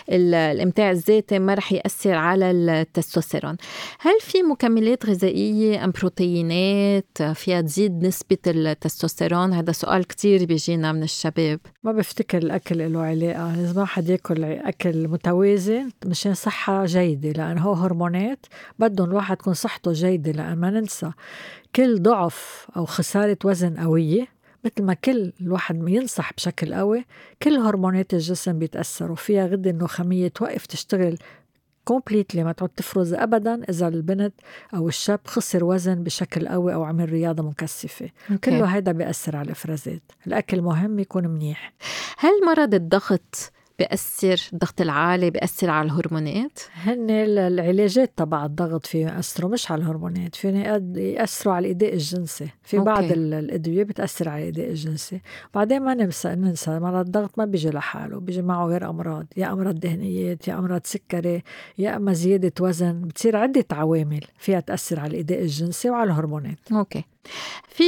الإمتاع 0.09 0.91
الذاتي 0.91 1.39
ما 1.39 1.53
رح 1.53 1.71
يأثر 1.71 2.13
على 2.13 2.51
التستوستيرون. 2.51 3.57
هل 3.99 4.19
في 4.19 4.43
مكملات 4.43 5.05
غذائية 5.05 5.83
أم 5.83 5.91
بروتينات 5.91 7.21
فيها 7.33 7.61
تزيد 7.61 8.05
نسبة 8.05 8.37
التستوستيرون؟ 8.47 9.53
هذا 9.53 9.71
سؤال 9.71 10.07
كتير 10.07 10.45
بيجينا 10.45 10.91
من 10.91 11.03
الشباب. 11.03 11.59
ما 11.83 11.91
بفتكر 11.91 12.37
الأكل 12.37 12.93
له 12.93 13.01
علاقة. 13.01 13.55
لازم 13.55 13.81
واحد 13.81 14.09
ياكل 14.09 14.43
أكل 14.43 15.07
متوازن 15.07 15.89
مشان 16.05 16.33
صحة 16.33 16.85
جيدة 16.85 17.31
لأنه 17.31 17.61
هو 17.61 17.73
هرمونات 17.73 18.45
بدهم 18.79 19.09
الواحد 19.09 19.37
تكون 19.37 19.53
صحته 19.53 19.93
جيدة 19.93 20.31
لأن 20.31 20.57
ما 20.57 20.69
ننسى 20.69 21.11
كل 21.75 22.01
ضعف 22.01 22.67
أو 22.77 22.85
خسارة 22.85 23.37
وزن 23.45 23.77
قوية 23.77 24.27
مثل 24.65 24.83
ما 24.83 24.93
كل 24.93 25.33
الواحد 25.41 25.87
ينصح 25.87 26.33
بشكل 26.33 26.73
قوي 26.73 27.05
كل 27.43 27.53
هرمونات 27.57 28.13
الجسم 28.13 28.59
بيتأثروا. 28.59 29.15
فيها 29.15 29.47
غدة 29.47 29.69
النخامية 29.69 30.27
توقف 30.27 30.65
تشتغل 30.65 31.17
completely 31.89 32.43
ما 32.43 32.51
تعود 32.51 32.69
تفرز 32.69 33.13
ابدا 33.13 33.61
إذا 33.69 33.87
البنت 33.87 34.33
أو 34.73 34.87
الشاب 34.87 35.19
خسر 35.25 35.63
وزن 35.63 36.03
بشكل 36.03 36.47
قوي 36.47 36.73
أو 36.73 36.83
عمل 36.83 37.09
رياضة 37.09 37.43
مكثفة. 37.43 38.09
okay. 38.29 38.35
كله 38.35 38.65
هيدا 38.65 38.91
بيأثر 38.91 39.35
على 39.35 39.45
الافرازات 39.45 40.01
الأكل 40.27 40.61
مهم 40.61 40.99
يكون 40.99 41.27
منيح. 41.27 41.73
هل 42.17 42.31
مرض 42.45 42.73
الضغط 42.73 43.51
بيأثر 43.79 44.49
الضغط 44.53 44.81
العالي 44.81 45.29
بيأثر 45.29 45.69
على 45.69 45.85
الهرمونات؟ 45.85 46.59
هن 46.73 47.09
العلاجات 47.09 48.13
تبع 48.17 48.45
الضغط 48.45 48.85
في 48.85 48.99
يأثروا 48.99 49.51
مش 49.51 49.71
على 49.71 49.81
الهرمونات 49.81 50.35
فينا 50.35 50.81
يأثروا 50.97 51.53
على 51.53 51.63
الأداء 51.63 51.93
الجنسي. 51.93 52.47
في 52.63 52.77
okay. 52.77 52.85
بعض 52.85 53.03
الأدوية 53.03 53.83
بتأثر 53.83 54.29
على 54.29 54.39
الأداء 54.41 54.69
الجنسي. 54.69 55.21
بعدين 55.53 55.81
ما 55.81 55.93
ننسى 55.93 56.29
ننسى 56.29 56.79
مرض 56.79 57.05
الضغط 57.05 57.37
ما 57.37 57.45
بيجي 57.45 57.69
لحاله 57.69 58.19
بيجي 58.19 58.41
معه 58.41 58.65
غير 58.65 58.89
أمراض 58.89 59.25
يا 59.37 59.53
أمراض 59.53 59.79
دهنيات 59.79 60.47
يا 60.47 60.59
أمراض 60.59 60.81
سكري 60.83 61.43
يا 61.77 61.95
أما 61.95 62.13
زيادة 62.13 62.53
وزن. 62.59 63.01
بتصير 63.01 63.37
عدة 63.37 63.65
عوامل 63.71 64.21
فيها 64.37 64.59
تأثر 64.59 64.99
على 64.99 65.09
الإيداء 65.09 65.41
الجنسي 65.41 65.89
وعلى 65.89 66.11
الهرمونات. 66.11 66.59
أوكي. 66.71 67.03
في 67.67 67.83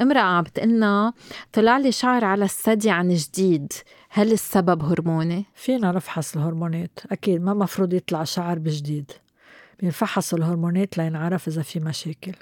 امرأة 0.00 0.20
عم 0.20 0.42
بتقلنا 0.42 1.12
طلع 1.52 1.78
لي 1.78 1.92
شعر 1.92 2.24
على 2.24 2.44
الثدي 2.44 2.90
عن 2.90 3.08
جديد. 3.08 3.72
هل 4.16 4.32
السبب 4.32 4.82
هرموني؟ 4.82 5.44
فينا 5.54 5.92
نفحص 5.92 6.36
الهرمونات 6.36 6.98
أكيد 7.10 7.40
ما 7.40 7.54
مفروض 7.54 7.92
يطلع 7.92 8.24
شعر 8.24 8.58
بجديد 8.58 9.12
بينفحصوا 9.80 10.38
الهرمونات 10.38 10.98
لينعرف 10.98 11.48
إذا 11.48 11.62
في 11.62 11.80
مشاكل. 11.80 12.32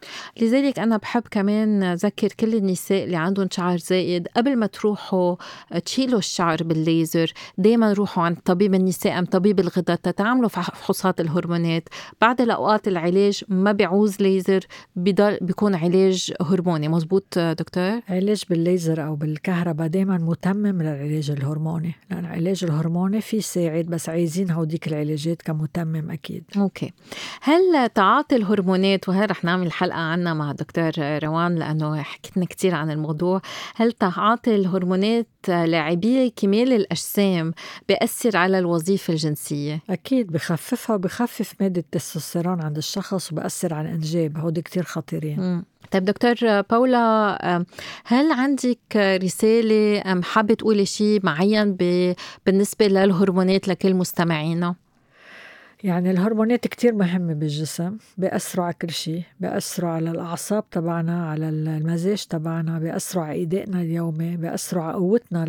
لذلك 0.41 0.79
أنا 0.79 0.97
بحب 0.97 1.23
كمان 1.31 1.83
أذكر 1.83 2.29
كل 2.29 2.55
النساء 2.55 3.05
اللي 3.05 3.17
عندهم 3.17 3.49
شعر 3.51 3.77
زائد 3.77 4.29
قبل 4.37 4.57
ما 4.57 4.67
تروحوا 4.67 5.37
تشيلوا 5.85 6.19
الشعر 6.19 6.63
بالليزر 6.63 7.33
دايما 7.59 7.93
روحوا 7.93 8.25
عند 8.25 8.37
طبيب 8.45 8.75
النساء 8.75 9.19
أم 9.19 9.25
طبيب 9.25 9.61
الغدد 9.61 9.99
تتعملوا 9.99 10.49
فحوصات 10.49 11.21
الهرمونات. 11.21 11.89
بعد 12.21 12.41
الأوقات 12.41 12.89
العلاج 12.89 13.45
ما 13.49 13.73
بيعوز 13.73 14.21
ليزر 14.21 14.67
بضل 14.97 15.39
بيكون 15.41 15.75
علاج 15.75 16.33
هرموني. 16.41 16.89
مزبوط 16.89 17.39
دكتور؟ 17.39 18.01
علاج 18.09 18.43
بالليزر 18.51 19.07
أو 19.07 19.15
بالكهرباء 19.15 19.87
دايما 19.87 20.19
متمم 20.19 20.83
للعلاج 20.83 21.31
الهرموني. 21.31 21.95
لأن 22.11 22.25
العلاج 22.25 22.65
الهرموني 22.65 23.21
في 23.21 23.41
ساعد 23.41 23.85
بس 23.85 24.09
عايزين 24.09 24.51
هوديك 24.51 24.89
العلاجات 24.89 25.43
كمتمم 25.43 26.11
أكيد. 26.11 26.45
okay. 26.57 26.93
هل 27.41 27.89
تعاطي 27.95 28.37
الهرمونات 28.37 29.09
وهي 29.09 29.25
رح 29.25 29.45
نعمل 29.45 29.73
حلقة 29.73 29.99
عنها 29.99 30.35
مع 30.35 30.53
دكتور 30.53 30.91
روان 30.99 31.55
لأنه 31.55 32.03
حكيتنا 32.03 32.45
كتير 32.45 32.75
عن 32.75 32.91
الموضوع 32.91 33.41
هل 33.77 33.93
تعاطي 33.93 34.57
الهرمونات 34.57 35.27
لاعبي 35.49 36.31
كمال 36.37 36.73
الأجسام 36.73 37.53
بيأثر 37.89 38.37
على 38.37 38.59
الوظيفة 38.59 39.13
الجنسية؟ 39.13 39.83
أكيد 39.91 40.33
بخففها 40.33 40.97
وبخفف 40.97 41.55
مادة 41.61 41.81
التستوستيرون 41.81 42.63
عند 42.63 42.77
الشخص 42.77 43.33
وبأثر 43.33 43.75
على 43.75 43.89
الإنجاب 43.89 44.39
هودي 44.39 44.63
كتير 44.63 44.83
خطيرين 44.83 45.41
م. 45.41 45.65
طيب 45.91 46.05
دكتور 46.05 46.61
باولا 46.61 47.65
هل 48.05 48.33
عندك 48.33 48.97
رسالة 48.97 50.13
أم 50.13 50.23
حابة 50.23 50.55
تقولي 50.55 50.87
شيء 50.87 51.21
معين 51.23 51.77
بالنسبة 52.47 52.87
للهرمونات 52.87 53.69
لكل 53.69 53.95
مستمعينا؟ 53.95 54.75
يعني 55.85 56.11
الهرمونات 56.11 56.67
كتير 56.67 56.95
مهمة 56.95 57.35
بالجسم 57.35 57.97
بيأثروا 58.19 58.65
على 58.65 58.75
كل 58.83 58.91
شيء 58.91 59.23
بيأثروا 59.41 59.91
على 59.91 60.11
الأعصاب 60.11 60.71
تبعنا 60.71 61.31
على 61.31 61.49
المزاج 61.49 62.25
تبعنا 62.25 62.79
بيأثروا 62.79 63.25
على 63.25 63.33
إيدائنا 63.33 63.81
اليومي 63.81 64.37
بيأثروا 64.37 64.83
على 64.83 64.95
قوتنا 64.95 65.45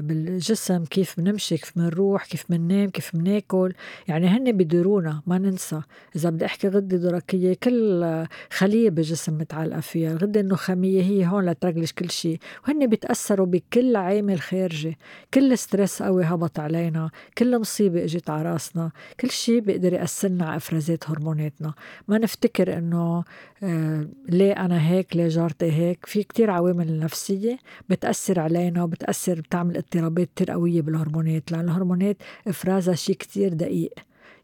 بالجسم 0.00 0.84
كيف 0.84 1.20
بنمشي 1.20 1.56
كيف 1.56 1.72
بنروح 1.76 2.26
كيف 2.26 2.44
بننام 2.50 2.90
كيف 2.90 3.16
بناكل. 3.16 3.72
يعني 4.08 4.26
هن 4.26 4.52
بيديرونا 4.52 5.22
ما 5.26 5.38
ننسى. 5.38 5.80
إذا 6.16 6.30
بدي 6.30 6.44
أحكي 6.44 6.68
غدة 6.68 6.96
درقية 6.96 7.54
كل 7.62 8.04
خلية 8.50 8.90
بالجسم 8.90 9.38
متعلقة 9.38 9.80
فيها. 9.80 10.12
الغدة 10.12 10.40
النخامية 10.40 11.02
هي 11.02 11.26
هون 11.26 11.44
لترجلش 11.46 11.92
كل 11.92 12.10
شيء 12.10 12.38
وهن 12.64 12.86
بيتأثروا 12.86 13.46
بكل 13.46 13.96
عامل 13.96 14.40
خارجي. 14.40 14.98
كل 15.34 15.58
ستريس 15.58 16.02
قوي 16.02 16.24
هبط 16.24 16.58
علينا. 16.60 17.10
كل 17.38 17.60
مصيبة 17.60 18.04
إجت 18.04 18.30
على 18.30 18.42
راسنا. 18.42 18.90
كل 19.20 19.30
شيء 19.30 19.75
بيقدر 19.76 19.92
يأثرنا 19.92 20.46
على 20.46 20.56
إفرازات 20.56 21.10
هرموناتنا. 21.10 21.74
ما 22.08 22.18
نفتكر 22.18 22.78
إنه 22.78 23.24
آه 23.62 24.06
ليه 24.28 24.52
أنا 24.52 24.88
هيك 24.90 25.16
ليه 25.16 25.28
جارتي 25.28 25.72
هيك. 25.72 26.06
في 26.06 26.22
كتير 26.22 26.50
عوامل 26.50 26.98
نفسية 26.98 27.58
بتأثر 27.88 28.40
علينا 28.40 28.82
وبتأثر 28.82 29.40
بتعمل 29.40 29.76
اضطرابات 29.76 30.28
كتير 30.36 30.50
قوية 30.50 30.82
بالهرمونات 30.82 31.52
لأن 31.52 31.60
الهرمونات 31.60 32.16
إفرازها 32.48 32.94
شيء 32.94 33.16
كتير 33.16 33.52
دقيق. 33.52 33.92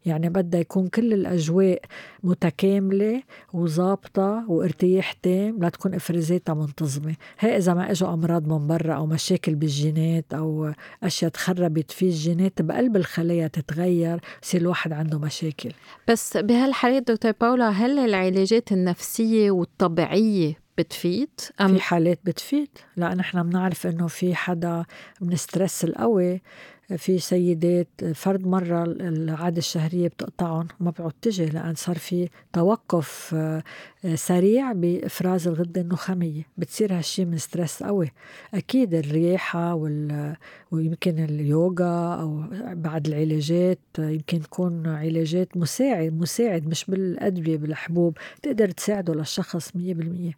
يعني 0.05 0.29
بدها 0.29 0.59
يكون 0.61 0.87
كل 0.87 1.13
الأجواء 1.13 1.81
متكاملة 2.23 3.23
وظابطة 3.53 4.45
وارتياح 4.51 5.13
تام 5.13 5.63
لتكون 5.63 5.93
إفرازاتها 5.93 6.53
منتظمة. 6.55 7.15
هي 7.39 7.57
إذا 7.57 7.73
ما 7.73 7.91
إجوا 7.91 8.13
أمراض 8.13 8.47
من 8.47 8.67
برا 8.67 8.93
أو 8.93 9.05
مشاكل 9.05 9.55
بالجينات 9.55 10.33
أو 10.33 10.71
أشياء 11.03 11.31
تخربت 11.31 11.91
في 11.91 12.05
الجينات 12.05 12.61
بقلب 12.61 12.95
الخلايا 12.95 13.47
تتغير 13.47 14.19
يصير 14.43 14.61
الواحد 14.61 14.93
عنده 14.93 15.19
مشاكل. 15.19 15.71
بس 16.07 16.37
بهالحالات 16.37 17.11
دكتور 17.11 17.31
باولا 17.41 17.69
هل 17.69 17.99
العلاجات 17.99 18.71
النفسية 18.71 19.51
والطبيعية 19.51 20.63
بتفيد؟ 20.77 21.29
أم 21.61 21.73
في 21.73 21.81
حالات 21.81 22.19
بتفيد. 22.23 22.69
لأن 22.97 23.19
إحنا 23.19 23.43
بنعرف 23.43 23.87
إنه 23.87 24.07
في 24.07 24.35
حدا 24.35 24.85
من 25.21 25.35
stress 25.35 25.83
القوي 25.83 26.41
في 26.97 27.19
سيدات 27.19 27.87
فرد 28.13 28.47
مرة 28.47 28.83
العادة 28.83 29.57
الشهرية 29.57 30.07
بتقطعهم 30.07 30.67
وما 30.79 30.91
بتعود 30.91 31.13
تجي 31.21 31.45
لأن 31.45 31.75
صار 31.75 31.97
في 31.97 32.29
توقف 32.53 33.31
آه، 33.35 33.63
سريع 34.15 34.71
بإفراز 34.71 35.47
الغدة 35.47 35.81
النخامية 35.81 36.41
بتصير 36.57 36.97
هالشي 36.97 37.25
من 37.25 37.37
stress 37.37 37.83
قوي. 37.83 38.11
أكيد 38.53 38.93
الراحة 38.93 39.73
وال... 39.73 40.35
ويمكن 40.71 41.23
اليوغا 41.23 42.15
أو 42.15 42.43
بعد 42.73 43.07
العلاجات 43.07 43.79
يمكن 43.99 44.41
تكون 44.41 44.87
علاجات 44.87 45.57
مساعد 45.57 46.13
مساعد 46.13 46.67
مش 46.67 46.85
بالأدوية 46.85 47.57
بالحبوب 47.57 48.17
تقدر 48.41 48.71
تساعده 48.71 49.13
للشخص 49.13 49.69
100% 49.69 49.73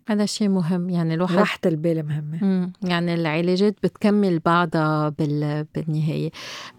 هذا 0.09 0.25
شيء 0.25 0.49
مهم 0.49 0.89
يعني 0.89 1.13
الواحد 1.13 1.35
راحة 1.35 1.59
البال 1.65 2.05
مهمة. 2.05 2.71
يعني 2.83 3.13
العلاجات 3.13 3.75
بتكمل 3.83 4.39
بعضها 4.39 5.09
بال... 5.09 5.65
بالنهاية. 5.75 6.31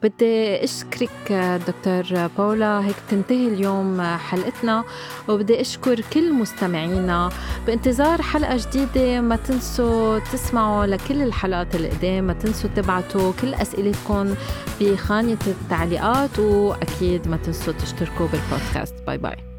بدي 0.03 0.65
أشكرك 0.65 1.33
دكتور 1.69 2.27
بولا 2.39 2.87
هيك 2.87 2.97
تنتهي 3.11 3.49
اليوم 3.49 4.01
حلقتنا 4.03 4.85
وبدي 5.29 5.61
أشكر 5.61 6.01
كل 6.13 6.33
مستمعينا 6.77 7.31
بانتظار 7.67 8.23
حلقة 8.23 8.57
جديدة 8.57 9.21
ما 9.21 9.37
تنسوا 9.37 10.19
تسمعوا 10.19 10.87
لكل 10.87 11.23
الحلقات 11.23 11.75
القدام 11.75 12.25
ما 12.25 12.33
تنسوا 12.33 12.71
تبعتوا 12.77 13.33
كل 13.41 13.55
أسئلتكم 13.55 14.35
بخانة 14.81 15.39
التعليقات 15.47 16.39
وأكيد 16.39 17.29
ما 17.29 17.37
تنسوا 17.37 17.73
تشتركوا 17.73 18.27
بالبودكاست. 18.27 18.95
bye 19.07 19.19
bye. 19.19 19.56